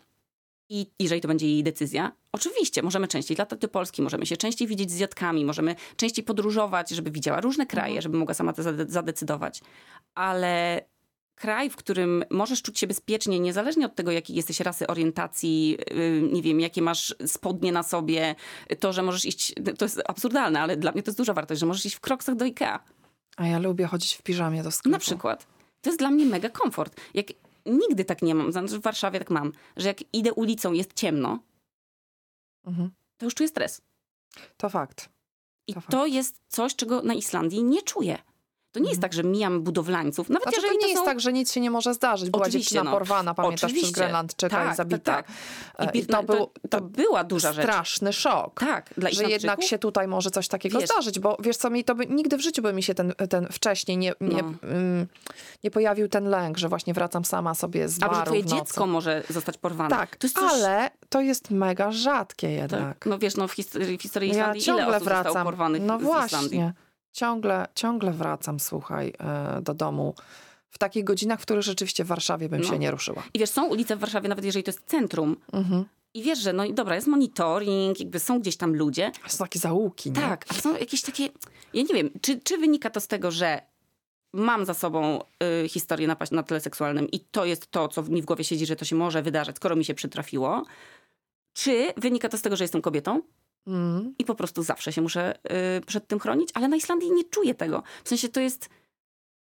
I 0.68 0.87
jeżeli 0.98 1.20
to 1.20 1.29
będzie 1.29 1.46
jej 1.46 1.62
decyzja, 1.62 2.12
oczywiście 2.33 2.83
możemy 2.83 3.09
częściej 3.09 3.37
latać 3.37 3.59
do 3.61 3.68
Polski, 3.68 4.02
możemy 4.02 4.26
się 4.26 4.37
częściej 4.37 4.68
widzieć 4.68 4.90
z 4.90 4.98
dziadkami, 4.98 5.44
możemy 5.44 5.74
częściej 5.96 6.24
podróżować, 6.24 6.90
żeby 6.90 7.11
widziała 7.11 7.40
różne 7.40 7.66
kraje, 7.66 7.87
mhm. 7.87 8.02
żeby 8.02 8.18
mogła 8.18 8.35
sama 8.35 8.52
to 8.52 8.62
zadecydować. 8.88 9.61
Ale 10.14 10.83
kraj, 11.35 11.70
w 11.70 11.76
którym 11.76 12.24
możesz 12.31 12.62
czuć 12.62 12.79
się 12.79 12.87
bezpiecznie, 12.87 13.40
niezależnie 13.40 13.87
od 13.87 13.94
tego, 13.94 14.11
jakiej 14.11 14.37
jesteś 14.37 14.61
rasy, 14.61 14.87
orientacji, 14.87 15.79
y, 15.92 16.22
nie 16.33 16.42
wiem, 16.42 16.61
jakie 16.61 16.83
masz 16.83 17.14
spodnie 17.26 17.72
na 17.72 17.83
sobie, 17.83 18.35
to, 18.81 18.92
że 18.92 19.02
możesz 19.02 19.24
iść, 19.24 19.55
to 19.79 19.85
jest 19.85 20.02
absurdalne, 20.09 20.61
ale 20.61 20.76
dla 20.76 20.92
mnie 20.92 21.02
to 21.02 21.11
jest 21.11 21.18
duża 21.18 21.35
wartość, 21.35 21.61
że 21.61 21.66
możesz 21.66 21.87
iść 21.87 21.96
w 21.96 22.00
kroksach 22.00 22.37
do 22.37 22.44
Ikea. 22.44 22.79
A 23.37 23.46
ja 23.46 23.59
lubię 23.59 23.87
chodzić 23.87 24.14
w 24.14 24.22
piżamie 24.22 24.62
do 24.62 24.70
sklepu. 24.70 24.92
Na 24.92 24.98
przykład. 24.98 25.46
To 25.83 25.90
jest 25.90 25.98
dla 25.98 26.11
mnie 26.11 26.26
mega 26.26 26.48
komfort. 26.48 27.00
Jak 27.14 27.26
nigdy 27.66 28.05
tak 28.05 28.22
nie 28.22 28.35
mam, 28.35 28.52
znaczy 28.52 28.79
w 28.79 28.83
Warszawie 28.83 29.18
tak 29.18 29.31
mam, 29.31 29.52
że 29.76 29.88
jak 29.88 30.14
idę 30.14 30.33
ulicą, 30.33 30.72
jest 30.72 30.92
ciemno, 30.92 31.38
mhm. 32.64 32.90
to 33.16 33.26
już 33.26 33.35
czuję 33.35 33.48
stres. 33.48 33.81
To 34.57 34.68
fakt. 34.68 35.09
I 35.66 35.74
to, 35.74 35.81
to 35.81 36.07
jest 36.07 36.40
coś, 36.48 36.76
czego 36.76 37.02
na 37.02 37.14
Islandii 37.14 37.64
nie 37.64 37.83
czuję. 37.83 38.18
To 38.72 38.81
nie 38.81 38.88
jest 38.88 39.00
tak, 39.00 39.12
że 39.12 39.24
mijam 39.24 39.62
budowlańców. 39.62 40.29
Nawet 40.29 40.42
znaczy, 40.42 40.57
jeżeli 40.57 40.74
to 40.74 40.79
nie 40.79 40.83
to 40.83 40.88
jest 40.88 41.00
są... 41.00 41.05
tak, 41.05 41.20
że 41.20 41.33
nic 41.33 41.52
się 41.52 41.61
nie 41.61 41.70
może 41.70 41.94
zdarzyć. 41.94 42.31
Była 42.31 42.42
Oczywiście, 42.42 42.74
dziewczyna 42.74 42.90
no. 42.90 42.98
porwana, 42.98 43.35
pamiętasz, 43.35 43.64
Oczywiście. 43.64 43.87
przez 43.87 43.98
Grenlandczyka 43.98 44.57
tak, 44.57 44.72
i 44.72 44.76
zabita. 44.76 45.16
Tak, 45.16 45.26
tak. 45.76 45.94
I, 45.94 45.98
I 45.98 46.07
to, 46.07 46.22
był, 46.22 46.37
to, 46.37 46.50
to, 46.68 46.81
była 46.81 47.24
duża 47.24 47.52
rzecz. 47.52 47.64
Straszny 47.64 48.12
szok. 48.12 48.61
Tak, 48.61 48.90
dla 48.96 49.11
Że 49.11 49.24
jednak 49.24 49.62
się 49.62 49.79
tutaj 49.79 50.09
może 50.09 50.31
coś 50.31 50.48
takiego 50.48 50.79
wiesz, 50.79 50.90
zdarzyć, 50.90 51.18
bo 51.18 51.37
wiesz 51.40 51.57
co, 51.57 51.70
mi 51.70 51.85
to 51.85 51.94
by, 51.94 52.07
nigdy 52.07 52.37
w 52.37 52.40
życiu 52.40 52.62
by 52.62 52.72
mi 52.72 52.83
się 52.83 52.94
ten, 52.94 53.12
ten 53.31 53.48
wcześniej 53.52 53.98
nie, 53.98 54.12
nie, 54.20 54.42
no. 54.42 54.52
mm, 54.62 55.07
nie 55.64 55.70
pojawił 55.70 56.09
ten 56.09 56.24
lęk, 56.29 56.59
że 56.59 56.68
właśnie 56.68 56.94
wracam 56.94 57.24
sama 57.24 57.55
sobie 57.55 57.88
z 57.88 57.98
baru 57.98 58.14
Albo 58.14 58.26
twoje 58.26 58.44
dziecko 58.44 58.87
może 58.87 59.22
zostać 59.31 59.59
porwane. 59.59 59.90
Tak, 59.90 60.16
to 60.16 60.29
coś... 60.29 60.52
ale 60.52 60.90
to 61.09 61.20
jest 61.20 61.50
mega 61.50 61.92
rzadkie 61.92 62.50
jednak. 62.50 62.98
Tak. 62.98 63.07
No 63.07 63.18
wiesz, 63.18 63.37
no 63.37 63.48
w 63.48 63.52
historii, 63.52 63.98
w 63.98 64.02
historii 64.02 64.31
Islandii 64.31 64.62
ja 64.66 64.74
ile 64.74 64.87
osób 64.87 65.09
wracam. 65.09 65.44
porwanych 65.44 65.83
no 65.83 65.98
z 65.98 66.02
właśnie. 66.02 66.38
Islandii? 66.38 66.86
Ciągle, 67.16 67.68
ciągle 67.74 68.12
wracam, 68.12 68.61
słuchaj, 68.61 69.12
e, 69.18 69.62
do 69.62 69.74
domu 69.74 70.14
w 70.70 70.79
takich 70.79 71.05
godzinach, 71.05 71.40
w 71.40 71.42
których 71.42 71.62
rzeczywiście 71.62 72.05
w 72.05 72.07
Warszawie 72.07 72.48
bym 72.48 72.61
no. 72.61 72.68
się 72.68 72.79
nie 72.79 72.90
ruszyła. 72.90 73.22
I 73.35 73.38
wiesz, 73.38 73.50
są 73.50 73.66
ulice 73.66 73.96
w 73.96 73.98
Warszawie, 73.98 74.29
nawet 74.29 74.44
jeżeli 74.44 74.62
to 74.62 74.68
jest 74.68 74.85
centrum. 74.87 75.37
Mhm. 75.52 75.85
I 76.14 76.22
wiesz, 76.22 76.38
że 76.38 76.52
no 76.52 76.64
i 76.64 76.74
dobra, 76.74 76.94
jest 76.94 77.07
monitoring, 77.07 78.00
jakby 78.00 78.20
są 78.20 78.40
gdzieś 78.40 78.57
tam 78.57 78.74
ludzie. 78.74 79.12
Są 79.26 79.44
takie 79.44 79.59
załuki, 79.59 80.11
nie? 80.11 80.20
Tak, 80.20 80.44
a 80.48 80.55
są 80.55 80.76
jakieś 80.76 81.02
takie, 81.02 81.29
ja 81.74 81.83
nie 81.83 81.94
wiem, 81.94 82.11
czy, 82.20 82.40
czy 82.40 82.59
wynika 82.59 82.90
to 82.90 83.00
z 83.00 83.07
tego, 83.07 83.31
że 83.31 83.61
mam 84.33 84.64
za 84.64 84.74
sobą 84.74 85.20
y, 85.64 85.68
historię 85.68 86.07
na, 86.07 86.16
na 86.31 86.42
tle 86.42 86.61
seksualnym 86.61 87.11
i 87.11 87.20
to 87.20 87.44
jest 87.44 87.70
to, 87.70 87.88
co 87.88 88.02
mi 88.02 88.22
w 88.22 88.24
głowie 88.24 88.44
siedzi, 88.44 88.66
że 88.66 88.76
to 88.76 88.85
się 88.85 88.96
może 88.96 89.22
wydarzyć, 89.22 89.57
skoro 89.57 89.76
mi 89.76 89.85
się 89.85 89.94
przytrafiło. 89.94 90.64
Czy 91.52 91.92
wynika 91.96 92.29
to 92.29 92.38
z 92.38 92.42
tego, 92.42 92.57
że 92.57 92.64
jestem 92.64 92.83
kobietą? 92.83 93.22
Mm. 93.66 94.14
I 94.18 94.24
po 94.24 94.35
prostu 94.35 94.62
zawsze 94.62 94.92
się 94.92 95.02
muszę 95.02 95.38
y, 95.79 95.81
przed 95.87 96.07
tym 96.07 96.18
chronić, 96.18 96.50
ale 96.55 96.68
na 96.68 96.76
Islandii 96.76 97.11
nie 97.11 97.24
czuję 97.24 97.55
tego. 97.55 97.83
W 98.05 98.09
sensie 98.09 98.29
to 98.29 98.40
jest, 98.40 98.68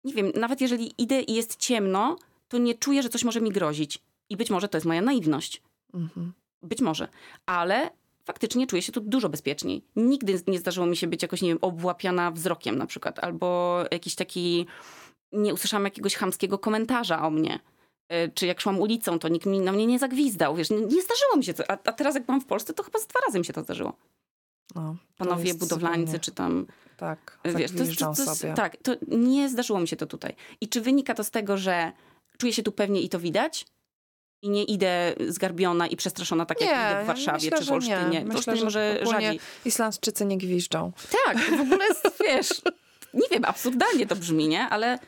nie 0.04 0.14
wiem, 0.14 0.32
nawet 0.36 0.62
jeżeli 0.62 0.94
idę 0.98 1.22
i 1.22 1.34
jest 1.34 1.56
ciemno, 1.56 2.18
to 2.48 2.58
nie 2.58 2.76
czuję, 2.76 3.04
że 3.04 3.10
coś 3.10 3.24
może 3.24 3.42
mi 3.42 3.52
grozić. 3.52 4.00
I 4.30 4.38
być 4.38 4.50
może 4.50 4.68
to 4.68 4.78
jest 4.78 4.88
moja 4.88 5.02
naiwność. 5.02 5.62
Mm-hmm. 5.94 6.30
Być 6.64 6.82
może. 6.82 7.08
Ale 7.46 7.90
faktycznie 8.26 8.68
czuję 8.68 8.82
się 8.82 8.92
tu 8.92 9.02
dużo 9.02 9.30
bezpieczniej. 9.30 9.82
Nigdy 9.96 10.42
nie 10.48 10.60
zdarzyło 10.60 10.86
mi 10.88 10.98
się 10.98 11.08
być 11.08 11.22
jakoś, 11.22 11.42
nie 11.42 11.50
wiem, 11.50 11.60
obłapiana 11.62 12.32
wzrokiem 12.32 12.78
na 12.78 12.86
przykład, 12.86 13.20
albo 13.20 13.80
jakiś 13.92 14.16
taki, 14.16 14.66
nie 15.32 15.54
usłyszałam 15.54 15.86
jakiegoś 15.86 16.16
chamskiego 16.16 16.58
komentarza 16.58 17.28
o 17.28 17.30
mnie. 17.30 17.60
Y, 18.14 18.32
czy 18.34 18.46
jak 18.46 18.62
szłam 18.62 18.80
ulicą, 18.80 19.20
to 19.20 19.28
nikt 19.28 19.46
mi 19.46 19.60
na 19.60 19.72
mnie 19.72 19.88
nie 19.88 20.00
zagwizdał. 20.00 20.56
Wiesz, 20.56 20.70
nie, 20.70 20.82
nie 20.82 21.02
zdarzyło 21.02 21.38
mi 21.38 21.44
się 21.44 21.54
to. 21.54 21.64
A, 21.72 21.78
a, 21.84 21.92
teraz 21.92 22.16
jak 22.16 22.26
byłam 22.26 22.42
w 22.42 22.46
Polsce, 22.46 22.74
to 22.74 22.84
chyba 22.84 23.00
z 23.00 23.08
dwa 23.08 23.20
razy 23.26 23.40
mi 23.40 23.46
się 23.46 23.54
to 23.54 23.62
zdarzyło. 23.62 23.94
No, 24.76 24.96
Panowie 25.18 25.54
budowlańcy, 25.54 26.00
zupełnie... 26.00 26.20
czy 26.20 26.32
tam... 26.32 26.68
Tak, 26.98 27.40
wiesz, 27.46 27.72
to, 27.72 28.06
to, 28.06 28.26
to, 28.26 28.36
sobie. 28.36 28.54
Tak, 28.54 28.78
to 28.78 28.96
nie 29.08 29.50
zdarzyło 29.50 29.80
mi 29.80 29.88
się 29.88 29.96
to 29.96 30.06
tutaj. 30.06 30.36
I 30.62 30.68
czy 30.68 30.82
wynika 30.82 31.14
to 31.14 31.24
z 31.24 31.32
tego, 31.32 31.58
że 31.58 31.92
czuję 32.38 32.54
się 32.54 32.64
tu 32.64 32.72
pewnie 32.72 33.02
i 33.02 33.10
to 33.10 33.20
widać? 33.20 33.66
I 34.42 34.50
nie 34.50 34.64
idę 34.64 35.14
zgarbiona 35.28 35.88
i 35.88 35.96
przestraszona 35.96 36.46
tak 36.46 36.62
jak 36.62 36.70
idę 36.70 37.04
w 37.04 37.08
Warszawie 37.08 37.50
myślę, 37.50 37.58
czy 37.60 37.66
w 37.66 37.72
Olsztynie. 37.72 38.10
Nie. 38.10 38.26
Myślę, 38.26 38.58
że 38.58 38.64
może 38.64 39.00
rzadziej. 39.12 39.40
Islandczycy 39.66 40.26
nie 40.26 40.38
gwiżdżą. 40.38 40.92
Tak, 41.26 41.38
w 41.38 41.62
ogóle 41.62 41.86
jest, 41.88 42.24
wiesz, 42.24 42.62
nie 43.14 43.28
wiem, 43.32 43.46
absurdalnie 43.46 44.08
to 44.08 44.16
brzmi, 44.16 44.48
nie? 44.48 44.70
Ale 44.70 45.00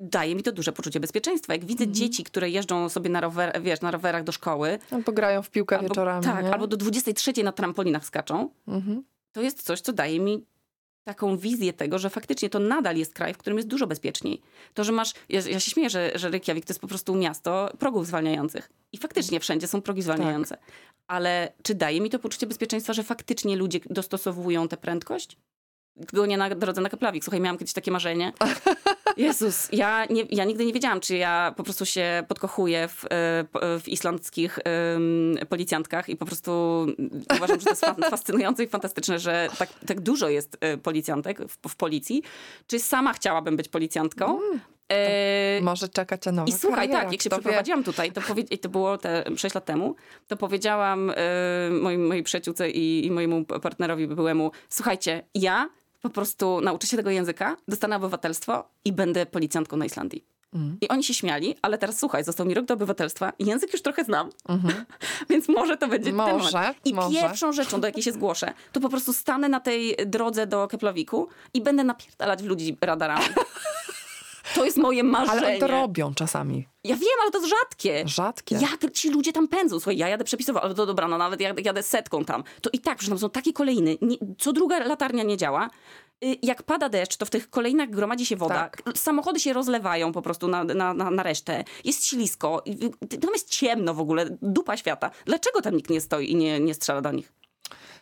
daje 0.00 0.34
mi 0.34 0.42
to 0.42 0.52
duże 0.52 0.72
poczucie 0.72 1.00
bezpieczeństwa. 1.00 1.52
Jak 1.52 1.64
widzę 1.64 1.84
mhm. 1.84 1.94
dzieci, 1.94 2.24
które 2.24 2.50
jeżdżą 2.50 2.88
sobie 2.88 3.10
na, 3.10 3.20
rower, 3.20 3.62
wiesz, 3.62 3.80
na 3.80 3.90
rowerach 3.90 4.24
do 4.24 4.32
szkoły. 4.32 4.78
Albo 4.90 5.12
grają 5.12 5.42
w 5.42 5.50
piłkę 5.50 5.76
albo, 5.76 5.88
wieczorami. 5.88 6.24
Tak, 6.24 6.44
nie? 6.44 6.52
albo 6.52 6.66
do 6.66 6.76
23 6.76 7.44
na 7.44 7.52
trampolinach 7.52 8.04
skaczą. 8.04 8.50
Mhm. 8.68 9.04
To 9.32 9.42
jest 9.42 9.62
coś, 9.62 9.80
co 9.80 9.92
daje 9.92 10.20
mi 10.20 10.46
taką 11.04 11.36
wizję 11.36 11.72
tego, 11.72 11.98
że 11.98 12.10
faktycznie 12.10 12.50
to 12.50 12.58
nadal 12.58 12.96
jest 12.96 13.14
kraj, 13.14 13.34
w 13.34 13.38
którym 13.38 13.56
jest 13.56 13.68
dużo 13.68 13.86
bezpieczniej. 13.86 14.40
To, 14.74 14.84
że 14.84 14.92
masz, 14.92 15.14
ja, 15.28 15.40
ja 15.40 15.60
się 15.60 15.70
śmieję, 15.70 15.90
że, 15.90 16.12
że 16.14 16.30
Reykjavik 16.30 16.64
to 16.64 16.70
jest 16.70 16.80
po 16.80 16.88
prostu 16.88 17.14
miasto 17.14 17.70
progów 17.78 18.06
zwalniających. 18.06 18.70
I 18.92 18.98
faktycznie 18.98 19.40
wszędzie 19.40 19.66
są 19.66 19.82
progi 19.82 20.02
zwalniające. 20.02 20.56
Tak. 20.56 20.64
Ale 21.06 21.52
czy 21.62 21.74
daje 21.74 22.00
mi 22.00 22.10
to 22.10 22.18
poczucie 22.18 22.46
bezpieczeństwa, 22.46 22.92
że 22.92 23.02
faktycznie 23.02 23.56
ludzie 23.56 23.80
dostosowują 23.90 24.68
tę 24.68 24.76
prędkość? 24.76 25.36
Go 25.96 26.26
nie 26.26 26.38
na 26.38 26.54
drodze 26.54 26.80
na 26.80 26.88
Kaplawik. 26.88 27.24
Słuchaj, 27.24 27.40
miałam 27.40 27.58
kiedyś 27.58 27.72
takie 27.72 27.90
marzenie. 27.90 28.32
Jezus, 29.18 29.68
ja, 29.72 30.04
nie, 30.04 30.24
ja 30.30 30.44
nigdy 30.44 30.64
nie 30.64 30.72
wiedziałam, 30.72 31.00
czy 31.00 31.16
ja 31.16 31.54
po 31.56 31.64
prostu 31.64 31.86
się 31.86 32.24
podkochuję 32.28 32.88
w, 32.88 33.04
e, 33.04 33.08
w 33.80 33.88
islandzkich 33.88 34.58
um, 34.92 35.34
policjantkach 35.48 36.08
i 36.08 36.16
po 36.16 36.26
prostu 36.26 36.86
uważam, 37.36 37.60
że 37.60 37.64
to 37.64 37.70
jest 37.70 37.84
fascynujące 38.10 38.64
i 38.64 38.68
fantastyczne, 38.68 39.18
że 39.18 39.48
tak, 39.58 39.68
tak 39.86 40.00
dużo 40.00 40.28
jest 40.28 40.56
e, 40.60 40.76
policjantek 40.76 41.40
w, 41.48 41.68
w 41.68 41.76
policji. 41.76 42.22
Czy 42.66 42.78
sama 42.78 43.12
chciałabym 43.12 43.56
być 43.56 43.68
policjantką? 43.68 44.40
Mm. 44.42 44.60
E, 44.88 45.60
może 45.62 45.88
czekać 45.88 46.26
na 46.26 46.32
nowe 46.32 46.50
I 46.50 46.52
słuchaj, 46.52 46.78
kariera, 46.78 47.02
tak, 47.02 47.12
jak 47.12 47.22
się 47.22 47.30
przeprowadziłam 47.30 47.80
wie. 47.80 47.84
tutaj, 47.84 48.12
to, 48.12 48.20
powie, 48.20 48.44
to 48.44 48.68
było 48.68 48.98
te 48.98 49.24
6 49.36 49.54
lat 49.54 49.64
temu, 49.64 49.94
to 50.26 50.36
powiedziałam 50.36 51.10
e, 51.10 51.14
mojej, 51.70 51.98
mojej 51.98 52.22
przyjaciółce 52.22 52.70
i, 52.70 53.06
i 53.06 53.10
mojemu 53.10 53.44
partnerowi 53.44 54.06
byłemu, 54.06 54.50
słuchajcie, 54.68 55.22
ja 55.34 55.68
po 56.02 56.10
prostu 56.10 56.60
nauczę 56.60 56.86
się 56.86 56.96
tego 56.96 57.10
języka, 57.10 57.56
dostanę 57.68 57.96
obywatelstwo 57.96 58.68
i 58.84 58.92
będę 58.92 59.26
policjantką 59.26 59.76
na 59.76 59.84
Islandii. 59.84 60.24
Mm. 60.54 60.76
I 60.80 60.88
oni 60.88 61.04
się 61.04 61.14
śmiali, 61.14 61.56
ale 61.62 61.78
teraz 61.78 61.98
słuchaj, 61.98 62.24
został 62.24 62.46
mi 62.46 62.54
rok 62.54 62.64
do 62.64 62.74
obywatelstwa 62.74 63.32
i 63.38 63.46
język 63.46 63.72
już 63.72 63.82
trochę 63.82 64.04
znam. 64.04 64.30
Mm-hmm. 64.48 64.84
Więc 65.30 65.48
może 65.48 65.76
to 65.76 65.88
będzie 65.88 66.12
może. 66.12 66.74
I 66.84 66.94
może. 66.94 67.20
pierwszą 67.20 67.52
rzeczą, 67.52 67.80
do 67.80 67.86
jakiej 67.86 68.02
się 68.02 68.12
zgłoszę, 68.12 68.52
to 68.72 68.80
po 68.80 68.88
prostu 68.88 69.12
stanę 69.12 69.48
na 69.48 69.60
tej 69.60 69.96
drodze 70.06 70.46
do 70.46 70.68
Keplowiku 70.68 71.28
i 71.54 71.60
będę 71.60 71.84
napierdalać 71.84 72.42
w 72.42 72.46
ludzi 72.46 72.76
radarami. 72.80 73.24
To 74.54 74.64
jest 74.64 74.76
moje 74.76 75.04
marzenie. 75.04 75.46
Ale 75.46 75.58
to 75.58 75.66
robią 75.66 76.14
czasami. 76.14 76.66
Ja 76.84 76.96
wiem, 76.96 77.08
ale 77.22 77.30
to 77.30 77.38
jest 77.38 77.50
rzadkie. 77.50 78.02
Rzadkie. 78.06 78.54
Jak 78.54 78.92
ci 78.92 79.10
ludzie 79.10 79.32
tam 79.32 79.48
pędzą? 79.48 79.80
Słuchaj, 79.80 79.96
ja 79.96 80.08
jadę 80.08 80.24
przepisowo, 80.24 80.62
ale 80.62 80.74
to 80.74 80.86
dobra, 80.86 81.08
no 81.08 81.18
nawet 81.18 81.40
jak 81.40 81.64
jadę 81.64 81.82
setką 81.82 82.24
tam, 82.24 82.44
to 82.60 82.70
i 82.72 82.78
tak, 82.78 83.02
że 83.02 83.08
tam 83.08 83.18
są 83.18 83.30
takie 83.30 83.52
kolejny, 83.52 83.96
nie, 84.02 84.16
co 84.38 84.52
druga 84.52 84.78
latarnia 84.78 85.22
nie 85.22 85.36
działa. 85.36 85.70
Y, 86.24 86.36
jak 86.42 86.62
pada 86.62 86.88
deszcz, 86.88 87.16
to 87.16 87.26
w 87.26 87.30
tych 87.30 87.50
kolejnach 87.50 87.90
gromadzi 87.90 88.26
się 88.26 88.36
woda. 88.36 88.54
Tak. 88.54 88.82
Samochody 88.94 89.40
się 89.40 89.52
rozlewają 89.52 90.12
po 90.12 90.22
prostu 90.22 90.48
na, 90.48 90.64
na, 90.64 90.94
na, 90.94 91.10
na 91.10 91.22
resztę. 91.22 91.64
Jest 91.84 92.06
ślisko. 92.06 92.62
Tam 93.20 93.30
jest 93.32 93.50
ciemno 93.50 93.94
w 93.94 94.00
ogóle. 94.00 94.36
Dupa 94.42 94.76
świata. 94.76 95.10
Dlaczego 95.24 95.62
tam 95.62 95.76
nikt 95.76 95.90
nie 95.90 96.00
stoi 96.00 96.30
i 96.30 96.36
nie, 96.36 96.60
nie 96.60 96.74
strzela 96.74 97.00
do 97.00 97.12
nich? 97.12 97.32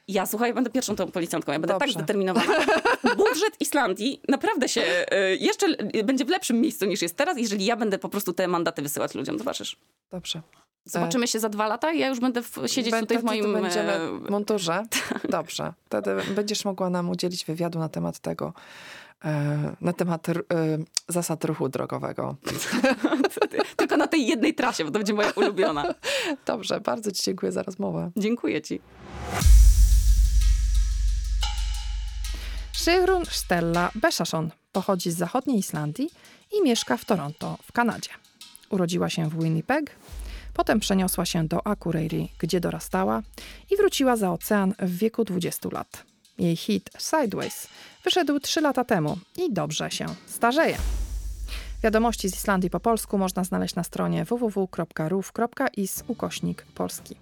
Ja 0.09 0.27
słuchaj, 0.27 0.55
będę 0.55 0.71
pierwszą 0.71 0.97
tą 0.97 1.11
policjantką. 1.11 1.53
Ja 1.53 1.59
będę 1.59 1.75
tak 1.75 1.81
Dobrze. 1.81 1.95
tak 1.95 2.03
zdeterminowana. 2.03 2.55
Budżet 3.17 3.61
Islandii 3.61 4.21
naprawdę 4.29 4.69
się 4.69 4.83
y, 4.83 5.37
jeszcze 5.37 5.67
będzie 6.05 6.25
w 6.25 6.29
lepszym 6.29 6.61
miejscu 6.61 6.87
niż 6.87 7.03
jest 7.03 7.17
teraz, 7.17 7.39
jeżeli 7.39 7.65
ja 7.65 7.77
będę 7.77 7.99
po 7.99 8.09
prostu 8.09 8.33
te 8.33 8.49
mandaty 8.49 8.83
wysyłać 8.83 9.15
ludziom. 9.15 9.39
Zobaczysz. 9.39 9.77
Dobrze. 10.11 10.43
Zobaczymy 10.85 11.29
się 11.29 11.41
za 11.41 11.49
dwa 11.49 11.67
lata 11.67 11.93
i 11.93 11.99
ja 11.99 12.09
już 12.09 12.21
będę 12.21 12.43
w, 12.43 12.59
siedzieć 12.67 12.91
będę, 12.91 13.07
tutaj 13.07 13.19
w 13.19 13.25
moim... 13.25 13.63
Będziemy 13.63 13.93
e, 13.93 14.19
w 14.19 14.31
monturze. 14.31 14.83
Dobrze. 15.29 15.73
Wtedy 15.85 16.11
będziesz 16.35 16.65
mogła 16.65 16.91
nam 16.91 17.11
udzielić 17.11 17.45
wywiadu 17.45 17.79
na 17.79 17.89
temat 17.89 18.19
tego, 18.19 18.53
e, 19.25 19.77
na 19.81 19.93
temat 19.93 20.27
zasad 21.09 21.45
ruchu 21.45 21.69
drogowego. 21.69 22.37
Tylko 23.77 23.97
na 23.97 24.07
tej 24.07 24.27
jednej 24.27 24.55
trasie, 24.55 24.85
bo 24.85 24.91
to 24.91 24.99
będzie 24.99 25.15
moja 25.15 25.31
ulubiona. 25.31 25.95
Dobrze, 26.47 26.81
bardzo 26.81 27.13
Ci 27.13 27.23
dziękuję 27.23 27.53
za 27.53 27.63
rozmowę. 27.63 28.11
Dziękuję 28.17 28.63
Ci. 28.63 28.81
Sigrun 32.87 33.25
Stella 33.31 33.91
Beszaszon 33.95 34.51
pochodzi 34.73 35.11
z 35.11 35.17
zachodniej 35.17 35.59
Islandii 35.59 36.11
i 36.53 36.63
mieszka 36.63 36.97
w 36.97 37.05
Toronto, 37.05 37.59
w 37.63 37.73
Kanadzie. 37.73 38.11
Urodziła 38.71 39.11
się 39.11 39.31
w 39.31 39.43
Winnipeg, 39.43 39.97
potem 40.55 40.81
przeniosła 40.81 41.27
się 41.27 41.45
do 41.49 41.67
Akureyri, 41.67 42.33
gdzie 42.39 42.61
dorastała 42.61 43.23
i 43.71 43.77
wróciła 43.77 44.17
za 44.17 44.33
ocean 44.33 44.75
w 44.79 44.99
wieku 44.99 45.25
20 45.25 45.69
lat. 45.73 46.05
Jej 46.39 46.57
hit 46.57 46.91
Sideways 46.99 47.69
wyszedł 48.05 48.41
3 48.41 48.61
lata 48.61 48.85
temu 48.85 49.19
i 49.37 49.53
dobrze 49.53 49.91
się 49.91 50.07
starzeje. 50.27 50.79
Wiadomości 51.83 52.31
z 52.31 52.37
Islandii 52.37 52.71
po 52.71 52.81
polsku 52.81 53.19
można 53.19 53.45
znaleźć 53.45 53.75
na 53.75 53.85
stronie 53.85 54.25
www.ruf.is 54.25 56.05
ukośnik 56.09 56.63
polski. 56.75 57.17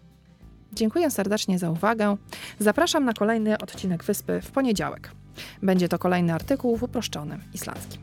Dziękuję 0.72 1.10
serdecznie 1.10 1.58
za 1.58 1.70
uwagę. 1.70 2.16
Zapraszam 2.58 3.04
na 3.04 3.12
kolejny 3.12 3.58
odcinek 3.58 4.04
Wyspy 4.04 4.40
w 4.40 4.50
poniedziałek. 4.50 5.23
Będzie 5.62 5.88
to 5.88 5.98
kolejny 5.98 6.34
artykuł 6.34 6.76
w 6.76 6.82
uproszczonym 6.82 7.40
islandzkim. 7.54 8.00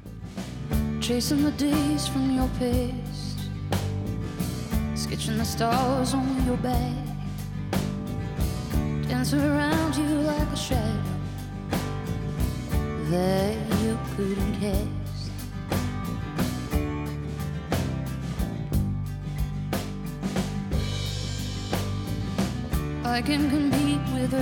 I 23.04 23.22
can 23.22 23.50
compete 23.50 24.00
with 24.15 24.34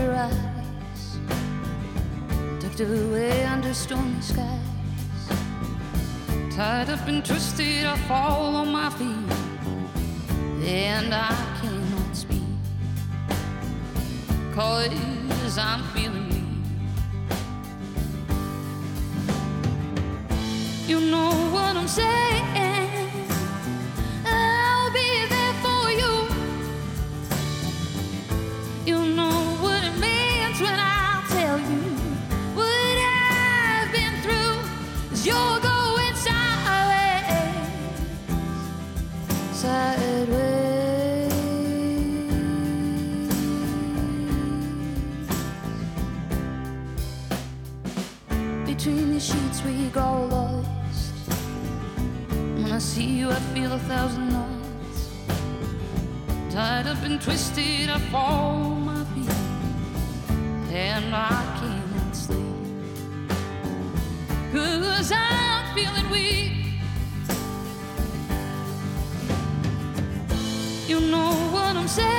tucked 2.80 2.92
away 2.92 3.44
under 3.44 3.74
stormy 3.74 4.22
skies. 4.22 4.60
Tied 6.52 6.89
up 6.89 7.08
and 7.08 7.26
twisted, 7.26 7.86
I 7.86 7.98
fall 8.08 8.56
on 8.56 8.72
my 8.72 8.89
feet, 8.92 9.08
and 10.65 11.13
I 11.13 11.36
cannot 11.62 12.15
speak. 12.15 12.42
Cause 14.54 15.58
I'm 15.58 15.84
feeling 15.94 16.30
weak. 16.30 16.44
You 20.88 21.00
know 21.00 21.32
what 21.52 21.76
I'm 21.76 21.88
saying. 21.88 22.68
See 52.99 53.19
you, 53.19 53.29
I 53.31 53.39
feel 53.55 53.71
a 53.71 53.79
thousand 53.91 54.27
knots. 54.33 54.99
Tied 56.53 56.85
up 56.85 57.01
and 57.07 57.21
twisted, 57.21 57.88
I 57.89 57.97
fall 58.12 58.75
my 58.89 59.05
feet, 59.13 59.31
and 60.73 61.15
I 61.15 61.39
can't. 61.59 62.15
sleep. 62.23 62.57
Cause 64.51 65.13
I'm 65.15 65.63
feeling 65.75 66.09
weak. 66.12 66.55
You 70.89 70.99
know 70.99 71.31
what 71.53 71.77
I'm 71.77 71.88
saying. 71.88 72.18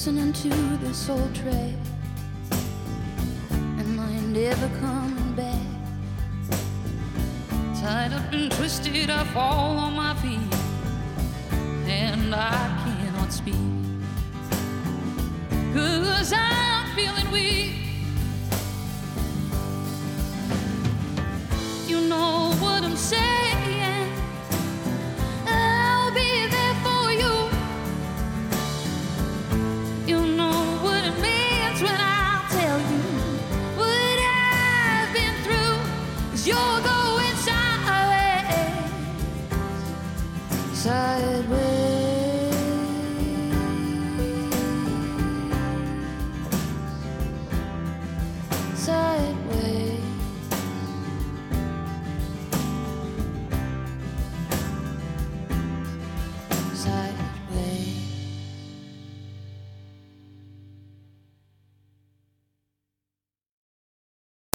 Listening 0.00 0.32
to 0.32 0.48
this 0.78 1.10
old 1.10 1.34
track, 1.34 1.74
and 3.50 4.00
I 4.00 4.18
never 4.20 4.66
coming 4.78 5.34
back 5.34 5.60
tied 7.78 8.14
up 8.14 8.32
and 8.32 8.50
twisted, 8.52 9.10
I 9.10 9.24
fall 9.24 9.76
on 9.76 9.92
my 9.92 10.14
feet, 10.22 10.40
and 11.86 12.34
I 12.34 12.50
cannot 12.82 13.30
speak. 13.30 13.54
Cause 15.74 16.32
I'm 16.34 16.96
feeling 16.96 17.30
weak. 17.30 17.74
You 21.86 22.00
know 22.08 22.54
what 22.58 22.84
I'm 22.84 22.96
saying. 22.96 23.49